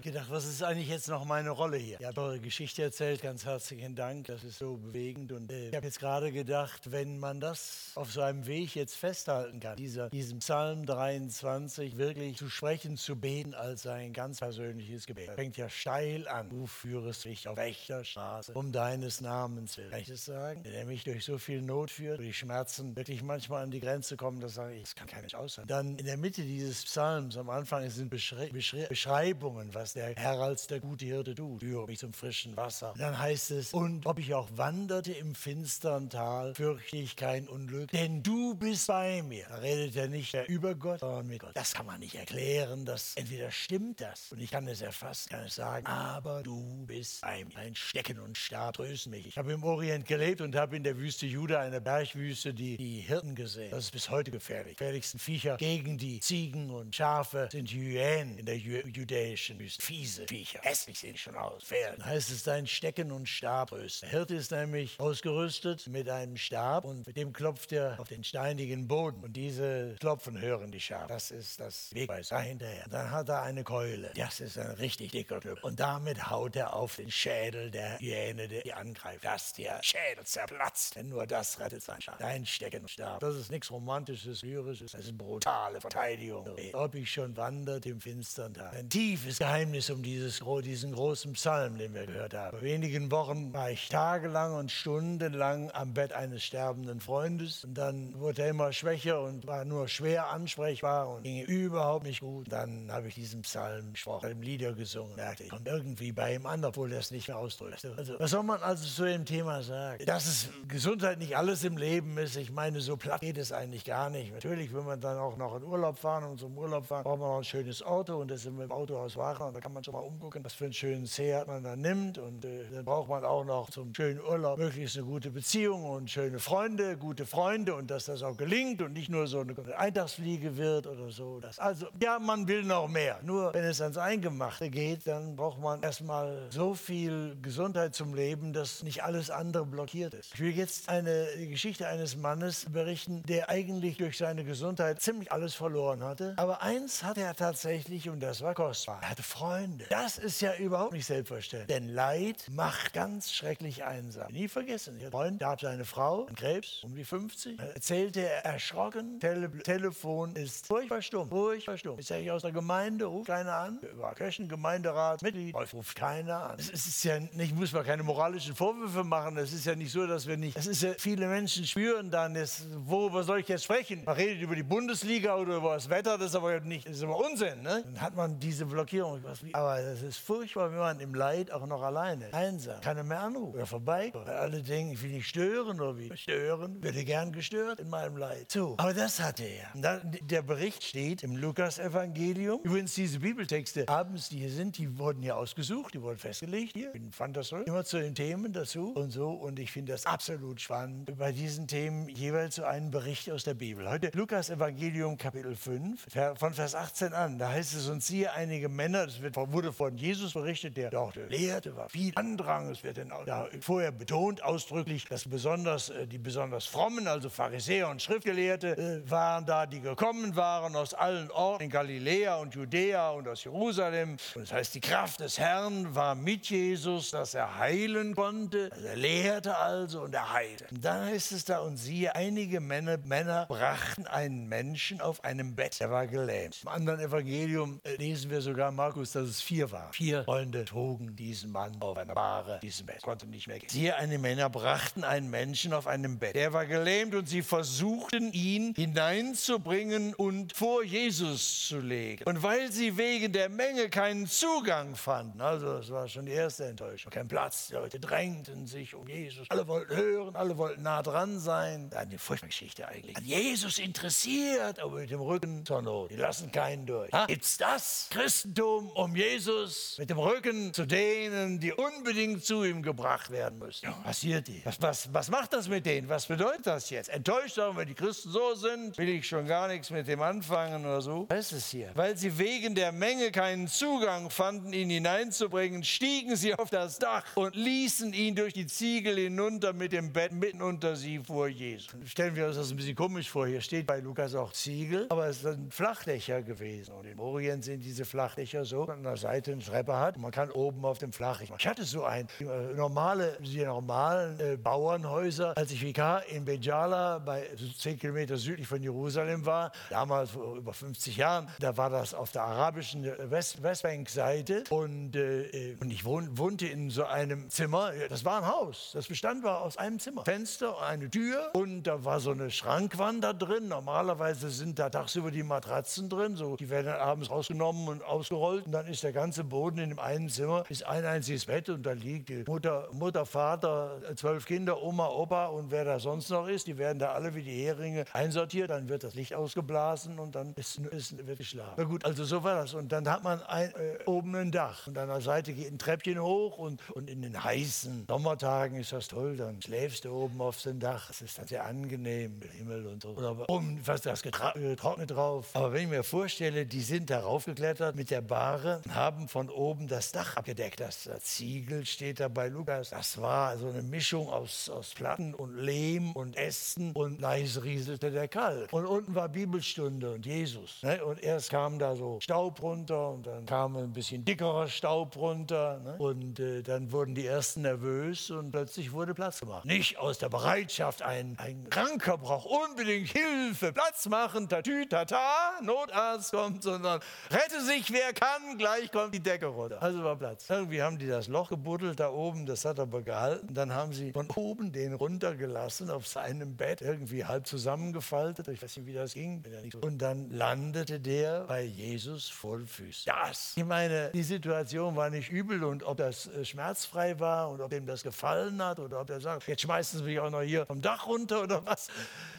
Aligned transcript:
habe 0.00 0.12
gedacht, 0.12 0.30
was 0.30 0.46
ist 0.46 0.62
eigentlich 0.62 0.88
jetzt 0.88 1.08
noch 1.08 1.26
meine 1.26 1.50
Rolle 1.50 1.76
hier? 1.76 2.00
Ihr 2.00 2.06
habt 2.06 2.16
eure 2.16 2.40
Geschichte 2.40 2.82
erzählt, 2.82 3.20
ganz 3.20 3.44
herzlichen 3.44 3.94
Dank, 3.94 4.28
das 4.28 4.44
ist 4.44 4.58
so 4.58 4.78
bewegend. 4.78 5.30
Und 5.30 5.52
äh, 5.52 5.68
ich 5.68 5.74
habe 5.74 5.84
jetzt 5.84 5.98
gerade 5.98 6.32
gedacht, 6.32 6.90
wenn 6.90 7.18
man 7.18 7.38
das 7.38 7.92
auf 7.96 8.10
so 8.10 8.22
einem 8.22 8.46
Weg 8.46 8.74
jetzt 8.74 8.96
festhalten 8.96 9.60
kann, 9.60 9.76
dieser, 9.76 10.08
diesem 10.08 10.38
Psalm 10.38 10.86
23 10.86 11.98
wirklich 11.98 12.38
zu 12.38 12.48
sprechen, 12.48 12.96
zu 12.96 13.16
beten 13.16 13.52
als 13.52 13.86
ein 13.86 14.14
ganz 14.14 14.38
persönliches 14.38 15.04
Gebet. 15.04 15.32
Fängt 15.32 15.58
ja 15.58 15.68
steil 15.68 16.26
an. 16.28 16.48
Du 16.48 16.66
führest 16.66 17.26
mich 17.26 17.46
auf 17.46 17.58
echter 17.58 18.02
Straße 18.02 18.54
um 18.54 18.72
deines 18.72 19.20
Namens 19.20 19.76
willen. 19.76 19.90
Kann 19.90 20.00
ich 20.00 20.08
das 20.08 20.24
sagen? 20.24 20.62
Der 20.62 20.86
mich 20.86 21.04
durch 21.04 21.26
so 21.26 21.36
viel 21.36 21.60
Not 21.60 21.90
führt, 21.90 22.20
durch 22.20 22.38
Schmerzen 22.38 22.96
wirklich 22.96 23.22
manchmal 23.22 23.64
an 23.64 23.70
die 23.70 23.80
Grenze 23.80 24.16
kommen, 24.16 24.40
dass 24.40 24.54
sage 24.54 24.76
ich, 24.76 24.82
das 24.82 24.94
kann 24.94 25.08
keiner 25.08 25.26
aushalten. 25.38 25.68
Dann 25.68 25.98
in 25.98 26.06
der 26.06 26.16
Mitte 26.16 26.42
dieses 26.42 26.84
Psalms 26.84 27.36
am 27.36 27.50
Anfang 27.50 27.90
sind 27.90 28.08
Beschrei 28.08 28.48
Beschrei 28.48 28.86
Beschreibungen, 28.86 29.74
was 29.74 29.89
der 29.94 30.14
Herr 30.16 30.38
als 30.40 30.66
der 30.66 30.80
gute 30.80 31.04
Hirte 31.04 31.34
tut. 31.34 31.60
Führe 31.60 31.86
mich 31.86 31.98
zum 31.98 32.12
frischen 32.12 32.56
Wasser. 32.56 32.94
Dann 32.98 33.18
heißt 33.18 33.50
es, 33.52 33.72
und 33.72 34.06
ob 34.06 34.18
ich 34.18 34.34
auch 34.34 34.48
wanderte 34.56 35.12
im 35.12 35.34
finstern 35.34 36.10
Tal, 36.10 36.54
fürchte 36.54 36.96
ich 36.96 37.16
kein 37.16 37.48
Unglück, 37.48 37.90
denn 37.90 38.22
du 38.22 38.54
bist 38.54 38.86
bei 38.86 39.22
mir. 39.22 39.46
Da 39.48 39.56
redet 39.56 39.96
er 39.96 40.08
nicht 40.08 40.34
über 40.48 40.74
Gott, 40.74 41.00
sondern 41.00 41.26
mit 41.26 41.40
Gott. 41.40 41.52
Das 41.54 41.74
kann 41.74 41.86
man 41.86 42.00
nicht 42.00 42.14
erklären. 42.14 42.84
Das, 42.84 43.14
entweder 43.16 43.50
stimmt 43.50 44.00
das 44.00 44.32
und 44.32 44.40
ich 44.40 44.50
kann 44.50 44.66
es 44.68 44.80
erfassen, 44.80 45.28
kann 45.30 45.44
es 45.44 45.54
sagen, 45.54 45.86
aber 45.86 46.42
du 46.42 46.84
bist 46.86 47.20
bei 47.22 47.44
mir. 47.44 47.56
Ein 47.56 47.74
Stecken 47.74 48.18
und 48.20 48.36
Stab 48.36 48.74
trösten 48.74 49.10
mich. 49.10 49.26
Ich 49.26 49.38
habe 49.38 49.52
im 49.52 49.62
Orient 49.64 50.06
gelebt 50.06 50.40
und 50.40 50.56
habe 50.56 50.76
in 50.76 50.84
der 50.84 50.96
Wüste 50.96 51.26
Juda, 51.26 51.60
einer 51.60 51.80
Bergwüste, 51.80 52.54
die, 52.54 52.76
die 52.76 53.00
Hirten 53.00 53.34
gesehen. 53.34 53.70
Das 53.70 53.84
ist 53.84 53.90
bis 53.92 54.10
heute 54.10 54.30
gefährlich. 54.30 54.76
Die 54.76 54.78
gefährlichsten 54.78 55.18
Viecher 55.18 55.56
gegen 55.56 55.98
die 55.98 56.20
Ziegen 56.20 56.70
und 56.70 56.94
Schafe 56.94 57.48
sind 57.50 57.70
Hyänen 57.70 58.38
in 58.38 58.46
der 58.46 58.58
Jü 58.58 58.82
jüdischen 58.88 59.58
Wüste. 59.58 59.79
Fiese 59.80 60.26
Viecher. 60.28 60.60
Hässlich 60.62 60.98
sehen 60.98 61.16
schon 61.16 61.36
aus. 61.36 61.64
Pferden. 61.64 62.04
Heißt 62.04 62.30
es 62.30 62.42
dein 62.42 62.66
Stecken 62.66 63.10
und 63.12 63.28
Stab 63.28 63.70
trösten. 63.80 64.08
Der 64.08 64.18
Hirte 64.18 64.34
ist 64.34 64.50
nämlich 64.50 64.98
ausgerüstet 64.98 65.86
mit 65.88 66.08
einem 66.08 66.36
Stab 66.36 66.84
und 66.84 67.06
mit 67.06 67.16
dem 67.16 67.32
klopft 67.32 67.72
er 67.72 67.98
auf 67.98 68.08
den 68.08 68.24
steinigen 68.24 68.88
Boden. 68.88 69.22
Und 69.24 69.34
diese 69.34 69.96
Klopfen 70.00 70.40
hören 70.40 70.70
die 70.70 70.80
Schafe. 70.80 71.08
Das 71.08 71.30
ist 71.30 71.60
das 71.60 71.94
Wegweiser 71.94 72.40
hinterher. 72.40 72.84
Dann 72.90 73.10
hat 73.10 73.28
er 73.28 73.42
eine 73.42 73.64
Keule. 73.64 74.12
Das 74.14 74.40
ist 74.40 74.58
ein 74.58 74.72
richtig 74.72 75.12
dicker 75.12 75.40
Typ. 75.40 75.62
Und 75.62 75.80
damit 75.80 76.30
haut 76.30 76.56
er 76.56 76.74
auf 76.74 76.96
den 76.96 77.10
Schädel 77.10 77.70
der 77.70 77.98
Hyäne, 77.98 78.48
die 78.48 78.72
angreift. 78.72 79.24
Dass 79.24 79.52
der 79.52 79.80
Schädel 79.82 80.24
zerplatzt. 80.24 80.96
Denn 80.96 81.08
nur 81.08 81.26
das 81.26 81.58
rettet 81.58 81.82
sein 81.82 82.00
Schaf. 82.00 82.18
Dein 82.18 82.46
Stecken 82.46 82.82
und 82.82 82.90
Stab. 82.90 83.20
Das 83.20 83.36
ist 83.36 83.50
nichts 83.50 83.70
Romantisches, 83.70 84.42
Lyrisches. 84.42 84.92
Das 84.92 85.04
ist 85.04 85.16
brutale 85.16 85.80
Verteidigung. 85.80 86.46
Ob 86.72 86.94
ich 86.94 87.10
schon 87.10 87.36
wandert 87.36 87.86
im 87.86 88.00
finstern 88.00 88.54
Tag. 88.54 88.74
Ein 88.74 88.88
tiefes 88.88 89.38
Geheimnis 89.38 89.69
um 89.90 90.02
dieses, 90.02 90.42
diesen 90.64 90.92
großen 90.92 91.32
Psalm, 91.34 91.78
den 91.78 91.94
wir 91.94 92.06
gehört 92.06 92.34
haben. 92.34 92.50
Vor 92.50 92.62
wenigen 92.62 93.10
Wochen 93.10 93.52
war 93.52 93.70
ich 93.70 93.88
tagelang 93.88 94.54
und 94.54 94.70
stundenlang 94.70 95.70
am 95.72 95.94
Bett 95.94 96.12
eines 96.12 96.42
sterbenden 96.42 97.00
Freundes. 97.00 97.64
Und 97.64 97.74
dann 97.74 98.18
wurde 98.18 98.42
er 98.42 98.48
immer 98.48 98.72
schwächer 98.72 99.22
und 99.22 99.46
war 99.46 99.64
nur 99.64 99.88
schwer 99.88 100.30
ansprechbar 100.30 101.08
und 101.08 101.22
ging 101.22 101.44
überhaupt 101.44 102.04
nicht 102.04 102.20
gut. 102.20 102.50
Dann 102.50 102.90
habe 102.90 103.08
ich 103.08 103.14
diesen 103.14 103.42
Psalm 103.42 103.92
gesprochen, 103.92 104.42
Lieder 104.42 104.72
gesungen. 104.72 105.14
Merkte 105.16 105.44
ich, 105.44 105.50
kommt 105.50 105.66
irgendwie 105.66 106.12
bei 106.12 106.34
ihm 106.34 106.46
an, 106.46 106.64
obwohl 106.64 106.92
er 106.92 106.98
es 106.98 107.10
nicht 107.10 107.28
mehr 107.28 107.38
ausdrückt. 107.38 107.84
Also, 107.96 108.18
was 108.18 108.30
soll 108.30 108.42
man 108.42 108.60
also 108.62 108.86
zu 108.86 109.04
dem 109.04 109.24
Thema 109.24 109.62
sagen? 109.62 110.04
Dass 110.06 110.26
es 110.26 110.48
Gesundheit 110.68 111.18
nicht 111.18 111.36
alles 111.36 111.64
im 111.64 111.76
Leben 111.76 112.18
ist, 112.18 112.36
ich 112.36 112.50
meine, 112.50 112.80
so 112.80 112.96
platt 112.96 113.20
geht 113.20 113.38
es 113.38 113.52
eigentlich 113.52 113.84
gar 113.84 114.10
nicht. 114.10 114.32
Natürlich, 114.32 114.74
wenn 114.74 114.84
man 114.84 115.00
dann 115.00 115.18
auch 115.18 115.36
noch 115.36 115.56
in 115.56 115.62
Urlaub 115.62 115.98
fahren 115.98 116.24
und 116.24 116.38
zum 116.38 116.56
Urlaub 116.58 116.86
fahren, 116.86 117.04
braucht 117.04 117.20
man 117.20 117.28
noch 117.28 117.38
ein 117.38 117.44
schönes 117.44 117.82
Auto 117.82 118.16
und 118.16 118.30
das 118.30 118.44
im 118.46 118.70
Autohaus 118.70 119.16
Wachen 119.16 119.46
und 119.46 119.59
kann 119.60 119.72
man 119.72 119.84
schon 119.84 119.94
mal 119.94 120.00
umgucken, 120.00 120.44
was 120.44 120.54
für 120.54 120.64
einen 120.64 120.72
schönen 120.72 121.06
Seat 121.06 121.46
man 121.46 121.62
da 121.62 121.76
nimmt 121.76 122.18
und 122.18 122.44
äh, 122.44 122.64
dann 122.72 122.84
braucht 122.84 123.08
man 123.08 123.24
auch 123.24 123.44
noch 123.44 123.70
zum 123.70 123.94
schönen 123.94 124.20
Urlaub 124.20 124.58
möglichst 124.58 124.96
eine 124.96 125.06
gute 125.06 125.30
Beziehung 125.30 125.84
und 125.84 126.10
schöne 126.10 126.38
Freunde, 126.38 126.96
gute 126.96 127.26
Freunde 127.26 127.74
und 127.74 127.90
dass 127.90 128.06
das 128.06 128.22
auch 128.22 128.36
gelingt 128.36 128.82
und 128.82 128.92
nicht 128.92 129.08
nur 129.08 129.26
so 129.26 129.40
eine 129.40 129.54
Eintagsfliege 129.76 130.56
wird 130.56 130.86
oder 130.86 131.10
so. 131.10 131.40
Das, 131.40 131.58
also, 131.58 131.86
ja, 132.02 132.18
man 132.18 132.48
will 132.48 132.62
noch 132.62 132.88
mehr. 132.88 133.20
Nur 133.22 133.52
wenn 133.54 133.64
es 133.64 133.80
ans 133.80 133.98
Eingemachte 133.98 134.70
geht, 134.70 135.06
dann 135.06 135.36
braucht 135.36 135.60
man 135.60 135.82
erstmal 135.82 136.46
so 136.50 136.74
viel 136.74 137.36
Gesundheit 137.42 137.94
zum 137.94 138.14
Leben, 138.14 138.52
dass 138.52 138.82
nicht 138.82 139.04
alles 139.04 139.30
andere 139.30 139.66
blockiert 139.66 140.14
ist. 140.14 140.34
Ich 140.34 140.40
will 140.40 140.56
jetzt 140.56 140.88
eine 140.88 141.26
Geschichte 141.48 141.88
eines 141.88 142.16
Mannes 142.16 142.66
berichten, 142.70 143.22
der 143.28 143.48
eigentlich 143.48 143.96
durch 143.98 144.18
seine 144.18 144.44
Gesundheit 144.44 145.00
ziemlich 145.00 145.32
alles 145.32 145.54
verloren 145.54 146.02
hatte. 146.02 146.34
Aber 146.36 146.62
eins 146.62 147.02
hatte 147.02 147.20
er 147.20 147.34
tatsächlich 147.34 148.08
und 148.08 148.20
das 148.20 148.42
war 148.42 148.54
kostbar. 148.54 148.98
Er 149.02 149.10
hatte 149.10 149.22
Freunde. 149.22 149.49
Das 149.88 150.18
ist 150.18 150.40
ja 150.40 150.54
überhaupt 150.54 150.92
nicht 150.92 151.06
selbstverständlich. 151.06 151.76
Denn 151.76 151.88
Leid 151.88 152.46
macht 152.50 152.92
ganz 152.92 153.32
schrecklich 153.32 153.84
einsam. 153.84 154.32
Nie 154.32 154.48
vergessen. 154.48 154.98
Der 154.98 155.10
Freund 155.10 155.40
gab 155.40 155.60
seine 155.60 155.84
Frau 155.84 156.24
an 156.26 156.34
Krebs, 156.34 156.82
um 156.84 156.94
die 156.94 157.04
50. 157.04 157.58
Er 157.58 157.74
erzählte 157.74 158.20
er 158.20 158.44
erschrocken, 158.44 159.18
Tele 159.20 159.50
Telefon 159.62 160.36
ist 160.36 160.66
furchtbar 160.66 161.02
stumm. 161.02 161.28
Furchtbar 161.28 161.76
stumm. 161.76 161.98
Ist 161.98 162.10
er 162.10 162.34
aus 162.34 162.42
der 162.42 162.52
Gemeinde, 162.52 163.06
ruft 163.06 163.26
keiner 163.26 163.54
an. 163.54 163.80
War 163.94 164.14
Kirchen, 164.14 164.48
Gemeinderat, 164.48 165.22
Mitglied, 165.22 165.54
ruft 165.54 165.96
keiner 165.96 166.50
an. 166.50 166.58
Es 166.58 166.70
ist 166.70 167.02
ja 167.04 167.18
nicht, 167.18 167.54
muss 167.54 167.72
man 167.72 167.84
keine 167.84 168.02
moralischen 168.02 168.54
Vorwürfe 168.54 169.04
machen. 169.04 169.36
Es 169.36 169.52
ist 169.52 169.66
ja 169.66 169.74
nicht 169.74 169.92
so, 169.92 170.06
dass 170.06 170.26
wir 170.26 170.36
nicht. 170.36 170.56
Es 170.56 170.66
ist 170.66 170.82
ja, 170.82 170.92
viele 170.98 171.26
Menschen 171.26 171.66
spüren 171.66 172.10
dann, 172.10 172.34
jetzt, 172.36 172.66
worüber 172.86 173.22
soll 173.22 173.40
ich 173.40 173.48
jetzt 173.48 173.64
sprechen? 173.64 174.04
Man 174.04 174.14
redet 174.14 174.40
über 174.40 174.54
die 174.54 174.62
Bundesliga 174.62 175.36
oder 175.36 175.56
über 175.56 175.74
das 175.74 175.88
Wetter, 175.88 176.18
das 176.18 176.28
ist 176.28 176.34
aber 176.36 176.60
nicht, 176.60 176.88
das 176.88 176.96
ist 176.96 177.02
aber 177.02 177.16
Unsinn. 177.16 177.62
Ne? 177.62 177.82
Dann 177.84 178.00
hat 178.00 178.14
man 178.16 178.38
diese 178.38 178.66
Blockierung. 178.66 179.22
Aber 179.52 179.78
es 179.78 180.02
ist 180.02 180.18
furchtbar, 180.18 180.70
wenn 180.70 180.78
man 180.78 181.00
im 181.00 181.14
Leid 181.14 181.50
auch 181.50 181.66
noch 181.66 181.82
alleine 181.82 182.26
ist. 182.26 182.34
Einsam. 182.34 182.80
Keiner 182.80 183.02
mehr 183.02 183.20
anrufen 183.20 183.54
oder 183.54 183.66
vorbei. 183.66 184.10
Weil 184.12 184.28
alle 184.28 184.62
denken, 184.62 184.92
ich 184.92 185.02
will 185.02 185.10
nicht 185.10 185.28
stören 185.28 185.80
oder 185.80 185.96
wie? 185.98 186.16
Stören? 186.16 186.82
Werde 186.82 187.04
gern 187.04 187.32
gestört 187.32 187.80
in 187.80 187.88
meinem 187.88 188.16
Leid. 188.16 188.50
So, 188.50 188.74
aber 188.78 188.94
das 188.94 189.20
hatte 189.20 189.44
er. 189.44 189.68
Dann, 189.74 190.18
der 190.22 190.42
Bericht 190.42 190.84
steht 190.84 191.22
im 191.22 191.36
Lukas-Evangelium. 191.36 192.60
Übrigens, 192.62 192.94
diese 192.94 193.20
Bibeltexte 193.20 193.88
abends, 193.88 194.28
die 194.28 194.38
hier 194.38 194.50
sind, 194.50 194.78
die 194.78 194.98
wurden 194.98 195.22
ja 195.22 195.34
ausgesucht, 195.34 195.94
die 195.94 196.02
wurden 196.02 196.18
festgelegt 196.18 196.72
hier. 196.74 196.94
Ich 196.94 197.14
fand 197.14 197.36
das 197.36 197.48
so. 197.48 197.56
Immer 197.56 197.84
zu 197.84 197.98
den 197.98 198.14
Themen 198.14 198.52
dazu 198.52 198.92
und 198.92 199.10
so. 199.10 199.30
Und 199.30 199.58
ich 199.58 199.70
finde 199.72 199.92
das 199.92 200.06
absolut 200.06 200.60
spannend, 200.60 201.16
bei 201.18 201.32
diesen 201.32 201.66
Themen 201.66 202.08
jeweils 202.08 202.56
so 202.56 202.64
einen 202.64 202.90
Bericht 202.90 203.30
aus 203.30 203.44
der 203.44 203.54
Bibel. 203.54 203.88
Heute 203.88 204.10
Lukas-Evangelium, 204.14 205.16
Kapitel 205.16 205.54
5, 205.54 206.06
von 206.36 206.54
Vers 206.54 206.74
18 206.74 207.12
an. 207.12 207.38
Da 207.38 207.50
heißt 207.50 207.74
es, 207.74 207.88
und 207.88 208.02
siehe 208.02 208.32
einige 208.32 208.68
Männer, 208.68 209.06
das 209.06 209.20
wird, 209.22 209.29
wurde 209.34 209.72
von 209.72 209.96
Jesus 209.96 210.32
berichtet, 210.32 210.76
der 210.76 210.90
dort 210.90 211.16
lehrte, 211.28 211.76
war 211.76 211.88
viel 211.88 212.12
Andrang. 212.14 212.70
Es 212.70 212.84
wird 212.84 212.98
dann 212.98 213.12
da 213.26 213.48
vorher 213.60 213.92
betont, 213.92 214.42
ausdrücklich, 214.42 215.04
dass 215.06 215.28
besonders 215.28 215.92
die 216.10 216.18
besonders 216.18 216.66
frommen, 216.66 217.08
also 217.08 217.28
Pharisäer 217.30 217.88
und 217.88 218.02
Schriftgelehrte, 218.02 218.76
äh, 218.76 219.10
waren 219.10 219.46
da, 219.46 219.66
die 219.66 219.80
gekommen 219.80 220.36
waren 220.36 220.76
aus 220.76 220.94
allen 220.94 221.30
Orten 221.30 221.64
in 221.64 221.70
Galiläa 221.70 222.36
und 222.36 222.54
Judäa 222.54 223.10
und 223.10 223.28
aus 223.28 223.44
Jerusalem. 223.44 224.16
Und 224.34 224.42
das 224.42 224.52
heißt, 224.52 224.74
die 224.74 224.80
Kraft 224.80 225.20
des 225.20 225.38
Herrn 225.38 225.94
war 225.94 226.14
mit 226.14 226.46
Jesus, 226.46 227.10
dass 227.10 227.34
er 227.34 227.58
heilen 227.58 228.14
konnte. 228.14 228.70
Also 228.72 228.86
er 228.86 228.96
lehrte 228.96 229.56
also 229.56 230.02
und 230.02 230.14
er 230.14 230.32
heilte. 230.32 230.66
Und 230.70 230.84
dann 230.84 231.06
heißt 231.06 231.32
es 231.32 231.44
da, 231.44 231.60
und 231.60 231.76
siehe, 231.76 232.14
einige 232.14 232.60
Männer, 232.60 232.98
Männer 233.04 233.46
brachten 233.46 234.06
einen 234.06 234.48
Menschen 234.48 235.00
auf 235.00 235.24
einem 235.24 235.54
Bett, 235.54 235.78
der 235.80 235.90
war 235.90 236.06
gelähmt. 236.06 236.60
Im 236.62 236.68
anderen 236.68 237.00
Evangelium 237.00 237.80
äh, 237.84 237.96
lesen 237.96 238.30
wir 238.30 238.40
sogar, 238.40 238.72
Markus, 238.72 239.09
dass 239.12 239.28
es 239.28 239.40
vier 239.40 239.70
war. 239.70 239.92
Vier 239.92 240.24
Freunde 240.24 240.64
trugen 240.64 241.16
diesen 241.16 241.52
Mann 241.52 241.76
auf 241.80 241.96
einer 241.96 242.14
Bahre, 242.14 242.60
diesem 242.62 242.86
Bett, 242.86 243.02
konnte 243.02 243.26
nicht 243.26 243.46
mehr 243.46 243.58
gehen. 243.58 243.68
Siehe, 243.68 243.96
einige 243.96 244.18
Männer 244.18 244.50
brachten 244.50 245.04
einen 245.04 245.30
Menschen 245.30 245.72
auf 245.72 245.86
einem 245.86 246.18
Bett. 246.18 246.34
Der 246.34 246.52
war 246.52 246.66
gelähmt 246.66 247.14
und 247.14 247.28
sie 247.28 247.42
versuchten 247.42 248.32
ihn 248.32 248.74
hineinzubringen 248.74 250.14
und 250.14 250.52
vor 250.52 250.82
Jesus 250.82 251.68
zu 251.68 251.78
legen. 251.78 252.24
Und 252.24 252.42
weil 252.42 252.70
sie 252.72 252.96
wegen 252.96 253.32
der 253.32 253.48
Menge 253.48 253.88
keinen 253.88 254.26
Zugang 254.26 254.96
fanden, 254.96 255.40
also 255.40 255.78
das 255.78 255.90
war 255.90 256.08
schon 256.08 256.26
die 256.26 256.32
erste 256.32 256.66
Enttäuschung, 256.66 257.10
kein 257.10 257.28
Platz, 257.28 257.68
die 257.68 257.74
Leute 257.74 258.00
drängten 258.00 258.66
sich 258.66 258.94
um 258.94 259.08
Jesus. 259.08 259.48
Alle 259.50 259.66
wollten 259.66 259.96
hören, 259.96 260.36
alle 260.36 260.56
wollten 260.56 260.82
nah 260.82 261.02
dran 261.02 261.38
sein. 261.38 261.90
Eine 261.94 262.18
furchtbare 262.18 262.48
Geschichte 262.48 262.86
eigentlich. 262.88 263.16
An 263.16 263.24
Jesus 263.24 263.78
interessiert, 263.78 264.78
aber 264.78 264.96
mit 264.96 265.10
dem 265.10 265.20
Rücken 265.20 265.64
zur 265.64 265.82
Not. 265.82 266.10
Die 266.10 266.16
lassen 266.16 266.52
keinen 266.52 266.86
durch. 266.86 267.12
Ha? 267.12 267.26
Gibt's 267.26 267.56
das? 267.56 268.08
Christentum 268.10 268.90
um 269.00 269.16
Jesus 269.16 269.96
mit 269.98 270.10
dem 270.10 270.18
Rücken 270.18 270.74
zu 270.74 270.84
denen, 270.84 271.58
die 271.58 271.72
unbedingt 271.72 272.44
zu 272.44 272.64
ihm 272.64 272.82
gebracht 272.82 273.30
werden 273.30 273.58
müssen. 273.58 273.86
Ja, 273.86 273.92
passiert 273.92 274.46
die. 274.46 274.60
Was, 274.64 274.80
was, 274.82 275.08
was 275.14 275.30
macht 275.30 275.54
das 275.54 275.68
mit 275.68 275.86
denen? 275.86 276.10
Was 276.10 276.26
bedeutet 276.26 276.66
das 276.66 276.90
jetzt? 276.90 277.08
Enttäuscht 277.08 277.54
sein, 277.54 277.74
wenn 277.76 277.88
die 277.88 277.94
Christen 277.94 278.30
so 278.30 278.54
sind, 278.54 278.98
will 278.98 279.08
ich 279.08 279.26
schon 279.26 279.46
gar 279.46 279.68
nichts 279.68 279.88
mit 279.88 280.06
dem 280.06 280.20
anfangen 280.20 280.84
oder 280.84 281.00
so. 281.00 281.26
Was 281.30 281.50
ist 281.50 281.52
es 281.52 281.70
hier? 281.70 281.90
Weil 281.94 282.14
sie 282.18 282.36
wegen 282.36 282.74
der 282.74 282.92
Menge 282.92 283.30
keinen 283.30 283.68
Zugang 283.68 284.28
fanden, 284.28 284.74
ihn 284.74 284.90
hineinzubringen, 284.90 285.82
stiegen 285.82 286.36
sie 286.36 286.54
auf 286.54 286.68
das 286.68 286.98
Dach 286.98 287.24
und 287.36 287.56
ließen 287.56 288.12
ihn 288.12 288.36
durch 288.36 288.52
die 288.52 288.66
Ziegel 288.66 289.16
hinunter 289.16 289.72
mit 289.72 289.92
dem 289.92 290.12
Bett 290.12 290.32
mitten 290.32 290.60
unter 290.60 290.94
sie 290.94 291.20
vor 291.20 291.48
Jesus. 291.48 291.88
Stellen 292.04 292.36
wir 292.36 292.46
uns 292.48 292.56
das 292.56 292.70
ein 292.70 292.76
bisschen 292.76 292.96
komisch 292.96 293.30
vor. 293.30 293.46
Hier 293.46 293.62
steht 293.62 293.86
bei 293.86 294.00
Lukas 294.00 294.34
auch 294.34 294.52
Ziegel, 294.52 295.06
aber 295.08 295.26
es 295.28 295.40
sind 295.40 295.72
Flachdächer 295.72 296.42
gewesen. 296.42 296.92
Und 296.92 297.06
im 297.06 297.18
Orient 297.18 297.64
sind 297.64 297.80
diese 297.80 298.04
Flachdächer 298.04 298.66
so, 298.66 298.89
an 298.90 299.02
der 299.02 299.16
Seite 299.16 299.52
eine 299.52 299.62
Treppe 299.62 299.96
hat. 299.96 300.18
Man 300.18 300.30
kann 300.30 300.50
oben 300.50 300.84
auf 300.84 300.98
dem 300.98 301.12
Flach. 301.12 301.40
Ich 301.40 301.66
hatte 301.66 301.84
so 301.84 302.04
ein 302.04 302.26
äh, 302.40 302.74
normale, 302.74 303.36
die 303.40 303.64
normalen 303.64 304.38
äh, 304.40 304.56
Bauernhäuser, 304.56 305.56
als 305.56 305.70
ich 305.70 305.80
VK 305.80 306.22
in 306.28 306.44
Bejala 306.44 307.18
bei 307.18 307.48
10 307.78 307.98
Kilometer 307.98 308.36
südlich 308.36 308.66
von 308.66 308.82
Jerusalem 308.82 309.46
war, 309.46 309.72
damals 309.88 310.30
vor 310.30 310.56
über 310.56 310.72
50 310.72 311.16
Jahren, 311.16 311.48
da 311.58 311.76
war 311.76 311.90
das 311.90 312.14
auf 312.14 312.32
der 312.32 312.42
arabischen 312.42 313.04
äh, 313.04 313.30
West 313.30 313.62
Westbank-Seite 313.62 314.64
und, 314.70 315.16
äh, 315.16 315.76
und 315.80 315.90
ich 315.90 316.04
wohn, 316.04 316.36
wohnte 316.38 316.66
in 316.66 316.90
so 316.90 317.04
einem 317.04 317.48
Zimmer. 317.50 317.92
Das 318.08 318.24
war 318.24 318.42
ein 318.42 318.46
Haus. 318.46 318.90
Das 318.92 319.06
bestand 319.06 319.42
war 319.42 319.62
aus 319.62 319.76
einem 319.76 319.98
Zimmer. 319.98 320.24
Fenster, 320.24 320.80
eine 320.82 321.10
Tür 321.10 321.50
und 321.54 321.84
da 321.84 322.04
war 322.04 322.20
so 322.20 322.30
eine 322.30 322.50
Schrankwand 322.50 323.24
da 323.24 323.32
drin. 323.32 323.68
Normalerweise 323.68 324.50
sind 324.50 324.78
da 324.78 324.90
tagsüber 324.90 325.30
die 325.30 325.42
Matratzen 325.42 326.08
drin. 326.08 326.36
So, 326.36 326.56
die 326.56 326.70
werden 326.70 326.86
dann 326.86 327.00
abends 327.00 327.30
rausgenommen 327.30 327.88
und 327.88 328.04
ausgerollt. 328.04 328.66
Und 328.66 328.72
dann 328.80 328.90
ist 328.90 329.02
der 329.02 329.12
ganze 329.12 329.44
Boden 329.44 329.78
in 329.78 329.90
dem 329.90 329.98
einen 329.98 330.30
Zimmer 330.30 330.64
ist 330.70 330.86
ein 330.86 331.04
einziges 331.04 331.44
Bett 331.44 331.68
und 331.68 331.84
da 331.84 331.92
liegt 331.92 332.30
die 332.30 332.44
Mutter, 332.46 332.88
Mutter, 332.92 333.26
Vater, 333.26 334.00
zwölf 334.16 334.46
Kinder, 334.46 334.82
Oma, 334.82 335.08
Opa 335.08 335.46
und 335.46 335.70
wer 335.70 335.84
da 335.84 335.98
sonst 335.98 336.30
noch 336.30 336.48
ist. 336.48 336.66
Die 336.66 336.78
werden 336.78 336.98
da 336.98 337.12
alle 337.12 337.34
wie 337.34 337.42
die 337.42 337.62
Heringe 337.66 338.06
einsortiert. 338.14 338.70
Dann 338.70 338.88
wird 338.88 339.04
das 339.04 339.14
Licht 339.14 339.34
ausgeblasen 339.34 340.18
und 340.18 340.34
dann 340.34 340.54
ist, 340.54 340.78
ist, 340.78 341.26
wird 341.26 341.38
geschlafen. 341.38 341.74
Na 341.76 341.84
gut, 341.84 342.06
also 342.06 342.24
so 342.24 342.42
war 342.42 342.54
das. 342.54 342.72
Und 342.72 342.90
dann 342.90 343.06
hat 343.06 343.22
man 343.22 343.42
ein, 343.42 343.70
äh, 343.74 343.98
oben 344.06 344.34
ein 344.34 344.50
Dach. 344.50 344.86
Und 344.86 344.96
an 344.96 345.08
der 345.08 345.20
Seite 345.20 345.52
geht 345.52 345.70
ein 345.70 345.78
Treppchen 345.78 346.18
hoch 346.18 346.56
und, 346.56 346.80
und 346.90 347.10
in 347.10 347.20
den 347.20 347.44
heißen 347.44 348.06
Sommertagen 348.08 348.78
ist 348.78 348.92
das 348.92 349.08
toll. 349.08 349.36
Dann 349.36 349.60
schläfst 349.60 350.06
du 350.06 350.10
oben 350.10 350.40
auf 350.40 350.62
dem 350.62 350.80
Dach. 350.80 351.08
Das 351.08 351.20
ist 351.20 351.38
dann 351.38 351.46
sehr 351.46 351.66
angenehm, 351.66 352.40
Himmel 352.56 352.86
und 352.86 353.02
so. 353.02 353.10
Oder 353.10 353.50
oben 353.50 353.78
fast 353.84 354.06
das 354.06 354.22
getrocknet 354.22 355.10
drauf. 355.10 355.50
Aber 355.52 355.70
wenn 355.74 355.82
ich 355.82 355.88
mir 355.90 356.02
vorstelle, 356.02 356.64
die 356.64 356.80
sind 356.80 357.10
da 357.10 357.20
raufgeklettert 357.20 357.94
mit 357.94 358.10
der 358.10 358.22
Bahre 358.22 358.69
und 358.78 358.94
haben 358.94 359.28
von 359.28 359.48
oben 359.48 359.88
das 359.88 360.12
Dach 360.12 360.36
abgedeckt. 360.36 360.80
Das, 360.80 361.04
das 361.04 361.24
Ziegel 361.24 361.84
steht 361.84 362.20
da 362.20 362.28
bei 362.28 362.48
Lukas. 362.48 362.90
Das 362.90 363.20
war 363.20 363.56
so 363.58 363.68
eine 363.68 363.82
Mischung 363.82 364.28
aus, 364.28 364.68
aus 364.68 364.94
Platten 364.94 365.34
und 365.34 365.56
Lehm 365.56 366.12
und 366.12 366.36
Ästen 366.36 366.92
und 366.92 367.20
leise 367.20 367.64
rieselte 367.64 368.10
der 368.10 368.28
Kalk. 368.28 368.72
Und 368.72 368.86
unten 368.86 369.14
war 369.14 369.28
Bibelstunde 369.28 370.12
und 370.12 370.26
Jesus. 370.26 370.82
Ne? 370.82 371.04
Und 371.04 371.22
erst 371.22 371.50
kam 371.50 371.78
da 371.78 371.94
so 371.94 372.20
Staub 372.20 372.62
runter 372.62 373.10
und 373.10 373.26
dann 373.26 373.46
kam 373.46 373.76
ein 373.76 373.92
bisschen 373.92 374.24
dickerer 374.24 374.68
Staub 374.68 375.16
runter. 375.16 375.80
Ne? 375.80 375.96
Und 375.98 376.40
äh, 376.40 376.62
dann 376.62 376.92
wurden 376.92 377.14
die 377.14 377.26
Ersten 377.26 377.62
nervös 377.62 378.30
und 378.30 378.50
plötzlich 378.50 378.92
wurde 378.92 379.14
Platz 379.14 379.40
gemacht. 379.40 379.64
Nicht 379.64 379.98
aus 379.98 380.18
der 380.18 380.28
Bereitschaft, 380.28 381.02
ein, 381.02 381.36
ein 381.38 381.68
Kranker 381.70 382.18
braucht 382.18 382.46
unbedingt 382.46 383.08
Hilfe, 383.08 383.72
Platz 383.72 384.06
machen, 384.06 384.48
tatü, 384.48 384.86
tata, 384.86 385.60
Notarzt 385.62 386.32
kommt, 386.32 386.62
sondern 386.62 387.00
rette 387.30 387.62
sich, 387.64 387.92
wer 387.92 388.12
kann, 388.12 388.58
gleich 388.60 388.92
kommt 388.92 389.14
die 389.14 389.20
Decke 389.20 389.46
runter. 389.46 389.82
Also 389.82 390.04
war 390.04 390.16
Platz. 390.16 390.48
Irgendwie 390.48 390.82
haben 390.82 390.98
die 390.98 391.08
das 391.08 391.28
Loch 391.28 391.48
gebuddelt 391.48 391.98
da 391.98 392.10
oben, 392.10 392.46
das 392.46 392.64
hat 392.64 392.78
aber 392.78 393.02
gehalten. 393.02 393.52
Dann 393.54 393.74
haben 393.74 393.92
sie 393.92 394.12
von 394.12 394.28
oben 394.36 394.70
den 394.70 394.92
runtergelassen 394.92 395.90
auf 395.90 396.06
seinem 396.06 396.56
Bett, 396.56 396.82
irgendwie 396.82 397.24
halb 397.24 397.46
zusammengefaltet. 397.46 398.48
Ich 398.48 398.62
weiß 398.62 398.76
nicht, 398.76 398.86
wie 398.86 398.92
das 398.92 399.14
ging. 399.14 399.42
Und 399.80 399.98
dann 399.98 400.30
landete 400.30 401.00
der 401.00 401.44
bei 401.44 401.62
Jesus 401.62 402.28
voll 402.28 402.66
Füßen. 402.66 403.04
Das, 403.06 403.54
ich 403.56 403.64
meine, 403.64 404.10
die 404.12 404.22
Situation 404.22 404.94
war 404.94 405.10
nicht 405.10 405.30
übel 405.30 405.64
und 405.64 405.82
ob 405.82 405.96
das 405.96 406.26
äh, 406.26 406.44
schmerzfrei 406.44 407.18
war 407.18 407.50
und 407.50 407.60
ob 407.60 407.70
dem 407.70 407.86
das 407.86 408.02
gefallen 408.02 408.62
hat 408.62 408.78
oder 408.78 409.00
ob 409.00 409.08
er 409.10 409.20
sagt, 409.20 409.48
jetzt 409.48 409.62
schmeißen 409.62 410.00
sie 410.00 410.04
mich 410.04 410.20
auch 410.20 410.30
noch 410.30 410.42
hier 410.42 410.66
vom 410.66 410.82
Dach 410.82 411.06
runter 411.06 411.42
oder 411.42 411.64
was. 411.64 411.88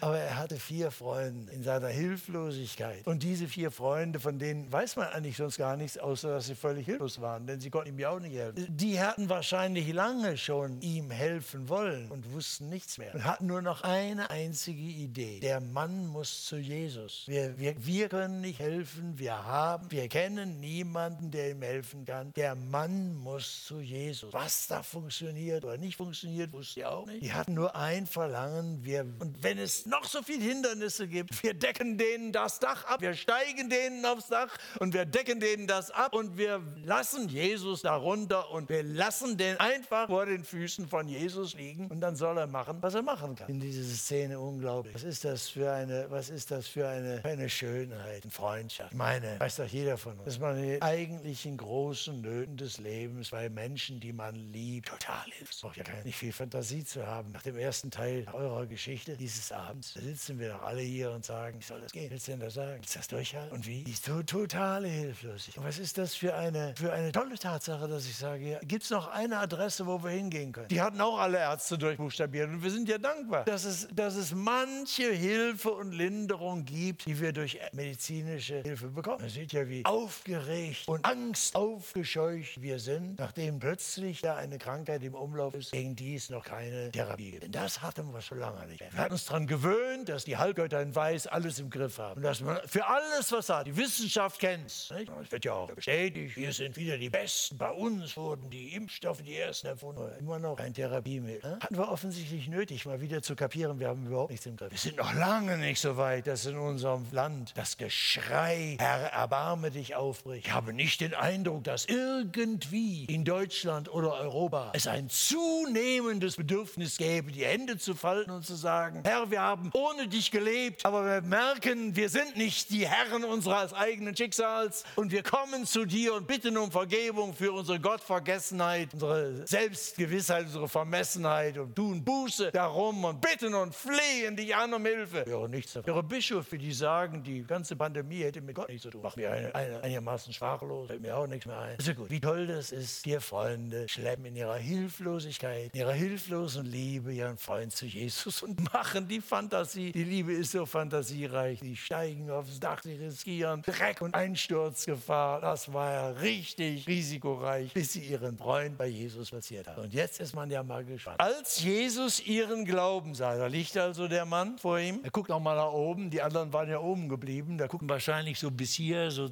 Aber 0.02 0.18
er 0.20 0.38
hatte 0.38 0.58
vier 0.58 0.92
Freunde 0.92 1.52
in 1.52 1.64
seiner 1.64 1.88
Hilflosigkeit. 1.88 3.08
Und 3.08 3.24
diese 3.24 3.48
vier 3.48 3.72
Freunde, 3.72 4.20
von 4.20 4.38
denen 4.38 4.72
weiß 4.72 4.98
man 4.98 5.08
eigentlich 5.08 5.38
sonst 5.38 5.58
gar 5.58 5.76
nichts, 5.76 5.98
außer 6.12 6.30
dass 6.30 6.46
sie 6.48 6.56
völlig 6.56 6.86
hilflos 6.86 7.22
waren, 7.22 7.48
denn 7.48 7.60
sie 7.60 7.70
konnten 7.70 7.90
ihm 7.90 8.00
ja 8.00 8.10
auch 8.10 8.20
nicht 8.20 8.36
helfen. 8.36 8.68
Die 8.70 9.00
hatten 9.00 9.30
wahrscheinlich 9.30 9.92
lange 9.94 10.38
schon 10.38 10.82
ihm 10.82 11.10
helfen 11.10 11.70
wollen 11.70 12.12
und 12.12 12.32
wussten 12.34 12.70
nichts 12.70 12.98
mehr 12.98 13.14
und 13.14 13.24
hatten 13.24 13.48
nur 13.48 13.62
noch 13.62 13.84
eine 13.84 14.30
einzige 14.30 14.82
Idee. 14.82 15.40
Der 15.40 15.62
Mann 15.62 16.08
muss 16.08 16.46
zu 16.46 16.58
Jesus. 16.58 17.24
Wir, 17.28 17.58
wir, 17.58 17.76
wir 17.86 18.10
können 18.10 18.42
nicht 18.42 18.60
helfen, 18.60 19.18
wir 19.18 19.46
haben, 19.46 19.90
wir 19.90 20.08
kennen 20.10 20.60
niemanden, 20.60 21.32
der 21.32 21.52
ihm 21.52 21.62
helfen 21.62 22.06
kann. 22.06 22.34
Der 22.34 22.56
Mann 22.56 23.16
muss 23.16 23.66
zu 23.66 23.80
Jesus. 23.80 24.34
Was 24.34 24.68
da 24.68 24.84
funktioniert 24.84 25.64
oder 25.64 25.78
nicht 25.78 25.96
funktioniert, 25.96 26.52
wusste 26.52 26.82
ich 26.82 26.86
auch 26.86 27.06
nicht. 27.06 27.24
Die 27.24 27.34
hatten 27.34 27.54
nur 27.54 27.76
ein 27.76 28.06
Verlangen. 28.06 28.84
Wir, 28.84 29.02
und 29.20 29.42
wenn 29.44 29.58
es 29.58 29.86
noch 29.86 30.04
so 30.04 30.22
viele 30.22 30.44
Hindernisse 30.44 31.08
gibt, 31.08 31.42
wir 31.42 31.54
decken 31.54 31.98
denen 31.98 32.34
das 32.34 32.60
Dach 32.60 32.86
ab, 32.86 33.00
wir 33.00 33.14
steigen 33.14 33.70
denen 33.70 34.06
aufs 34.06 34.28
Dach 34.28 34.58
und 34.80 34.94
wir 34.94 35.06
decken 35.06 35.40
denen 35.40 35.68
das 35.68 35.90
ab 35.92 36.01
und 36.12 36.38
wir 36.38 36.62
lassen 36.84 37.30
Jesus 37.30 37.82
darunter 37.82 38.52
und 38.52 38.70
wir 38.70 38.84
lassen 38.84 39.38
den 39.38 39.60
einfach 39.60 40.08
vor 40.08 40.26
den 40.26 40.44
Füßen 40.44 40.88
von 40.88 41.08
Jesus 41.08 41.54
liegen 41.56 41.88
und 41.88 42.02
dann 42.02 42.16
soll 42.16 42.38
er 42.38 42.48
machen, 42.48 42.78
was 42.82 42.96
er 42.96 43.02
machen 43.02 43.36
kann. 43.36 43.50
In 43.50 43.60
dieser 43.60 43.84
Szene 43.84 44.40
unglaublich. 44.40 44.94
Was 44.96 45.04
ist 45.04 45.26
das 45.26 45.50
für 45.50 45.72
eine, 45.72 46.08
was 46.10 46.30
ist 46.30 46.52
das 46.52 46.68
für 46.68 46.88
eine, 46.88 47.22
eine 47.24 47.50
Schönheit, 47.50 48.24
eine 48.24 48.32
Freundschaft? 48.32 48.92
Ich 48.92 48.98
meine, 48.98 49.40
weiß 49.40 49.58
doch 49.58 49.68
jeder 49.68 49.98
von 49.98 50.14
uns, 50.14 50.26
dass 50.26 50.40
man 50.40 50.62
den 50.62 50.82
eigentlichen 50.82 51.58
großen 51.58 52.22
Nöten 52.22 52.58
des 52.58 52.78
Lebens 52.78 53.30
bei 53.30 53.50
Menschen, 53.50 54.00
die 54.00 54.14
man 54.14 54.36
liebt, 54.36 54.88
total 54.90 55.26
hilft. 55.32 55.62
Braucht 55.62 55.78
ja 55.78 55.84
nicht 56.04 56.18
viel 56.18 56.34
Fantasie 56.34 56.84
zu 56.84 57.06
haben. 57.06 57.32
Nach 57.32 57.42
dem 57.42 57.58
ersten 57.58 57.92
Teil 57.92 58.26
eurer 58.34 58.66
Geschichte 58.66 59.16
dieses 59.16 59.52
Abends, 59.52 59.94
da 59.94 60.02
sitzen 60.02 60.40
wir 60.40 60.50
doch 60.50 60.64
alle 60.64 60.82
hier 60.82 61.12
und 61.12 61.26
sagen, 61.26 61.60
wie 61.60 61.64
soll 61.64 61.82
das 61.82 61.92
gehen? 61.92 62.10
Willst 62.10 62.28
du 62.28 62.32
denn 62.32 62.40
das 62.40 62.54
sagen? 62.54 62.78
Willst 62.80 62.96
du 62.96 63.00
das 63.00 63.08
durchhalten? 63.08 63.52
Und 63.52 63.68
wie? 63.68 63.84
Die 63.84 63.92
ist 63.92 64.06
so 64.06 64.22
totale 64.24 64.88
Hilflosigkeit. 64.88 65.58
Und 65.58 65.68
was 65.68 65.78
ist 65.82 65.98
das 65.98 66.14
für 66.14 66.36
eine, 66.36 66.76
für 66.78 66.94
eine 66.94 67.12
tolle 67.12 67.38
Tatsache, 67.38 67.88
dass 67.88 68.06
ich 68.06 68.16
sage, 68.16 68.52
ja, 68.52 68.60
gibt 68.60 68.84
es 68.84 68.92
noch 68.92 69.08
eine 69.08 69.40
Adresse, 69.40 69.86
wo 69.88 70.02
wir 70.04 70.12
hingehen 70.12 70.52
können? 70.52 70.68
Die 70.68 70.80
hatten 70.80 71.02
auch 71.02 71.18
alle 71.18 71.40
Ärzte 71.40 71.78
durchbuchstabiert 71.78 72.50
und 72.50 72.64
wir 72.64 72.70
sind 72.70 72.88
ja 72.88 73.00
dankbar, 73.00 73.44
dass 73.46 73.66
es, 73.66 73.88
dass 73.94 74.16
es 74.16 74.34
manche 74.34 75.12
Hilfe 75.12 75.72
und 75.72 75.92
Linderung 75.92 76.64
gibt, 76.66 77.08
die 77.08 77.20
wir 77.20 77.34
durch 77.34 77.60
medizinische 77.74 78.62
Hilfe 78.62 78.90
bekommen. 78.90 79.22
Man 79.22 79.30
sieht 79.30 79.54
ja, 79.54 79.68
wie 79.68 79.84
aufgeregt 79.84 80.88
und 80.88 81.04
Angst 81.04 81.56
aufgescheucht 81.56 82.62
wir 82.62 82.80
sind, 82.80 83.20
nachdem 83.20 83.60
plötzlich 83.60 84.22
da 84.22 84.36
eine 84.36 84.60
Krankheit 84.60 85.04
im 85.04 85.16
Umlauf 85.16 85.56
ist, 85.56 85.72
gegen 85.72 85.96
die 85.96 86.16
es 86.16 86.30
noch 86.30 86.46
keine 86.46 86.92
Therapie 86.92 87.32
gibt. 87.32 87.44
Denn 87.44 87.52
das 87.52 87.82
hatten 87.82 88.14
wir 88.14 88.22
schon 88.22 88.38
lange 88.38 88.68
nicht. 88.68 88.82
Wir 88.82 89.00
hatten 89.00 89.14
uns 89.14 89.26
daran 89.26 89.48
gewöhnt, 89.48 90.10
dass 90.10 90.26
die 90.26 90.38
Halbgötter 90.38 90.80
in 90.82 90.94
Weiß 90.96 91.26
alles 91.26 91.58
im 91.58 91.72
Griff 91.72 91.98
haben. 91.98 92.18
Und 92.18 92.24
dass 92.24 92.42
man 92.42 92.60
für 92.68 92.86
alles, 92.86 93.32
was 93.32 93.48
da 93.48 93.64
die 93.64 93.76
Wissenschaft 93.76 94.40
kennt, 94.40 94.70
es 94.70 94.92
wird 95.32 95.44
ja 95.44 95.54
auch 95.54 95.71
bestätigt, 95.76 96.36
wir 96.38 96.52
sind 96.54 96.78
wieder 96.78 96.98
die 96.98 97.10
Besten. 97.10 97.58
Bei 97.58 97.72
uns 97.72 98.16
wurden 98.18 98.50
die 98.50 98.74
Impfstoffe 98.76 99.22
die 99.22 99.38
ersten 99.38 99.68
erfunden. 99.68 100.02
Immer 100.20 100.40
noch 100.40 100.60
ein 100.60 100.74
Therapiemittel. 100.74 101.58
Hatten 101.60 101.78
wir 101.78 101.90
offensichtlich 101.90 102.48
nötig, 102.48 102.86
mal 102.86 103.02
wieder 103.02 103.22
zu 103.22 103.36
kapieren, 103.36 103.80
wir 103.80 103.88
haben 103.88 104.06
überhaupt 104.06 104.32
nichts 104.32 104.46
im 104.46 104.58
Griff. 104.58 104.72
Wir 104.72 104.78
sind 104.78 104.98
noch 104.98 105.14
lange 105.14 105.58
nicht 105.58 105.80
so 105.80 105.98
weit, 105.98 106.28
dass 106.28 106.46
in 106.46 106.58
unserem 106.58 107.06
Land 107.12 107.54
das 107.56 107.78
Geschrei, 107.78 108.78
Herr, 108.80 109.12
erbarme 109.12 109.72
dich 109.72 109.96
aufbricht. 109.96 110.48
Ich 110.48 110.54
habe 110.54 110.74
nicht 110.74 111.02
den 111.02 111.14
Eindruck, 111.14 111.64
dass 111.64 111.86
irgendwie 111.86 113.06
in 113.06 113.26
Deutschland 113.26 113.92
oder 113.94 114.14
Europa 114.16 114.72
es 114.74 114.88
ein 114.88 115.10
zunehmendes 115.10 116.36
Bedürfnis 116.36 116.98
gäbe, 116.98 117.32
die 117.32 117.46
Hände 117.46 117.78
zu 117.78 117.96
falten 117.96 118.32
und 118.32 118.46
zu 118.46 118.56
sagen, 118.56 119.02
Herr, 119.04 119.32
wir 119.32 119.42
haben 119.42 119.70
ohne 119.74 120.08
dich 120.08 120.32
gelebt, 120.32 120.86
aber 120.86 121.06
wir 121.06 121.22
merken, 121.22 121.96
wir 121.96 122.10
sind 122.10 122.36
nicht 122.38 122.70
die 122.70 122.88
Herren 122.88 123.24
unseres 123.24 123.74
eigenen 123.74 124.16
Schicksals 124.16 124.84
und 124.96 125.12
wir 125.12 125.24
kommen 125.24 125.61
zu 125.66 125.86
dir 125.86 126.14
und 126.14 126.28
bitten 126.28 126.58
um 126.58 126.72
Vergebung 126.72 127.34
für 127.34 127.52
unsere 127.52 127.80
Gottvergessenheit, 127.80 128.94
unsere 128.94 129.48
Selbstgewissheit, 129.48 130.46
unsere 130.46 130.68
Vermessenheit 130.68 131.58
und 131.58 131.76
tun 131.76 132.04
Buße 132.04 132.52
darum 132.52 133.04
und 133.04 133.22
bitten 133.22 133.54
und 133.54 133.76
flehen 133.76 134.36
dich 134.36 134.56
an 134.56 134.74
um 134.74 134.86
Hilfe. 134.86 135.24
Ich 135.26 135.32
höre 135.32 135.48
nichts 135.48 135.74
davon. 135.74 135.90
Ich 135.90 135.96
höre 135.96 136.04
Bischöfe, 136.04 136.58
die 136.58 136.74
sagen, 136.74 137.24
die 137.24 137.44
ganze 137.44 137.76
Pandemie 137.76 138.24
hätte 138.24 138.42
mit 138.42 138.56
Gott 138.56 138.70
nichts 138.70 138.84
zu 138.84 138.90
tun. 138.90 139.02
Macht 139.02 139.18
mir 139.18 139.32
eine, 139.32 139.54
eine, 139.56 139.82
einigermaßen 139.82 140.34
sprachlos, 140.34 140.88
fällt 140.88 141.02
mir 141.02 141.16
auch 141.16 141.28
nichts 141.28 141.46
mehr 141.46 141.60
ein. 141.60 141.76
Also 141.78 141.94
gut, 141.94 142.10
wie 142.10 142.20
toll 142.20 142.48
das 142.48 142.72
ist, 142.72 143.04
vier 143.04 143.22
Freunde 143.22 143.88
schleppen 143.88 144.26
in 144.26 144.36
ihrer 144.36 144.58
Hilflosigkeit, 144.58 145.72
in 145.74 145.80
ihrer 145.80 145.94
hilflosen 145.94 146.66
Liebe 146.66 147.14
ihren 147.14 147.38
Freund 147.38 147.72
zu 147.74 147.86
Jesus 147.86 148.42
und 148.44 148.62
machen 148.74 149.08
die 149.08 149.22
Fantasie. 149.22 149.92
Die 149.92 150.04
Liebe 150.04 150.34
ist 150.34 150.52
so 150.52 150.66
fantasiereich. 150.66 151.60
Die 151.60 151.76
steigen 151.76 152.30
aufs 152.30 152.60
Dach, 152.60 152.82
sie 152.84 152.94
riskieren 152.94 153.62
Dreck 153.62 154.02
und 154.02 154.16
Einsturzgefahr. 154.16 155.42
Das 155.52 155.74
war 155.74 155.92
ja 155.92 156.10
richtig 156.12 156.88
risikoreich, 156.88 157.74
bis 157.74 157.92
sie 157.92 158.00
ihren 158.00 158.38
Freund 158.38 158.78
bei 158.78 158.88
Jesus 158.88 159.32
platziert 159.32 159.68
haben. 159.68 159.82
Und 159.82 159.94
jetzt 159.94 160.22
ist 160.22 160.34
man 160.34 160.50
ja 160.50 160.64
mal 160.64 160.86
gespannt. 160.86 161.20
Als 161.20 161.62
Jesus 161.62 162.26
ihren 162.26 162.64
Glauben 162.64 163.14
sah, 163.16 163.36
da 163.36 163.48
liegt 163.48 163.76
also 163.76 164.08
der 164.08 164.24
Mann 164.24 164.58
vor 164.58 164.80
ihm. 164.80 165.02
Er 165.04 165.12
guckt 165.12 165.30
auch 165.30 165.42
mal 165.42 165.58
nach 165.58 165.74
oben. 165.74 166.10
Die 166.10 166.22
anderen 166.22 166.54
waren 166.54 166.70
ja 166.70 166.80
oben 166.80 167.10
geblieben. 167.10 167.58
Da 167.58 167.68
gucken 167.68 167.90
wahrscheinlich 167.90 168.40
so 168.40 168.50
bis 168.50 168.74
hier, 168.74 169.12
so 169.12 169.30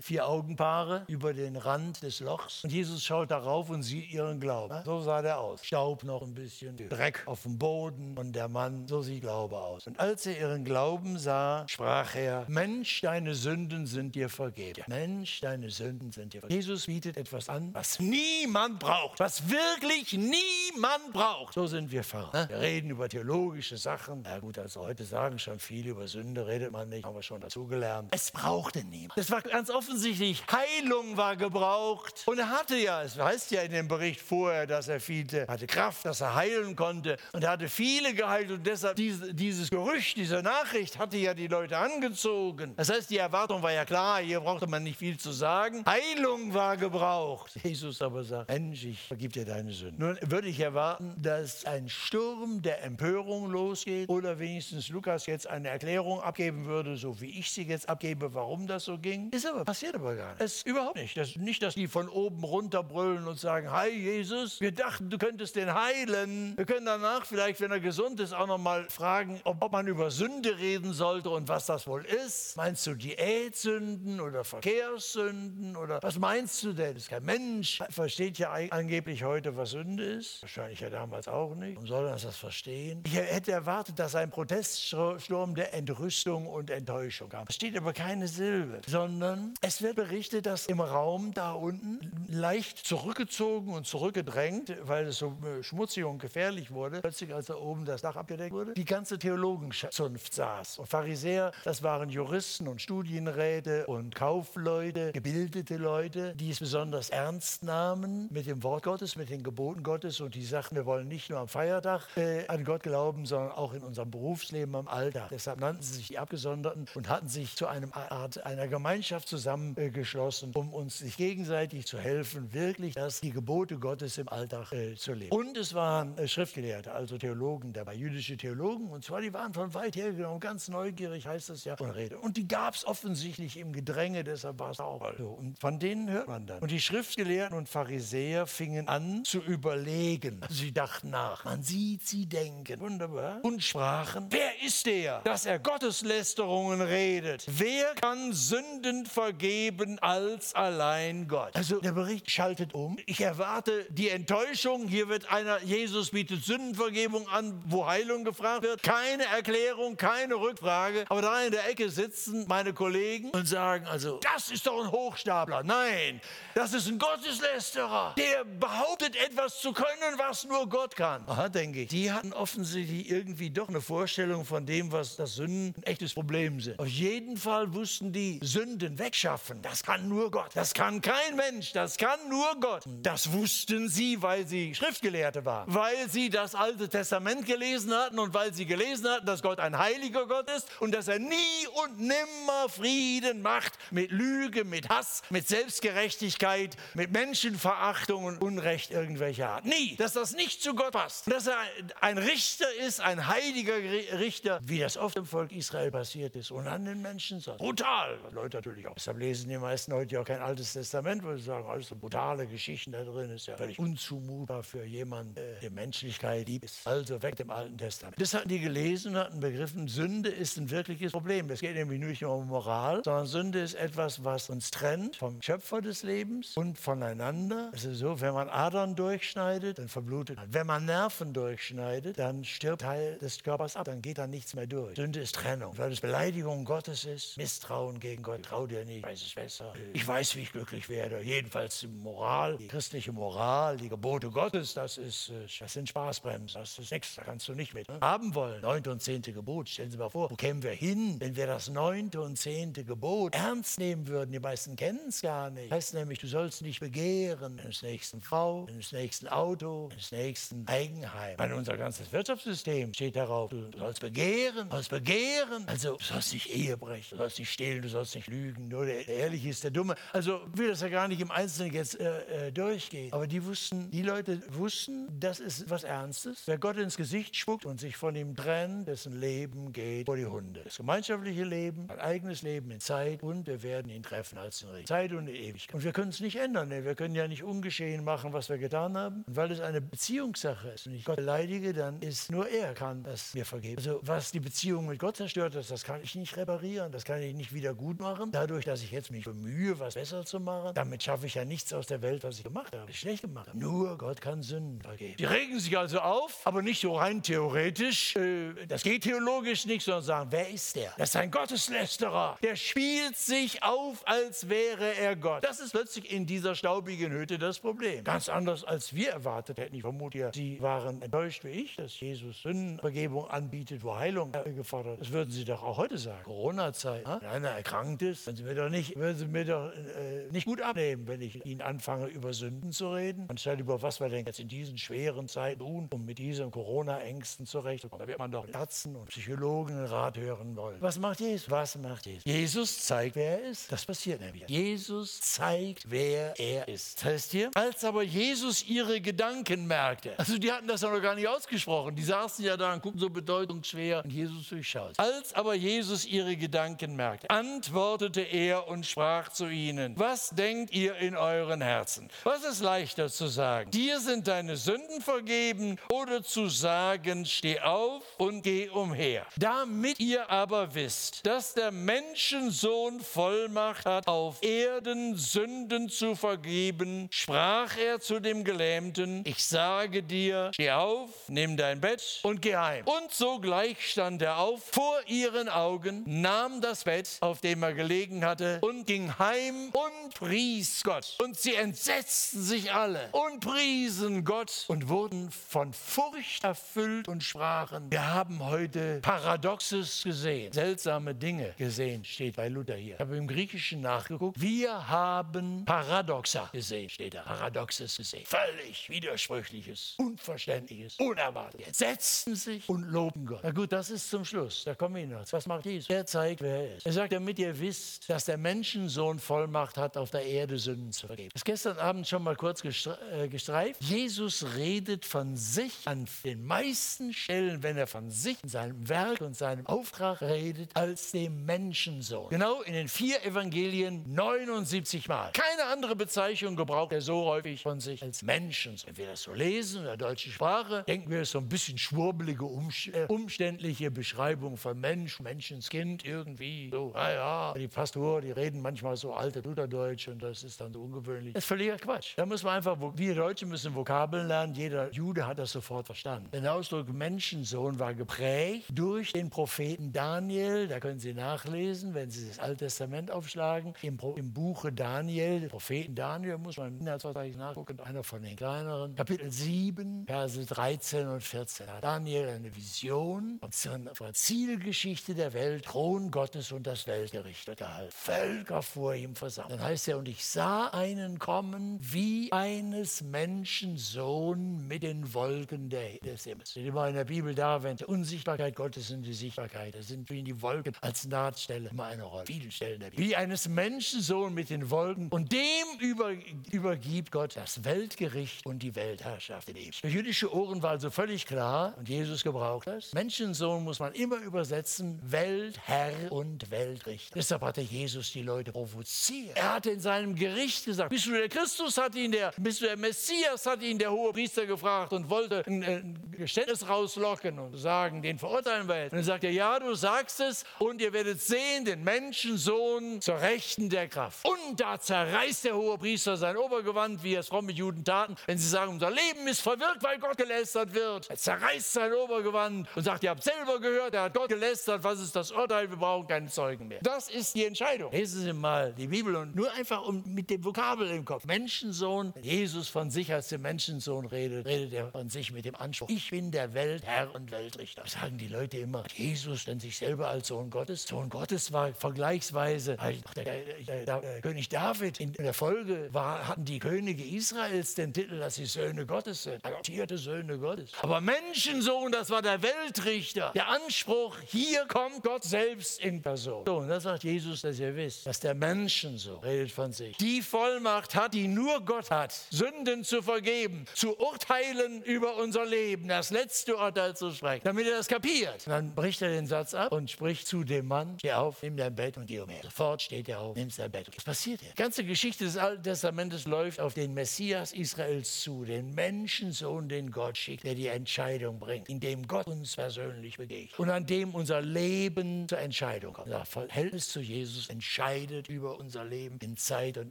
vier 0.00 0.26
Augenpaare 0.26 1.04
über 1.06 1.34
den 1.34 1.54
Rand 1.56 2.02
des 2.02 2.20
Lochs. 2.20 2.64
Und 2.64 2.72
Jesus 2.72 3.04
schaut 3.04 3.30
darauf 3.30 3.68
und 3.68 3.82
sieht 3.82 4.10
ihren 4.10 4.40
Glauben. 4.40 4.82
So 4.86 5.00
sah 5.00 5.20
der 5.20 5.38
aus. 5.38 5.62
Staub 5.66 6.02
noch 6.02 6.22
ein 6.22 6.32
bisschen, 6.32 6.78
Dreck 6.88 7.24
auf 7.26 7.42
dem 7.42 7.58
Boden. 7.58 8.16
Und 8.16 8.32
der 8.32 8.48
Mann, 8.48 8.88
so 8.88 9.02
sieht 9.02 9.20
Glaube 9.20 9.58
aus. 9.58 9.86
Und 9.86 10.00
als 10.00 10.24
er 10.24 10.40
ihren 10.40 10.64
Glauben 10.64 11.18
sah, 11.18 11.66
sprach 11.68 12.14
er, 12.14 12.46
Mensch, 12.48 13.02
deine 13.02 13.34
Sünden 13.34 13.86
sind 13.86 14.14
dir 14.14 14.30
vergeben. 14.30 14.82
Mensch, 14.86 15.40
deine 15.42 15.57
deine 15.58 15.70
Sünden 15.70 16.12
sind 16.12 16.32
dir. 16.32 16.42
Jesus 16.48 16.86
bietet 16.86 17.16
etwas 17.16 17.48
an, 17.48 17.74
was 17.74 17.98
niemand 17.98 18.78
braucht, 18.78 19.18
was 19.18 19.48
wirklich 19.50 20.12
niemand 20.12 21.12
braucht. 21.12 21.54
So 21.54 21.66
sind 21.66 21.90
wir 21.90 22.04
Pfarrer. 22.04 22.48
Wir 22.48 22.60
reden 22.60 22.90
über 22.90 23.08
theologische 23.08 23.76
Sachen. 23.76 24.22
Na 24.22 24.38
gut, 24.38 24.58
also 24.58 24.82
heute 24.82 25.04
sagen 25.04 25.38
schon 25.38 25.58
viele 25.58 25.90
über 25.90 26.06
Sünde, 26.06 26.46
redet 26.46 26.70
man 26.70 26.88
nicht, 26.88 27.04
haben 27.04 27.16
wir 27.16 27.22
schon 27.22 27.40
dazugelernt. 27.40 28.08
Es 28.12 28.30
brauchte 28.30 28.84
niemand. 28.84 29.18
Es 29.18 29.30
war 29.30 29.42
ganz 29.42 29.70
offensichtlich, 29.70 30.44
Heilung 30.50 31.16
war 31.16 31.36
gebraucht. 31.36 32.22
Und 32.26 32.38
er 32.38 32.50
hatte 32.50 32.76
ja, 32.76 33.02
es 33.02 33.18
heißt 33.18 33.50
ja 33.50 33.62
in 33.62 33.72
dem 33.72 33.88
Bericht 33.88 34.20
vorher, 34.20 34.66
dass 34.66 34.86
er 34.88 35.00
viele, 35.00 35.46
hatte 35.48 35.66
Kraft, 35.66 36.04
dass 36.04 36.20
er 36.20 36.34
heilen 36.34 36.76
konnte. 36.76 37.16
Und 37.32 37.42
er 37.42 37.50
hatte 37.50 37.68
viele 37.68 38.14
geheilt 38.14 38.50
und 38.50 38.64
deshalb 38.64 38.96
diese, 38.96 39.34
dieses 39.34 39.70
Gerücht, 39.70 40.16
diese 40.16 40.42
Nachricht 40.42 40.98
hatte 40.98 41.16
ja 41.16 41.34
die 41.34 41.48
Leute 41.48 41.78
angezogen. 41.78 42.74
Das 42.76 42.90
heißt, 42.90 43.10
die 43.10 43.18
Erwartung 43.18 43.62
war 43.62 43.72
ja 43.72 43.84
klar, 43.84 44.20
hier 44.20 44.40
brauchte 44.40 44.66
man 44.66 44.84
nicht 44.84 44.98
viel 44.98 45.18
zu 45.18 45.32
sagen. 45.32 45.47
Heilung 45.48 46.52
war 46.52 46.76
gebraucht. 46.76 47.52
Jesus 47.62 48.02
aber 48.02 48.22
sagt, 48.22 48.50
Mensch, 48.50 48.84
ich 48.84 49.00
vergib 49.00 49.32
dir 49.32 49.46
deine 49.46 49.72
Sünden. 49.72 49.98
Nun 49.98 50.18
würde 50.22 50.48
ich 50.48 50.60
erwarten, 50.60 51.14
dass 51.16 51.64
ein 51.64 51.88
Sturm 51.88 52.60
der 52.60 52.84
Empörung 52.84 53.50
losgeht 53.50 54.10
oder 54.10 54.38
wenigstens 54.38 54.90
Lukas 54.90 55.24
jetzt 55.24 55.46
eine 55.46 55.68
Erklärung 55.68 56.20
abgeben 56.20 56.66
würde, 56.66 56.98
so 56.98 57.18
wie 57.22 57.38
ich 57.38 57.50
sie 57.50 57.62
jetzt 57.62 57.88
abgebe, 57.88 58.34
warum 58.34 58.66
das 58.66 58.84
so 58.84 58.98
ging. 58.98 59.30
Ist 59.30 59.46
aber, 59.46 59.64
passiert 59.64 59.94
aber 59.94 60.16
gar 60.16 60.32
nicht. 60.32 60.42
Es 60.42 60.62
überhaupt 60.62 60.96
nicht. 60.96 61.16
Das, 61.16 61.36
nicht, 61.36 61.62
dass 61.62 61.74
die 61.74 61.88
von 61.88 62.10
oben 62.10 62.44
runter 62.44 62.82
brüllen 62.82 63.26
und 63.26 63.40
sagen, 63.40 63.70
Hi 63.70 63.88
Jesus, 63.88 64.60
wir 64.60 64.72
dachten, 64.72 65.08
du 65.08 65.16
könntest 65.16 65.56
den 65.56 65.72
heilen. 65.72 66.58
Wir 66.58 66.66
können 66.66 66.84
danach 66.84 67.24
vielleicht, 67.24 67.60
wenn 67.62 67.70
er 67.70 67.80
gesund 67.80 68.20
ist, 68.20 68.34
auch 68.34 68.46
noch 68.46 68.58
mal 68.58 68.84
fragen, 68.90 69.40
ob, 69.44 69.62
ob 69.62 69.72
man 69.72 69.86
über 69.86 70.10
Sünde 70.10 70.58
reden 70.58 70.92
sollte 70.92 71.30
und 71.30 71.48
was 71.48 71.64
das 71.64 71.86
wohl 71.86 72.04
ist. 72.04 72.54
Meinst 72.58 72.86
du 72.86 72.94
Diätsünden 72.94 74.20
oder 74.20 74.44
Verkehrssünden 74.44 75.37
oder 75.76 76.02
was 76.02 76.18
meinst 76.18 76.62
du 76.62 76.72
denn? 76.72 76.94
Das 76.94 77.04
ist 77.04 77.10
kein 77.10 77.24
Mensch. 77.24 77.82
Versteht 77.90 78.38
ja 78.38 78.52
angeblich 78.70 79.24
heute, 79.24 79.56
was 79.56 79.70
Sünde 79.70 80.04
ist. 80.04 80.42
Wahrscheinlich 80.42 80.80
ja 80.80 80.90
damals 80.90 81.28
auch 81.28 81.54
nicht. 81.54 81.78
Und 81.78 81.86
soll 81.86 82.06
das 82.06 82.22
das 82.22 82.36
verstehen? 82.36 83.02
Ich 83.06 83.14
hätte 83.14 83.52
erwartet, 83.52 83.98
dass 83.98 84.14
ein 84.14 84.30
Proteststurm 84.30 85.54
der 85.54 85.74
Entrüstung 85.74 86.46
und 86.46 86.70
Enttäuschung 86.70 87.28
kam. 87.28 87.44
Es 87.48 87.54
steht 87.54 87.76
aber 87.76 87.92
keine 87.92 88.28
Silbe, 88.28 88.80
sondern 88.86 89.54
es 89.60 89.82
wird 89.82 89.96
berichtet, 89.96 90.46
dass 90.46 90.66
im 90.66 90.80
Raum 90.80 91.32
da 91.34 91.52
unten 91.52 92.00
leicht 92.28 92.78
zurückgezogen 92.78 93.72
und 93.72 93.86
zurückgedrängt, 93.86 94.74
weil 94.82 95.06
es 95.06 95.18
so 95.18 95.36
äh, 95.42 95.62
schmutzig 95.62 96.04
und 96.04 96.18
gefährlich 96.18 96.70
wurde, 96.70 97.00
plötzlich 97.00 97.34
als 97.34 97.46
da 97.46 97.56
oben 97.56 97.84
das 97.84 98.02
Dach 98.02 98.16
abgedeckt 98.16 98.52
wurde, 98.52 98.74
die 98.74 98.84
ganze 98.84 99.18
Theologenzunft 99.18 100.34
saß. 100.34 100.78
Und 100.78 100.88
Pharisäer, 100.88 101.52
das 101.64 101.82
waren 101.82 102.10
Juristen 102.10 102.68
und 102.68 102.80
Studienräte 102.80 103.86
und 103.86 104.14
Kaufleute, 104.14 105.12
gebildete 105.28 105.76
Leute, 105.76 106.34
die 106.36 106.50
es 106.50 106.58
besonders 106.58 107.10
ernst 107.10 107.62
nahmen 107.62 108.28
mit 108.30 108.46
dem 108.46 108.62
Wort 108.62 108.84
Gottes, 108.84 109.14
mit 109.14 109.28
den 109.28 109.42
Geboten 109.42 109.82
Gottes 109.82 110.20
und 110.20 110.34
die 110.34 110.44
sagten, 110.44 110.74
wir 110.74 110.86
wollen 110.86 111.06
nicht 111.06 111.28
nur 111.28 111.38
am 111.38 111.48
Feiertag 111.48 112.16
äh, 112.16 112.46
an 112.48 112.64
Gott 112.64 112.82
glauben, 112.82 113.26
sondern 113.26 113.52
auch 113.52 113.74
in 113.74 113.82
unserem 113.82 114.10
Berufsleben 114.10 114.74
am 114.74 114.88
Alltag. 114.88 115.28
Deshalb 115.30 115.60
nannten 115.60 115.82
sie 115.82 115.96
sich 115.96 116.08
die 116.08 116.18
Abgesonderten 116.18 116.86
und 116.94 117.10
hatten 117.10 117.28
sich 117.28 117.56
zu 117.56 117.66
einem 117.66 117.92
Art 117.92 118.46
einer 118.46 118.68
Gemeinschaft 118.68 119.28
zusammengeschlossen, 119.28 120.52
um 120.54 120.72
uns 120.72 120.98
sich 120.98 121.18
gegenseitig 121.18 121.86
zu 121.86 121.98
helfen, 121.98 122.54
wirklich 122.54 122.94
das, 122.94 123.20
die 123.20 123.30
Gebote 123.30 123.78
Gottes 123.78 124.16
im 124.16 124.30
Alltag 124.30 124.72
äh, 124.72 124.94
zu 124.94 125.12
leben. 125.12 125.36
Und 125.36 125.58
es 125.58 125.74
waren 125.74 126.16
äh, 126.16 126.26
Schriftgelehrte, 126.26 126.92
also 126.92 127.18
Theologen 127.18 127.74
dabei, 127.74 127.94
jüdische 127.94 128.38
Theologen, 128.38 128.88
und 128.88 129.04
zwar 129.04 129.20
die 129.20 129.34
waren 129.34 129.52
von 129.52 129.74
weit 129.74 129.94
her 129.94 130.10
genommen, 130.10 130.40
ganz 130.40 130.68
neugierig 130.68 131.26
heißt 131.26 131.50
es 131.50 131.64
ja, 131.64 131.74
und 131.74 131.90
Rede. 131.90 132.16
Und 132.18 132.38
die 132.38 132.48
gab 132.48 132.74
es 132.74 132.86
offensichtlich 132.86 133.58
im 133.58 133.74
Gedränge, 133.74 134.24
deshalb 134.24 134.58
war 134.58 134.70
es 134.70 134.80
auch 134.80 135.17
so. 135.18 135.30
Und 135.30 135.58
von 135.58 135.78
denen 135.78 136.08
hört 136.08 136.28
man 136.28 136.46
dann. 136.46 136.60
Und 136.60 136.70
die 136.70 136.80
Schriftgelehrten 136.80 137.56
und 137.56 137.68
Pharisäer 137.68 138.46
fingen 138.46 138.88
an 138.88 139.24
zu 139.24 139.40
überlegen. 139.40 140.40
Sie 140.48 140.72
dachten 140.72 141.10
nach. 141.10 141.44
Man 141.44 141.62
sieht 141.62 142.06
sie 142.06 142.26
denken. 142.26 142.80
Wunderbar. 142.80 143.40
Und 143.42 143.62
sprachen, 143.62 144.28
wer 144.30 144.62
ist 144.64 144.86
der, 144.86 145.20
dass 145.22 145.44
er 145.44 145.58
Gotteslästerungen 145.58 146.80
redet? 146.80 147.44
Wer 147.48 147.94
kann 147.94 148.32
Sünden 148.32 149.06
vergeben 149.06 149.98
als 149.98 150.54
allein 150.54 151.26
Gott? 151.26 151.54
Also 151.54 151.80
der 151.80 151.92
Bericht 151.92 152.30
schaltet 152.30 152.72
um. 152.74 152.96
Ich 153.06 153.20
erwarte 153.20 153.86
die 153.90 154.10
Enttäuschung. 154.10 154.86
Hier 154.86 155.08
wird 155.08 155.30
einer, 155.32 155.60
Jesus 155.62 156.10
bietet 156.10 156.44
Sündenvergebung 156.44 157.28
an, 157.28 157.60
wo 157.66 157.86
Heilung 157.86 158.24
gefragt 158.24 158.62
wird. 158.62 158.82
Keine 158.84 159.24
Erklärung, 159.24 159.96
keine 159.96 160.36
Rückfrage. 160.36 161.06
Aber 161.08 161.22
da 161.22 161.42
in 161.42 161.50
der 161.50 161.68
Ecke 161.68 161.90
sitzen 161.90 162.46
meine 162.46 162.72
Kollegen 162.72 163.30
und 163.30 163.48
sagen 163.48 163.86
also, 163.86 164.20
das 164.22 164.50
ist 164.50 164.66
doch 164.66 164.84
ein 164.84 164.92
Hochstapler. 164.98 165.62
Nein, 165.62 166.20
das 166.54 166.72
ist 166.72 166.88
ein 166.88 166.98
Gotteslästerer. 166.98 168.14
Der 168.18 168.44
behauptet 168.44 169.14
etwas 169.16 169.60
zu 169.60 169.72
können, 169.72 170.18
was 170.18 170.44
nur 170.44 170.68
Gott 170.68 170.96
kann. 170.96 171.22
Aha, 171.26 171.48
denke 171.48 171.82
ich. 171.82 171.88
Die 171.88 172.10
hatten 172.10 172.32
offensichtlich 172.32 173.08
irgendwie 173.08 173.50
doch 173.50 173.68
eine 173.68 173.80
Vorstellung 173.80 174.44
von 174.44 174.66
dem, 174.66 174.90
was 174.90 175.16
das 175.16 175.36
Sünden 175.36 175.74
ein 175.76 175.82
echtes 175.84 176.14
Problem 176.14 176.60
sind. 176.60 176.78
Auf 176.78 176.88
jeden 176.88 177.36
Fall 177.36 177.72
wussten 177.74 178.12
die, 178.12 178.40
Sünden 178.42 178.98
wegschaffen, 178.98 179.62
das 179.62 179.82
kann 179.82 180.08
nur 180.08 180.30
Gott. 180.30 180.50
Das 180.54 180.74
kann 180.74 181.00
kein 181.00 181.36
Mensch, 181.36 181.72
das 181.72 181.96
kann 181.96 182.18
nur 182.28 182.58
Gott. 182.60 182.82
Das 182.86 183.32
wussten 183.32 183.88
sie, 183.88 184.20
weil 184.20 184.46
sie 184.46 184.74
Schriftgelehrte 184.74 185.44
waren. 185.44 185.72
Weil 185.72 186.08
sie 186.08 186.28
das 186.28 186.54
Alte 186.54 186.88
Testament 186.88 187.46
gelesen 187.46 187.94
hatten 187.94 188.18
und 188.18 188.34
weil 188.34 188.52
sie 188.52 188.66
gelesen 188.66 189.08
hatten, 189.08 189.26
dass 189.26 189.42
Gott 189.42 189.60
ein 189.60 189.78
heiliger 189.78 190.26
Gott 190.26 190.50
ist 190.50 190.68
und 190.80 190.92
dass 190.92 191.08
er 191.08 191.18
nie 191.18 191.66
und 191.84 192.00
nimmer 192.00 192.68
Frieden 192.68 193.42
macht 193.42 193.74
mit 193.90 194.10
Lüge, 194.10 194.64
mit 194.64 194.87
Hass, 194.88 195.22
mit 195.30 195.46
Selbstgerechtigkeit, 195.48 196.76
mit 196.94 197.12
Menschenverachtung 197.12 198.24
und 198.24 198.42
Unrecht 198.42 198.90
irgendwelcher 198.90 199.50
Art. 199.50 199.64
Nie. 199.64 199.96
Dass 199.96 200.14
das 200.14 200.34
nicht 200.34 200.62
zu 200.62 200.74
Gott 200.74 200.92
passt. 200.92 201.30
Dass 201.30 201.46
er 201.46 201.56
ein 202.00 202.18
Richter 202.18 202.66
ist, 202.86 203.00
ein 203.00 203.26
heiliger 203.26 203.76
Richter, 204.18 204.60
wie 204.62 204.80
das 204.80 204.96
oft 204.96 205.16
im 205.16 205.26
Volk 205.26 205.52
Israel 205.52 205.90
passiert 205.90 206.36
ist 206.36 206.50
und 206.50 206.66
an 206.66 206.84
den 206.84 207.02
Menschen 207.02 207.40
sonst. 207.40 207.58
Brutal. 207.58 208.18
Leute 208.32 208.56
natürlich 208.56 208.86
auch. 208.86 208.94
Deshalb 208.94 209.18
lesen 209.18 209.48
die 209.48 209.58
meisten 209.58 209.92
heute 209.92 210.14
ja 210.14 210.20
auch 210.22 210.24
kein 210.24 210.40
altes 210.40 210.72
Testament, 210.72 211.24
weil 211.24 211.38
sie 211.38 211.44
sagen, 211.44 211.66
alles 211.68 211.88
so 211.88 211.96
brutale 211.96 212.46
Geschichten 212.46 212.92
da 212.92 213.02
drin 213.04 213.30
ist 213.30 213.46
ja 213.46 213.56
völlig 213.56 213.78
unzumutbar 213.78 214.62
für 214.62 214.84
jemanden, 214.84 215.34
der 215.34 215.70
Menschlichkeit 215.70 216.48
liebt. 216.48 216.70
Also 216.84 217.22
weg 217.22 217.36
dem 217.36 217.50
Alten 217.50 217.78
Testament. 217.78 218.20
Das 218.20 218.34
hatten 218.34 218.48
die 218.48 218.60
gelesen 218.60 219.14
und 219.14 219.20
hatten 219.20 219.40
begriffen, 219.40 219.88
Sünde 219.88 220.30
ist 220.30 220.56
ein 220.56 220.70
wirkliches 220.70 221.12
Problem. 221.12 221.50
Es 221.50 221.60
geht 221.60 221.74
nämlich 221.74 222.00
nicht 222.00 222.22
nur 222.22 222.36
um 222.36 222.48
Moral, 222.48 223.02
sondern 223.04 223.26
Sünde 223.26 223.60
ist 223.60 223.74
etwas, 223.74 224.24
was 224.24 224.50
uns 224.50 224.70
trennt 224.78 225.16
vom 225.16 225.42
Schöpfer 225.42 225.80
des 225.80 226.04
Lebens 226.04 226.56
und 226.56 226.78
voneinander. 226.78 227.72
Es 227.74 227.84
ist 227.84 227.98
so, 227.98 228.20
wenn 228.20 228.32
man 228.32 228.48
Adern 228.48 228.94
durchschneidet, 228.94 229.78
dann 229.78 229.88
verblutet 229.88 230.36
man. 230.36 230.54
Wenn 230.54 230.66
man 230.68 230.84
Nerven 230.84 231.32
durchschneidet, 231.32 232.16
dann 232.16 232.44
stirbt 232.44 232.82
Teil 232.82 233.18
des 233.18 233.42
Körpers 233.42 233.74
ab, 233.74 233.86
dann 233.86 234.02
geht 234.02 234.18
da 234.18 234.28
nichts 234.28 234.54
mehr 234.54 234.68
durch. 234.68 234.94
Sünde 234.94 235.18
ist 235.18 235.34
Trennung, 235.34 235.76
weil 235.76 235.90
es 235.90 236.00
Beleidigung 236.00 236.64
Gottes 236.64 237.04
ist, 237.04 237.36
Misstrauen 237.36 237.98
gegen 237.98 238.22
Gott. 238.22 238.44
Trau 238.44 238.68
dir 238.68 238.84
nicht, 238.84 238.98
ich 238.98 239.04
weiß 239.04 239.22
es 239.22 239.34
besser. 239.34 239.72
Ich 239.94 240.06
weiß, 240.06 240.36
wie 240.36 240.42
ich 240.42 240.52
glücklich 240.52 240.88
werde. 240.88 241.20
Jedenfalls 241.22 241.80
die 241.80 241.88
Moral, 241.88 242.56
die 242.56 242.68
christliche 242.68 243.10
Moral, 243.10 243.78
die 243.78 243.88
Gebote 243.88 244.30
Gottes, 244.30 244.74
das, 244.74 244.96
ist, 244.96 245.30
äh, 245.30 245.46
das 245.58 245.72
sind 245.72 245.88
Spaßbremsen. 245.88 246.60
Das 246.60 246.78
ist 246.78 246.92
nichts, 246.92 247.16
da 247.16 247.22
kannst 247.22 247.48
du 247.48 247.54
nicht 247.54 247.74
mit 247.74 247.88
ne? 247.88 247.98
haben 248.00 248.34
wollen. 248.36 248.62
Neunte 248.62 248.92
und 248.92 249.02
zehnte 249.02 249.32
Gebot, 249.32 249.68
stellen 249.68 249.90
Sie 249.90 249.98
mal 249.98 250.10
vor, 250.10 250.30
wo 250.30 250.36
kämen 250.36 250.62
wir 250.62 250.70
hin, 250.70 251.16
wenn 251.18 251.34
wir 251.34 251.48
das 251.48 251.68
neunte 251.68 252.20
und 252.20 252.36
zehnte 252.36 252.84
Gebot 252.84 253.34
ernst 253.34 253.80
nehmen 253.80 254.06
würden? 254.06 254.30
Die 254.30 254.38
meisten 254.38 254.67
kennen 254.76 255.08
es 255.08 255.20
gar 255.22 255.50
nicht. 255.50 255.70
Heißt 255.70 255.94
nämlich, 255.94 256.18
du 256.18 256.26
sollst 256.26 256.62
nicht 256.62 256.80
begehren 256.80 257.56
deines 257.56 257.82
nächsten 257.82 258.20
Frau, 258.20 258.66
deines 258.66 258.92
nächsten 258.92 259.28
Auto, 259.28 259.88
deines 259.88 260.12
nächsten 260.12 260.66
Eigenheim. 260.66 261.36
Meine, 261.38 261.56
unser 261.56 261.76
ganzes 261.76 262.12
Wirtschaftssystem 262.12 262.94
steht 262.94 263.16
darauf, 263.16 263.50
du 263.50 263.70
sollst 263.76 264.00
begehren, 264.00 264.68
du 264.68 264.76
sollst 264.76 264.90
begehren. 264.90 265.64
Also, 265.66 265.96
du 265.96 266.04
sollst 266.04 266.32
nicht 266.32 266.50
Ehe 266.50 266.76
brechen, 266.76 267.10
du 267.10 267.16
sollst 267.16 267.38
nicht 267.38 267.52
stehlen, 267.52 267.82
du 267.82 267.88
sollst 267.88 268.14
nicht 268.14 268.28
lügen. 268.28 268.68
Nur 268.68 268.86
der, 268.86 269.04
der 269.04 269.16
Ehrliche 269.16 269.48
ist 269.48 269.64
der 269.64 269.70
Dumme. 269.70 269.94
Also, 270.12 270.40
will 270.54 270.68
das 270.68 270.80
ja 270.80 270.88
gar 270.88 271.08
nicht 271.08 271.20
im 271.20 271.30
Einzelnen 271.30 271.72
jetzt 271.72 271.98
äh, 272.00 272.48
äh, 272.48 272.52
durchgehen. 272.52 273.12
Aber 273.12 273.26
die 273.26 273.44
wussten, 273.44 273.90
die 273.90 274.02
Leute 274.02 274.42
wussten, 274.50 275.08
das 275.18 275.40
ist 275.40 275.68
was 275.70 275.84
Ernstes. 275.84 276.42
Wer 276.46 276.58
Gott 276.58 276.76
ins 276.76 276.96
Gesicht 276.96 277.36
spuckt 277.36 277.64
und 277.64 277.80
sich 277.80 277.96
von 277.96 278.14
ihm 278.14 278.36
trennt, 278.36 278.88
dessen 278.88 279.18
Leben 279.20 279.72
geht 279.72 280.06
vor 280.06 280.16
die 280.16 280.26
Hunde. 280.26 280.60
Das 280.64 280.76
gemeinschaftliche 280.76 281.44
Leben, 281.44 281.88
ein 281.90 282.00
eigenes 282.00 282.42
Leben 282.42 282.70
in 282.70 282.80
Zeit 282.80 283.22
und 283.22 283.46
wir 283.46 283.62
werden 283.62 283.90
ihn 283.90 284.02
treffen 284.02 284.38
als 284.38 284.57
den 284.60 284.70
Regen. 284.70 284.86
Zeit 284.86 285.12
und 285.12 285.28
Ewigkeit. 285.28 285.74
Und 285.74 285.84
wir 285.84 285.92
können 285.92 286.10
es 286.10 286.20
nicht 286.20 286.36
ändern. 286.36 286.70
Wir 286.70 286.94
können 286.94 287.14
ja 287.14 287.28
nicht 287.28 287.42
ungeschehen 287.42 288.04
machen, 288.04 288.32
was 288.32 288.48
wir 288.48 288.58
getan 288.58 288.96
haben. 288.96 289.24
Und 289.26 289.36
weil 289.36 289.50
es 289.50 289.60
eine 289.60 289.80
Beziehungssache 289.80 290.68
ist 290.70 290.86
und 290.86 290.94
ich 290.94 291.04
Gott 291.04 291.16
beleidige, 291.16 291.72
dann 291.72 292.00
ist 292.00 292.30
nur 292.30 292.48
er 292.48 292.74
kann 292.74 293.02
das 293.02 293.34
mir 293.34 293.44
vergeben. 293.44 293.78
Also 293.78 294.00
was 294.02 294.30
die 294.30 294.40
Beziehung 294.40 294.86
mit 294.86 294.98
Gott 294.98 295.16
zerstört 295.16 295.54
ist, 295.54 295.70
das 295.70 295.84
kann 295.84 296.00
ich 296.02 296.14
nicht 296.14 296.36
reparieren, 296.36 296.92
das 296.92 297.04
kann 297.04 297.22
ich 297.22 297.34
nicht 297.34 297.52
wieder 297.52 297.74
gut 297.74 298.00
machen. 298.00 298.30
Dadurch, 298.32 298.64
dass 298.64 298.82
ich 298.82 298.90
jetzt 298.90 299.10
mich 299.10 299.24
bemühe, 299.24 299.78
was 299.78 299.94
besser 299.94 300.24
zu 300.24 300.40
machen, 300.40 300.74
damit 300.74 301.02
schaffe 301.02 301.26
ich 301.26 301.34
ja 301.34 301.44
nichts 301.44 301.72
aus 301.72 301.86
der 301.86 302.02
Welt, 302.02 302.24
was 302.24 302.38
ich 302.38 302.44
gemacht 302.44 302.74
habe, 302.74 302.92
schlecht 302.92 303.22
gemacht 303.22 303.48
habe. 303.48 303.58
Nur 303.58 303.96
Gott 303.98 304.20
kann 304.20 304.42
Sünden 304.42 304.80
vergeben. 304.80 305.16
Die 305.18 305.24
regen 305.24 305.58
sich 305.58 305.76
also 305.76 306.00
auf, 306.00 306.40
aber 306.44 306.62
nicht 306.62 306.80
so 306.80 306.96
rein 306.96 307.22
theoretisch. 307.22 308.16
Äh, 308.16 308.66
das 308.66 308.82
geht 308.82 309.02
theologisch 309.02 309.66
nicht, 309.66 309.84
sondern 309.84 310.02
sagen, 310.02 310.28
wer 310.30 310.48
ist 310.48 310.76
der? 310.76 310.92
Das 310.96 311.10
ist 311.10 311.16
ein 311.16 311.30
Gotteslästerer. 311.30 312.38
Der 312.42 312.56
spielt 312.56 313.16
sich 313.16 313.62
auf, 313.62 314.06
als 314.06 314.47
als 314.48 314.78
wäre 314.78 314.96
er 314.96 315.16
Gott. 315.16 315.44
Das 315.44 315.60
ist 315.60 315.72
plötzlich 315.72 316.10
in 316.12 316.26
dieser 316.26 316.54
staubigen 316.54 317.12
Hütte 317.12 317.38
das 317.38 317.58
Problem. 317.58 318.04
Ganz 318.04 318.28
anders 318.28 318.64
als 318.64 318.94
wir 318.94 319.10
erwartet 319.10 319.58
hätten. 319.58 319.74
Ich 319.74 319.82
vermute 319.82 320.18
ja, 320.18 320.32
Sie 320.32 320.60
waren 320.60 321.02
enttäuscht 321.02 321.44
wie 321.44 321.50
ich, 321.50 321.76
dass 321.76 321.98
Jesus 322.00 322.42
Sündenvergebung 322.42 323.28
anbietet, 323.28 323.82
wo 323.82 323.96
Heilung 323.96 324.32
gefordert 324.32 325.00
ist. 325.00 325.08
Das 325.08 325.12
würden 325.12 325.30
Sie 325.30 325.44
doch 325.44 325.62
auch 325.62 325.76
heute 325.76 325.98
sagen. 325.98 326.22
Corona-Zeit. 326.24 327.04
Wenn 327.06 327.28
einer 327.28 327.50
erkrankt 327.50 328.02
ist, 328.02 328.26
würden 328.26 328.36
Sie 328.36 328.42
mir 328.42 328.54
doch 328.54 328.68
nicht, 328.68 328.96
würden 328.96 329.18
Sie 329.18 329.26
mir 329.26 329.44
doch, 329.44 329.72
äh, 329.72 330.30
nicht 330.30 330.46
gut 330.46 330.62
abnehmen, 330.62 331.06
wenn 331.06 331.20
ich 331.20 331.44
Ihnen 331.44 331.60
anfange, 331.60 332.06
über 332.06 332.32
Sünden 332.32 332.72
zu 332.72 332.90
reden. 332.90 333.26
Anstatt 333.28 333.60
über 333.60 333.82
was 333.82 334.00
wir 334.00 334.08
denn 334.08 334.26
jetzt 334.26 334.40
in 334.40 334.48
diesen 334.48 334.78
schweren 334.78 335.28
Zeiten 335.28 335.60
tun, 335.60 335.88
um 335.92 336.04
mit 336.04 336.18
diesen 336.18 336.50
Corona-Ängsten 336.50 337.46
zurechtzukommen. 337.46 338.04
Da 338.04 338.08
wird 338.08 338.18
man 338.18 338.30
doch 338.30 338.46
Ärzten 338.48 338.96
und 338.96 339.06
Psychologen 339.06 339.84
Rat 339.84 340.16
hören 340.16 340.56
wollen. 340.56 340.80
Was 340.80 340.98
macht 340.98 341.20
Jesus? 341.20 341.50
Was 341.50 341.76
macht 341.76 342.06
Jesus? 342.06 342.24
Jesus 342.24 342.84
zeigt, 342.84 343.16
wer 343.16 343.40
er 343.42 343.50
ist. 343.50 343.70
Das 343.70 343.84
passiert 343.84 344.20
nämlich. 344.20 344.37
Jesus 344.46 345.20
zeigt, 345.20 345.90
wer 345.90 346.38
er 346.38 346.68
ist. 346.68 346.98
Das 346.98 347.04
heißt 347.04 347.32
hier, 347.32 347.50
als 347.54 347.84
aber 347.84 348.02
Jesus 348.02 348.64
ihre 348.64 349.00
Gedanken 349.00 349.66
merkte, 349.66 350.18
also 350.18 350.38
die 350.38 350.52
hatten 350.52 350.68
das 350.68 350.82
ja 350.82 350.90
noch 350.90 351.02
gar 351.02 351.14
nicht 351.14 351.28
ausgesprochen, 351.28 351.94
die 351.96 352.02
saßen 352.02 352.44
ja 352.44 352.56
da 352.56 352.72
und 352.74 352.82
guckten 352.82 353.00
so 353.00 353.10
bedeutungsschwer 353.10 354.04
und 354.04 354.10
Jesus 354.10 354.48
durchschaut. 354.48 354.98
Als 354.98 355.34
aber 355.34 355.54
Jesus 355.54 356.04
ihre 356.06 356.36
Gedanken 356.36 356.96
merkte, 356.96 357.30
antwortete 357.30 358.20
er 358.20 358.68
und 358.68 358.86
sprach 358.86 359.30
zu 359.30 359.48
ihnen, 359.48 359.98
was 359.98 360.30
denkt 360.30 360.72
ihr 360.72 360.96
in 360.96 361.16
euren 361.16 361.60
Herzen? 361.60 362.08
Was 362.24 362.44
ist 362.44 362.60
leichter 362.60 363.08
zu 363.08 363.26
sagen? 363.26 363.70
Dir 363.70 364.00
sind 364.00 364.28
deine 364.28 364.56
Sünden 364.56 365.00
vergeben 365.00 365.78
oder 365.90 366.22
zu 366.22 366.48
sagen, 366.48 367.24
steh 367.24 367.60
auf 367.60 368.02
und 368.18 368.42
geh 368.42 368.68
umher. 368.68 369.26
Damit 369.36 370.00
ihr 370.00 370.30
aber 370.30 370.74
wisst, 370.74 371.26
dass 371.26 371.54
der 371.54 371.70
Menschensohn 371.70 373.00
Vollmacht 373.00 373.86
hat, 373.86 374.06
auf 374.06 374.27
Erden 374.42 375.16
Sünden 375.16 375.88
zu 375.88 376.14
vergeben, 376.14 377.08
sprach 377.10 377.76
er 377.76 378.00
zu 378.00 378.20
dem 378.20 378.44
Gelähmten, 378.44 379.22
ich 379.26 379.44
sage 379.44 380.02
dir, 380.02 380.50
steh 380.54 380.70
auf, 380.70 381.10
nimm 381.28 381.56
dein 381.56 381.80
Bett 381.80 382.20
und 382.22 382.42
geh 382.42 382.56
heim. 382.56 382.84
Und 382.86 383.12
sogleich 383.12 383.90
stand 383.90 384.22
er 384.22 384.38
auf 384.38 384.62
vor 384.64 385.00
ihren 385.06 385.48
Augen, 385.48 386.02
nahm 386.06 386.60
das 386.60 386.84
Bett, 386.84 387.18
auf 387.20 387.40
dem 387.40 387.62
er 387.62 387.74
gelegen 387.74 388.24
hatte, 388.24 388.60
und 388.62 388.86
ging 388.86 389.18
heim 389.18 389.70
und 389.72 390.14
pries 390.14 390.82
Gott. 390.84 391.16
Und 391.22 391.38
sie 391.38 391.54
entsetzten 391.54 392.42
sich 392.42 392.72
alle 392.72 393.08
und 393.12 393.40
priesen 393.40 394.24
Gott 394.24 394.64
und 394.68 394.88
wurden 394.88 395.30
von 395.30 395.72
Furcht 395.72 396.44
erfüllt 396.44 397.08
und 397.08 397.22
sprachen, 397.22 397.90
wir 397.90 398.12
haben 398.12 398.44
heute 398.44 399.00
Paradoxes 399.00 400.02
gesehen, 400.04 400.52
seltsame 400.52 401.14
Dinge 401.14 401.54
gesehen, 401.58 402.04
steht 402.04 402.36
bei 402.36 402.48
Luther 402.48 402.74
hier. 402.74 402.94
Ich 402.94 403.00
habe 403.00 403.16
im 403.16 403.26
Griechischen 403.26 403.80
nachgeguckt. 404.08 404.40
Wir 404.40 404.88
haben 404.88 405.64
Paradoxa 405.64 406.48
gesehen, 406.52 406.88
steht 406.88 407.14
da. 407.14 407.22
Paradoxes 407.22 407.96
gesehen. 407.96 408.24
Völlig 408.24 408.88
widersprüchliches, 408.88 409.94
unverständliches, 409.98 410.96
unerwartet. 410.96 411.60
Jetzt 411.66 411.78
setzten 411.78 412.34
sich 412.34 412.68
und 412.68 412.82
loben 412.82 413.26
Gott. 413.26 413.40
Na 413.42 413.50
gut, 413.50 413.72
das 413.72 413.90
ist 413.90 414.08
zum 414.08 414.24
Schluss. 414.24 414.64
Da 414.64 414.74
kommen 414.74 414.96
wir 414.96 415.06
noch. 415.06 415.24
Was 415.30 415.46
macht 415.46 415.66
Jesus? 415.66 415.90
Er 415.90 416.06
zeigt, 416.06 416.40
wer 416.40 416.56
er 416.56 416.76
ist. 416.76 416.86
Er 416.86 416.92
sagt, 416.92 417.12
damit 417.12 417.38
ihr 417.38 417.58
wisst, 417.58 418.08
dass 418.08 418.24
der 418.24 418.36
Menschensohn 418.36 419.18
Vollmacht 419.18 419.76
hat, 419.76 419.96
auf 419.96 420.10
der 420.10 420.24
Erde 420.24 420.58
Sünden 420.58 420.92
zu 420.92 421.06
vergeben. 421.06 421.30
Das 421.32 421.40
ist 421.40 421.44
gestern 421.44 421.78
Abend 421.78 422.06
schon 422.06 422.22
mal 422.22 422.36
kurz 422.36 422.62
äh, 422.64 423.28
gestreift. 423.28 423.82
Jesus 423.82 424.44
redet 424.56 425.04
von 425.04 425.36
sich 425.36 425.72
an 425.84 426.06
den 426.24 426.44
meisten 426.44 427.12
Stellen, 427.12 427.62
wenn 427.62 427.76
er 427.76 427.86
von 427.86 428.10
sich, 428.10 428.38
seinem 428.44 428.88
Werk 428.88 429.20
und 429.20 429.36
seinem 429.36 429.66
Auftrag 429.66 430.20
redet, 430.22 430.74
als 430.74 431.10
dem 431.12 431.44
Menschensohn. 431.44 432.30
Genau 432.30 432.62
in 432.62 432.72
den 432.72 432.88
vier 432.88 433.24
Evangelien 433.24 433.97
79 434.06 435.08
Mal. 435.08 435.30
Keine 435.32 435.70
andere 435.70 435.96
Bezeichnung 435.96 436.56
gebraucht 436.56 436.92
er 436.92 437.00
so 437.00 437.24
häufig 437.24 437.62
von 437.62 437.80
sich 437.80 438.02
als 438.02 438.22
Menschensohn. 438.22 438.88
Wenn 438.88 438.96
wir 438.96 439.06
das 439.10 439.22
so 439.22 439.32
lesen 439.32 439.80
in 439.80 439.84
der 439.84 439.96
deutschen 439.96 440.32
Sprache, 440.32 440.84
denken 440.86 441.10
wir, 441.10 441.20
es 441.20 441.28
ist 441.28 441.32
so 441.32 441.38
ein 441.38 441.48
bisschen 441.48 441.78
schwurbelige, 441.78 442.44
äh, 442.92 443.06
umständliche 443.08 443.90
Beschreibung 443.90 444.56
von 444.56 444.78
Mensch, 444.78 445.20
Menschenskind 445.20 446.04
irgendwie. 446.04 446.70
So, 446.70 446.92
naja, 446.94 447.54
die 447.54 447.68
Pastoren, 447.68 448.22
die 448.22 448.32
reden 448.32 448.62
manchmal 448.62 448.96
so 448.96 449.14
alte 449.14 449.40
Lutherdeutsch 449.40 450.08
und 450.08 450.22
das 450.22 450.42
ist 450.42 450.60
dann 450.60 450.72
so 450.72 450.80
ungewöhnlich. 450.80 451.34
Das 451.34 451.44
ist 451.44 451.48
völliger 451.48 451.76
Quatsch. 451.76 452.14
Da 452.16 452.26
muss 452.26 452.42
man 452.42 452.56
einfach, 452.56 452.76
wir 452.94 453.14
Deutschen 453.14 453.48
müssen 453.48 453.74
Vokabeln 453.74 454.28
lernen. 454.28 454.54
Jeder 454.54 454.90
Jude 454.92 455.26
hat 455.26 455.38
das 455.38 455.52
sofort 455.52 455.86
verstanden. 455.86 456.28
Der 456.32 456.54
Ausdruck 456.54 456.88
Menschensohn 456.88 457.78
war 457.78 457.94
geprägt 457.94 458.66
durch 458.70 459.12
den 459.12 459.30
Propheten 459.30 459.92
Daniel. 459.92 460.68
Da 460.68 460.80
können 460.80 460.98
Sie 460.98 461.14
nachlesen, 461.14 461.94
wenn 461.94 462.10
Sie 462.10 462.26
das 462.28 462.38
Alte 462.38 462.64
Testament 462.66 463.10
aufschlagen. 463.10 463.74
Im, 463.88 463.98
im 464.16 464.32
Buche 464.34 464.70
Daniel, 464.70 465.48
Propheten 465.48 465.94
Daniel, 465.94 466.36
muss 466.36 466.58
man 466.58 466.68
im 466.68 466.80
Inhaltsverzeichnis 466.80 467.38
nachgucken, 467.38 467.80
einer 467.80 468.04
von 468.04 468.20
den 468.20 468.36
kleineren. 468.36 468.94
Kapitel 468.94 469.30
7, 469.30 470.04
Verse 470.06 470.44
13 470.44 471.08
und 471.08 471.22
14. 471.22 471.66
Da 471.66 471.72
hat 471.76 471.84
Daniel 471.84 472.28
eine 472.28 472.54
Vision 472.54 473.40
von 473.50 474.06
der 474.06 474.12
Zielgeschichte 474.12 475.14
der 475.14 475.32
Welt, 475.32 475.64
Thron 475.64 476.10
Gottes 476.10 476.52
und 476.52 476.66
das 476.66 476.86
Weltgericht 476.86 477.46
gehalten. 477.56 477.90
Völker 477.90 478.60
vor 478.60 478.94
ihm 478.94 479.16
versammelt. 479.16 479.58
Dann 479.58 479.66
heißt 479.66 479.88
er, 479.88 479.96
und 479.96 480.06
ich 480.06 480.22
sah 480.24 480.66
einen 480.66 481.18
kommen 481.18 481.78
wie 481.80 482.30
eines 482.30 483.02
Menschen 483.02 483.78
Sohn 483.78 484.66
mit 484.68 484.82
den 484.82 485.14
Wolken 485.14 485.70
des 485.70 486.24
Himmels. 486.24 486.50
Steht 486.50 486.66
immer 486.66 486.88
in 486.88 486.94
der 486.94 487.04
Bibel 487.04 487.34
da, 487.34 487.62
wenn 487.62 487.76
die 487.76 487.86
Unsichtbarkeit 487.86 488.54
Gottes 488.54 488.90
und 488.90 489.02
die 489.02 489.14
Sichtbarkeit, 489.14 489.74
da 489.74 489.82
sind 489.82 490.10
wie 490.10 490.22
die 490.22 490.42
Wolken 490.42 490.74
als 490.82 491.06
Nahtstelle 491.06 491.70
immer 491.70 491.84
eine 491.84 492.02
Rolle. 492.02 492.26
Vielen 492.26 492.50
Stellen 492.50 492.80
der 492.80 492.90
Bibel. 492.90 493.06
Wie 493.06 493.16
eines 493.16 493.48
Menschensohn 493.78 494.34
mit 494.34 494.50
den 494.50 494.70
Wolken 494.70 495.06
und 495.10 495.30
dem 495.30 495.38
über, 495.78 496.10
übergibt 496.50 497.12
Gott 497.12 497.36
das 497.36 497.62
Weltgericht 497.62 498.44
und 498.44 498.58
die 498.58 498.74
Weltherrschaft. 498.74 499.48
Für 499.80 499.86
jüdische 499.86 500.34
Ohren 500.34 500.60
war 500.64 500.70
also 500.70 500.90
völlig 500.90 501.26
klar, 501.26 501.74
und 501.78 501.88
Jesus 501.88 502.24
gebraucht 502.24 502.66
das, 502.66 502.92
Menschensohn 502.92 503.62
muss 503.62 503.78
man 503.78 503.92
immer 503.92 504.16
übersetzen, 504.16 505.00
Weltherr 505.04 506.10
und 506.10 506.50
Weltrichter. 506.50 507.14
Deshalb 507.14 507.42
hatte 507.42 507.60
Jesus 507.60 508.10
die 508.10 508.22
Leute 508.22 508.50
provoziert. 508.50 509.36
Er 509.36 509.54
hatte 509.54 509.70
in 509.70 509.78
seinem 509.78 510.16
Gericht 510.16 510.64
gesagt, 510.64 510.90
bist 510.90 511.06
du 511.06 511.12
der 511.12 511.28
Christus, 511.28 511.78
hat 511.78 511.94
ihn 511.94 512.10
der, 512.10 512.32
bist 512.36 512.60
du 512.60 512.64
der 512.64 512.76
Messias, 512.76 513.46
hat 513.46 513.62
ihn 513.62 513.78
der 513.78 513.92
hohe 513.92 514.12
Priester 514.12 514.44
gefragt 514.44 514.92
und 514.92 515.08
wollte 515.08 515.46
ein, 515.46 515.62
ein 515.62 516.10
Geständnis 516.10 516.68
rauslocken 516.68 517.38
und 517.38 517.56
sagen, 517.56 518.02
den 518.02 518.18
verurteilen 518.18 518.66
wir 518.66 518.82
jetzt. 518.82 518.92
Und 518.92 518.98
dann 518.98 519.04
sagt 519.04 519.22
er, 519.22 519.30
ja, 519.30 519.60
du 519.60 519.72
sagst 519.76 520.18
es 520.18 520.44
und 520.58 520.80
ihr 520.80 520.92
werdet 520.92 521.20
sehen, 521.20 521.64
den 521.64 521.84
Menschensohn 521.84 523.00
zur 523.00 523.20
Rechten 523.20 523.67
der 523.68 523.88
Kraft. 523.88 524.24
Und 524.24 524.60
da 524.60 524.78
zerreißt 524.78 525.44
der 525.44 525.56
hohe 525.56 525.78
Priester 525.78 526.16
sein 526.16 526.36
Obergewand, 526.36 527.02
wie 527.02 527.14
es 527.14 527.28
fromme 527.28 527.52
Juden 527.52 527.84
taten, 527.84 528.16
wenn 528.26 528.38
sie 528.38 528.48
sagen, 528.48 528.72
unser 528.72 528.90
Leben 528.90 529.26
ist 529.28 529.40
verwirkt, 529.40 529.82
weil 529.82 529.98
Gott 529.98 530.16
gelästert 530.16 530.74
wird. 530.74 531.10
Er 531.10 531.16
zerreißt 531.16 531.72
sein 531.72 531.92
Obergewand 531.92 532.68
und 532.74 532.82
sagt, 532.82 533.04
ihr 533.04 533.10
habt 533.10 533.22
selber 533.22 533.60
gehört, 533.60 533.94
er 533.94 534.02
hat 534.02 534.14
Gott 534.14 534.28
gelästert, 534.28 534.82
was 534.84 535.00
ist 535.00 535.14
das 535.14 535.30
Urteil, 535.30 535.68
wir 535.70 535.76
brauchen 535.76 536.06
keine 536.06 536.28
Zeugen 536.28 536.68
mehr. 536.68 536.80
Das 536.82 537.08
ist 537.08 537.34
die 537.34 537.44
Entscheidung. 537.44 537.92
Lesen 537.92 538.22
Sie 538.22 538.32
mal 538.32 538.72
die 538.72 538.86
Bibel 538.86 539.16
und 539.16 539.34
nur 539.34 539.52
einfach 539.52 539.86
um, 539.86 540.02
mit 540.06 540.30
dem 540.30 540.44
Vokabel 540.44 540.88
im 540.88 541.04
Kopf. 541.04 541.24
Menschensohn, 541.24 542.12
Jesus 542.20 542.68
von 542.68 542.90
sich 542.90 543.12
als 543.12 543.28
der 543.28 543.38
Menschensohn 543.38 544.06
redet, 544.06 544.46
redet 544.46 544.72
er 544.72 544.90
von 544.90 545.08
sich 545.08 545.32
mit 545.32 545.44
dem 545.44 545.54
Anspruch, 545.54 545.88
ich 545.88 546.10
bin 546.10 546.30
der 546.30 546.54
Weltherr 546.54 547.14
und 547.14 547.30
Weltrichter. 547.30 547.82
Das 547.82 547.92
sagen 547.92 548.18
die 548.18 548.28
Leute 548.28 548.58
immer. 548.58 548.84
Jesus 548.94 549.46
nennt 549.46 549.62
sich 549.62 549.76
selber 549.76 550.08
als 550.08 550.28
Sohn 550.28 550.50
Gottes. 550.50 550.84
Sohn 550.84 551.08
Gottes 551.08 551.52
war 551.52 551.72
vergleichsweise, 551.72 552.76
der, 553.16 553.24
der, 553.24 553.57
der, 553.66 554.20
König 554.20 554.48
David 554.48 555.00
in 555.00 555.12
der 555.12 555.34
Folge 555.34 555.88
war, 555.92 556.28
hatten 556.28 556.44
die 556.44 556.58
Könige 556.58 557.04
Israels 557.04 557.74
den 557.74 557.92
Titel, 557.92 558.18
dass 558.18 558.36
sie 558.36 558.46
Söhne 558.46 558.86
Gottes 558.86 559.24
sind, 559.24 559.44
adoptierte 559.44 559.98
Söhne 559.98 560.38
Gottes. 560.38 560.72
Aber 560.82 561.00
Menschensohn, 561.00 561.92
das 561.92 562.10
war 562.10 562.22
der 562.22 562.42
Weltrichter. 562.42 563.32
Der 563.34 563.48
Anspruch, 563.48 564.16
hier 564.26 564.66
kommt 564.66 565.02
Gott 565.02 565.24
selbst 565.24 565.80
in 565.80 566.02
Person. 566.02 566.44
So, 566.46 566.56
und 566.58 566.68
das 566.68 566.84
sagt 566.84 567.04
Jesus, 567.04 567.42
dass 567.42 567.58
ihr 567.58 567.74
wisst, 567.74 568.06
dass 568.06 568.20
der 568.20 568.34
Menschensohn 568.34 569.18
redet 569.20 569.50
von 569.50 569.72
sich. 569.72 569.96
Die 569.96 570.22
Vollmacht 570.22 570.94
hat, 570.94 571.14
die 571.14 571.28
nur 571.28 571.60
Gott 571.64 571.90
hat, 571.90 572.12
Sünden 572.30 572.84
zu 572.84 573.02
vergeben, 573.02 573.64
zu 573.74 573.98
urteilen 573.98 574.82
über 574.82 575.16
unser 575.16 575.44
Leben, 575.44 575.88
das 575.88 576.10
letzte 576.10 576.56
Urteil 576.56 576.96
zu 576.96 577.12
sprechen, 577.12 577.42
damit 577.44 577.66
er 577.66 577.76
das 577.78 577.88
kapiert. 577.88 578.46
Und 578.46 578.52
dann 578.52 578.74
bricht 578.74 579.02
er 579.02 579.10
den 579.10 579.26
Satz 579.26 579.54
ab 579.54 579.72
und 579.72 579.90
spricht 579.90 580.26
zu 580.26 580.44
dem 580.44 580.66
Mann, 580.66 580.98
steh 580.98 581.12
auf, 581.12 581.42
nimm 581.42 581.56
dein 581.56 581.74
Bett 581.74 581.96
und 581.96 582.06
geh 582.06 582.20
umher. 582.20 582.42
Sofort 582.42 582.82
steht 582.82 583.08
er 583.08 583.20
auf, 583.20 583.36
nimmt 583.48 583.54
sein 583.54 583.70
Bett. 583.70 583.88
Was 583.94 584.04
passiert 584.04 584.40
hier? 584.40 584.50
Die 584.50 584.62
ganze 584.62 584.84
Geschichte 584.84 585.24
des 585.24 585.36
Alten 585.36 585.62
Testamentes 585.62 586.26
läuft 586.26 586.60
auf 586.60 586.74
den 586.74 586.92
Messias 586.94 587.52
Israels 587.52 588.20
zu, 588.20 588.44
den 588.44 588.74
Menschensohn, 588.74 589.68
den 589.68 589.90
Gott 589.90 590.16
schickt, 590.16 590.44
der 590.44 590.54
die 590.54 590.66
Entscheidung 590.66 591.38
bringt, 591.38 591.68
in 591.68 591.80
dem 591.80 592.06
Gott 592.06 592.26
uns 592.26 592.56
persönlich 592.56 593.16
begegnet 593.16 593.58
und 593.58 593.70
an 593.70 593.86
dem 593.86 594.14
unser 594.14 594.42
Leben 594.42 595.26
zur 595.28 595.38
Entscheidung 595.38 595.94
kommt. 595.94 596.08
Unser 596.08 596.24
Verhältnis 596.24 596.88
zu 596.88 597.00
Jesus 597.00 597.48
entscheidet 597.48 598.28
über 598.28 598.58
unser 598.58 598.84
Leben 598.84 599.18
in 599.22 599.36
Zeit 599.36 599.78
und 599.78 599.90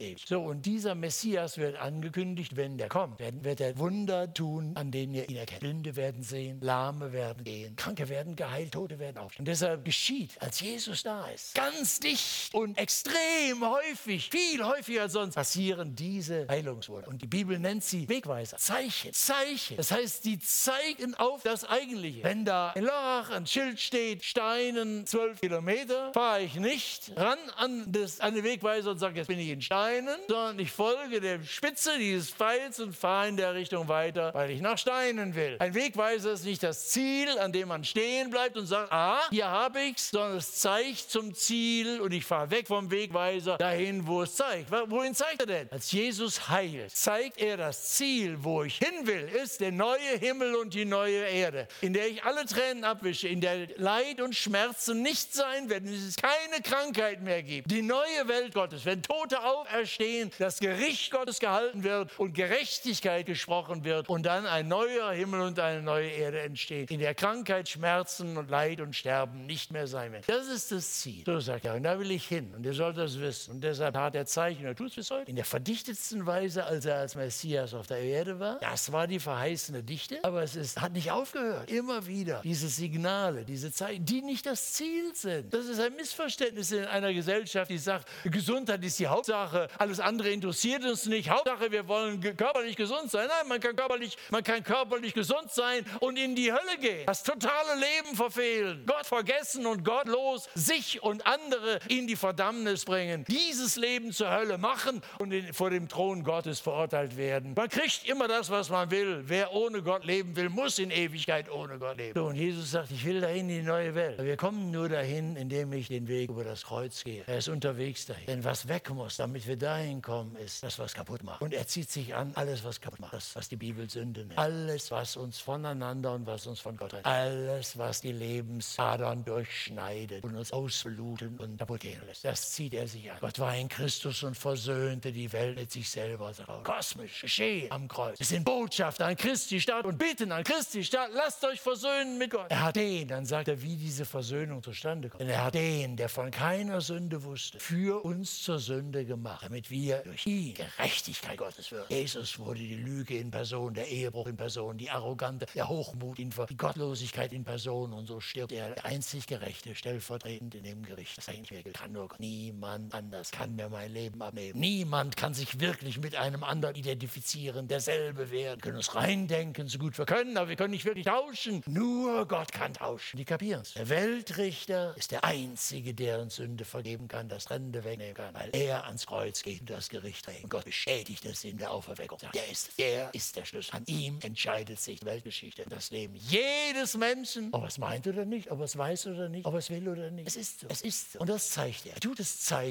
Ewigkeit. 0.00 0.28
So, 0.28 0.40
und 0.40 0.64
dieser 0.66 0.94
Messias 0.94 1.58
wird 1.58 1.76
angekündigt, 1.76 2.56
wenn 2.56 2.78
der 2.78 2.88
kommt, 2.88 3.18
wird 3.18 3.60
er 3.60 3.78
Wunder 3.78 4.32
tun, 4.32 4.72
an 4.76 4.90
denen 4.90 5.14
ihr 5.14 5.28
ihn 5.28 5.36
erkennt. 5.36 5.60
Blinde 5.60 5.96
werden 5.96 6.22
sehen, 6.22 6.60
Lahme 6.60 7.12
werden 7.12 7.42
gehen, 7.42 7.74
Kranke 7.76 8.08
werden 8.08 8.36
geheilt, 8.36 8.72
Tote 8.72 8.98
werden 8.98 9.18
aufstehen. 9.18 9.42
Und 9.42 9.48
deshalb 9.48 9.84
geschieht, 9.84 10.40
als 10.40 10.60
Jesus 10.60 11.02
da 11.02 11.26
ist, 11.28 11.54
ganz 11.54 11.98
dicht 12.00 12.54
und 12.54 12.78
extrem 12.78 13.47
extrem 13.48 13.68
häufig, 13.68 14.30
viel 14.30 14.64
häufiger 14.64 15.02
als 15.02 15.12
sonst, 15.12 15.34
passieren 15.34 15.94
diese 15.94 16.46
Heilungswunder. 16.48 17.08
Und 17.08 17.22
die 17.22 17.26
Bibel 17.26 17.58
nennt 17.58 17.84
sie 17.84 18.08
Wegweiser, 18.08 18.56
Zeichen, 18.58 19.12
Zeichen. 19.12 19.76
Das 19.76 19.90
heißt, 19.90 20.24
die 20.24 20.38
zeigen 20.38 21.14
auf 21.14 21.42
das 21.42 21.64
Eigentliche. 21.64 22.22
Wenn 22.24 22.44
da 22.44 22.72
in 22.72 22.84
Lörrach 22.84 23.30
ein 23.30 23.46
Schild 23.46 23.80
steht, 23.80 24.24
Steinen 24.24 25.06
zwölf 25.06 25.40
Kilometer, 25.40 26.12
fahre 26.12 26.42
ich 26.42 26.54
nicht 26.54 27.12
ran 27.16 27.38
an, 27.56 27.84
das, 27.90 28.20
an 28.20 28.34
den 28.34 28.44
Wegweiser 28.44 28.90
und 28.90 28.98
sage, 28.98 29.16
jetzt 29.16 29.28
bin 29.28 29.38
ich 29.38 29.48
in 29.48 29.62
Steinen, 29.62 30.16
sondern 30.28 30.58
ich 30.58 30.70
folge 30.70 31.20
der 31.20 31.42
Spitze 31.44 31.98
dieses 31.98 32.30
Pfeils 32.30 32.80
und 32.80 32.94
fahre 32.94 33.28
in 33.28 33.36
der 33.36 33.54
Richtung 33.54 33.88
weiter, 33.88 34.32
weil 34.34 34.50
ich 34.50 34.60
nach 34.60 34.78
Steinen 34.78 35.34
will. 35.34 35.56
Ein 35.58 35.74
Wegweiser 35.74 36.32
ist 36.32 36.44
nicht 36.44 36.62
das 36.62 36.88
Ziel, 36.88 37.38
an 37.38 37.52
dem 37.52 37.68
man 37.68 37.84
stehen 37.84 38.30
bleibt 38.30 38.56
und 38.56 38.66
sagt, 38.66 38.92
ah, 38.92 39.20
hier 39.30 39.48
habe 39.48 39.80
ich 39.80 39.96
es, 39.96 40.10
sondern 40.10 40.36
es 40.36 40.54
zeigt 40.56 41.10
zum 41.10 41.34
Ziel 41.34 42.00
und 42.00 42.12
ich 42.12 42.24
fahre 42.24 42.50
weg 42.50 42.66
vom 42.66 42.90
Wegweiser 42.90 43.27
dahin, 43.58 44.06
wo 44.06 44.22
es 44.22 44.34
zeigt. 44.34 44.70
Wohin 44.70 45.14
zeigt 45.14 45.40
er 45.40 45.46
denn? 45.46 45.68
Als 45.70 45.92
Jesus 45.92 46.48
heilt, 46.48 46.90
zeigt 46.90 47.38
er 47.38 47.56
das 47.56 47.94
Ziel, 47.94 48.36
wo 48.42 48.64
ich 48.64 48.78
hin 48.78 49.06
will, 49.06 49.28
ist 49.42 49.60
der 49.60 49.72
neue 49.72 50.18
Himmel 50.18 50.54
und 50.56 50.74
die 50.74 50.84
neue 50.84 51.24
Erde, 51.24 51.68
in 51.80 51.92
der 51.92 52.08
ich 52.08 52.24
alle 52.24 52.44
Tränen 52.46 52.84
abwische, 52.84 53.28
in 53.28 53.40
der 53.40 53.68
Leid 53.76 54.20
und 54.20 54.34
Schmerzen 54.34 55.02
nicht 55.02 55.34
sein 55.34 55.68
werden, 55.68 55.92
es 55.92 56.16
keine 56.16 56.62
Krankheit 56.62 57.22
mehr 57.22 57.42
gibt. 57.42 57.70
Die 57.70 57.82
neue 57.82 58.28
Welt 58.28 58.54
Gottes, 58.54 58.84
wenn 58.84 59.02
Tote 59.02 59.42
auferstehen, 59.44 60.30
das 60.38 60.60
Gericht 60.60 61.10
Gottes 61.10 61.40
gehalten 61.40 61.84
wird 61.84 62.18
und 62.18 62.34
Gerechtigkeit 62.34 63.26
gesprochen 63.26 63.84
wird 63.84 64.08
und 64.08 64.24
dann 64.24 64.46
ein 64.46 64.68
neuer 64.68 65.12
Himmel 65.12 65.40
und 65.40 65.58
eine 65.58 65.82
neue 65.82 66.08
Erde 66.08 66.40
entstehen, 66.40 66.86
in 66.88 67.00
der 67.00 67.14
Krankheit, 67.14 67.68
Schmerzen 67.68 68.36
und 68.36 68.50
Leid 68.50 68.80
und 68.80 68.94
Sterben 68.94 69.46
nicht 69.46 69.72
mehr 69.72 69.86
sein 69.86 70.12
werden. 70.12 70.24
Das 70.26 70.48
ist 70.48 70.72
das 70.72 71.00
Ziel. 71.00 71.24
So 71.24 71.40
sagt 71.40 71.64
er, 71.64 71.74
und 71.74 71.82
da 71.82 71.98
will 71.98 72.10
ich 72.10 72.26
hin 72.26 72.52
und 72.56 72.64
ihr 72.64 72.74
sollt 72.74 72.96
das 72.96 73.17
wissen. 73.20 73.54
Und 73.54 73.60
deshalb 73.62 73.96
hat 73.96 74.14
er 74.14 74.26
Zeichen, 74.26 74.64
er 74.64 74.74
tut 74.74 74.88
es 74.88 74.94
bis 74.94 75.10
heute, 75.10 75.30
in 75.30 75.36
der 75.36 75.44
verdichtetsten 75.44 76.26
Weise, 76.26 76.64
als 76.64 76.84
er 76.84 76.96
als 76.96 77.14
Messias 77.14 77.74
auf 77.74 77.86
der 77.86 78.00
Erde 78.00 78.38
war. 78.38 78.58
Das 78.60 78.92
war 78.92 79.06
die 79.06 79.18
verheißene 79.18 79.82
Dichte, 79.82 80.18
aber 80.22 80.42
es 80.42 80.56
ist, 80.56 80.80
hat 80.80 80.92
nicht 80.92 81.10
aufgehört. 81.10 81.70
Immer 81.70 82.06
wieder 82.06 82.40
diese 82.42 82.68
Signale, 82.68 83.44
diese 83.44 83.72
Zeichen, 83.72 84.04
die 84.04 84.22
nicht 84.22 84.46
das 84.46 84.72
Ziel 84.72 85.14
sind. 85.14 85.52
Das 85.52 85.66
ist 85.66 85.80
ein 85.80 85.94
Missverständnis 85.94 86.72
in 86.72 86.84
einer 86.84 87.12
Gesellschaft, 87.12 87.70
die 87.70 87.78
sagt, 87.78 88.08
Gesundheit 88.24 88.84
ist 88.84 88.98
die 88.98 89.06
Hauptsache, 89.06 89.68
alles 89.78 90.00
andere 90.00 90.30
interessiert 90.30 90.84
uns 90.84 91.06
nicht. 91.06 91.30
Hauptsache, 91.30 91.70
wir 91.70 91.86
wollen 91.88 92.20
körperlich 92.20 92.76
gesund 92.76 93.10
sein. 93.10 93.28
Nein, 93.28 93.48
man 93.48 93.60
kann 93.60 93.76
körperlich, 93.76 94.16
man 94.30 94.44
kann 94.44 94.62
körperlich 94.62 95.14
gesund 95.14 95.50
sein 95.50 95.84
und 96.00 96.18
in 96.18 96.34
die 96.34 96.52
Hölle 96.52 96.78
gehen. 96.80 97.06
Das 97.06 97.22
totale 97.22 97.74
Leben 97.74 98.16
verfehlen, 98.16 98.84
Gott 98.86 99.06
vergessen 99.06 99.66
und 99.66 99.84
gottlos 99.84 100.48
sich 100.54 101.02
und 101.02 101.26
andere 101.26 101.78
in 101.88 102.06
die 102.06 102.16
Verdammnis 102.16 102.84
bringen. 102.84 103.07
Dieses 103.28 103.76
Leben 103.76 104.12
zur 104.12 104.30
Hölle 104.30 104.58
machen 104.58 105.02
und 105.18 105.34
vor 105.52 105.70
dem 105.70 105.88
Thron 105.88 106.24
Gottes 106.24 106.60
verurteilt 106.60 107.16
werden. 107.16 107.54
Man 107.54 107.68
kriegt 107.68 108.08
immer 108.08 108.28
das, 108.28 108.50
was 108.50 108.70
man 108.70 108.90
will. 108.90 109.24
Wer 109.26 109.52
ohne 109.52 109.82
Gott 109.82 110.04
leben 110.04 110.36
will, 110.36 110.48
muss 110.48 110.78
in 110.78 110.90
Ewigkeit 110.90 111.50
ohne 111.50 111.78
Gott 111.78 111.96
leben. 111.96 112.14
So, 112.14 112.26
und 112.26 112.36
Jesus 112.36 112.72
sagt, 112.72 112.90
ich 112.90 113.04
will 113.04 113.20
dahin 113.20 113.48
in 113.48 113.60
die 113.60 113.62
neue 113.62 113.94
Welt. 113.94 114.22
Wir 114.22 114.36
kommen 114.36 114.70
nur 114.70 114.88
dahin, 114.88 115.36
indem 115.36 115.72
ich 115.72 115.88
den 115.88 116.08
Weg 116.08 116.30
über 116.30 116.44
das 116.44 116.64
Kreuz 116.64 117.04
gehe. 117.04 117.24
Er 117.26 117.38
ist 117.38 117.48
unterwegs 117.48 118.06
dahin. 118.06 118.26
Denn 118.26 118.44
was 118.44 118.68
weg 118.68 118.90
muss, 118.90 119.16
damit 119.16 119.46
wir 119.46 119.56
dahin 119.56 120.02
kommen, 120.02 120.36
ist 120.36 120.62
das, 120.62 120.78
was 120.78 120.94
kaputt 120.94 121.22
macht. 121.22 121.40
Und 121.42 121.54
er 121.54 121.66
zieht 121.66 121.90
sich 121.90 122.14
an 122.14 122.32
alles, 122.34 122.64
was 122.64 122.80
kaputt 122.80 123.00
macht. 123.00 123.12
Das, 123.12 123.34
was 123.34 123.48
die 123.48 123.56
Bibel 123.56 123.88
Sünde 123.88 124.24
nennt. 124.24 124.38
Alles, 124.38 124.90
was 124.90 125.16
uns 125.16 125.38
voneinander 125.38 126.14
und 126.14 126.26
was 126.26 126.46
uns 126.46 126.60
von 126.60 126.76
Gott 126.76 126.90
trennt. 126.90 127.06
Alles, 127.06 127.78
was 127.78 128.00
die 128.00 128.12
Lebensadern 128.12 129.24
durchschneidet 129.24 130.24
und 130.24 130.36
uns 130.36 130.52
ausbluten 130.52 131.38
und 131.38 131.58
kaputt 131.58 131.80
gehen 131.80 132.00
lässt. 132.06 132.24
Das 132.24 132.52
zieht 132.52 132.74
er 132.74 132.86
sich 132.86 132.97
an. 133.10 133.18
Gott 133.20 133.38
war 133.38 133.56
in 133.56 133.68
Christus 133.68 134.22
und 134.22 134.36
versöhnte 134.36 135.12
die 135.12 135.32
Welt 135.32 135.58
mit 135.58 135.70
sich 135.70 135.88
selber. 135.88 136.32
Kosmisch 136.64 137.22
geschehen 137.22 137.70
am 137.70 137.88
Kreuz. 137.88 138.18
Wir 138.18 138.26
sind 138.26 138.44
Botschafter 138.44 139.06
an 139.06 139.16
Christi 139.16 139.60
Stadt 139.60 139.84
und 139.84 139.98
bitten 139.98 140.32
an 140.32 140.44
Christi 140.44 140.84
Stadt, 140.84 141.10
lasst 141.12 141.44
euch 141.44 141.60
versöhnen 141.60 142.18
mit 142.18 142.30
Gott. 142.30 142.46
Er 142.50 142.62
hat 142.62 142.76
den, 142.76 143.08
dann 143.08 143.24
sagt 143.24 143.48
er, 143.48 143.62
wie 143.62 143.76
diese 143.76 144.04
Versöhnung 144.04 144.62
zustande 144.62 145.08
kommt. 145.08 145.20
Denn 145.20 145.28
er 145.28 145.44
hat 145.44 145.54
den, 145.54 145.96
der 145.96 146.08
von 146.08 146.30
keiner 146.30 146.80
Sünde 146.80 147.22
wusste, 147.22 147.58
für 147.60 148.04
uns 148.04 148.42
zur 148.42 148.58
Sünde 148.58 149.04
gemacht, 149.04 149.44
damit 149.44 149.70
wir 149.70 149.98
durch 149.98 150.26
ihn 150.26 150.54
Gerechtigkeit 150.54 151.36
Gottes 151.38 151.70
würden. 151.72 151.86
Jesus 151.88 152.38
wurde 152.38 152.60
die 152.60 152.76
Lüge 152.76 153.18
in 153.18 153.30
Person, 153.30 153.74
der 153.74 153.88
Ehebruch 153.88 154.26
in 154.26 154.36
Person, 154.36 154.78
die 154.78 154.90
Arrogante, 154.90 155.46
der 155.54 155.68
Hochmut 155.68 156.18
in 156.18 156.30
die 156.30 156.56
Gottlosigkeit 156.56 157.32
in 157.32 157.44
Person 157.44 157.92
und 157.92 158.06
so 158.06 158.20
stirbt 158.20 158.52
er, 158.52 158.70
der 158.70 158.84
einzig 158.84 159.26
Gerechte, 159.26 159.74
stellvertretend 159.74 160.54
in 160.54 160.64
dem 160.64 160.82
Gericht. 160.82 161.18
Das 161.18 161.26
kann 161.74 161.92
nur 161.92 162.08
niemand 162.18 162.87
anders 162.94 163.30
kann 163.30 163.56
mir 163.56 163.68
mein 163.68 163.92
Leben 163.92 164.22
abnehmen. 164.22 164.58
Niemand 164.58 165.16
kann 165.16 165.34
sich 165.34 165.60
wirklich 165.60 165.98
mit 165.98 166.16
einem 166.16 166.44
anderen 166.44 166.74
identifizieren, 166.74 167.68
derselbe 167.68 168.30
werden. 168.30 168.58
Wir 168.58 168.62
können 168.62 168.76
uns 168.76 168.94
reindenken, 168.94 169.68
so 169.68 169.78
gut 169.78 169.98
wir 169.98 170.06
können, 170.06 170.36
aber 170.36 170.48
wir 170.48 170.56
können 170.56 170.70
nicht 170.70 170.84
wirklich 170.84 171.06
tauschen. 171.06 171.62
Nur 171.66 172.26
Gott 172.26 172.52
kann 172.52 172.74
tauschen. 172.74 173.16
Die 173.16 173.24
kapieren 173.24 173.62
es. 173.62 173.74
Der 173.74 173.88
Weltrichter 173.88 174.94
ist 174.96 175.10
der 175.10 175.24
Einzige, 175.24 175.94
der 175.94 176.20
uns 176.20 176.36
Sünde 176.36 176.64
vergeben 176.64 177.08
kann, 177.08 177.28
das 177.28 177.44
Trennende 177.44 177.84
wegnehmen 177.84 178.14
kann, 178.14 178.34
weil 178.34 178.50
er 178.52 178.86
ans 178.86 179.06
Kreuz 179.06 179.42
geht 179.42 179.60
und 179.60 179.70
das 179.70 179.88
Gericht 179.88 180.24
trägt. 180.24 180.44
Und 180.44 180.50
Gott 180.50 180.64
bestätigt 180.64 181.24
es 181.24 181.44
in 181.44 181.58
der 181.58 181.72
Auferweckung. 181.72 182.18
Der 182.32 182.48
ist, 182.50 182.78
der 182.78 183.12
ist 183.14 183.36
der 183.36 183.44
Schlüssel. 183.44 183.76
An 183.76 183.84
ihm 183.86 184.18
entscheidet 184.22 184.80
sich 184.80 185.00
die 185.00 185.06
Weltgeschichte, 185.06 185.64
das 185.68 185.90
Leben 185.90 186.14
jedes 186.14 186.96
Menschen, 186.96 187.48
ob 187.52 187.62
er 187.62 187.68
es 187.68 187.78
meint 187.78 188.06
oder 188.06 188.24
nicht, 188.24 188.50
ob 188.50 188.60
er 188.60 188.64
es 188.64 188.76
weiß 188.76 189.08
oder 189.08 189.28
nicht, 189.28 189.46
ob 189.46 189.54
er 189.54 189.58
es 189.58 189.70
will 189.70 189.88
oder 189.88 190.10
nicht. 190.10 190.28
Es 190.28 190.36
ist 190.36 190.60
so. 190.60 190.66
Es 190.68 190.82
ist 190.82 191.12
so. 191.12 191.20
Und 191.20 191.28
das 191.28 191.50
zeigt 191.50 191.86
er. 191.86 191.94
Er 191.94 192.00
tut 192.00 192.18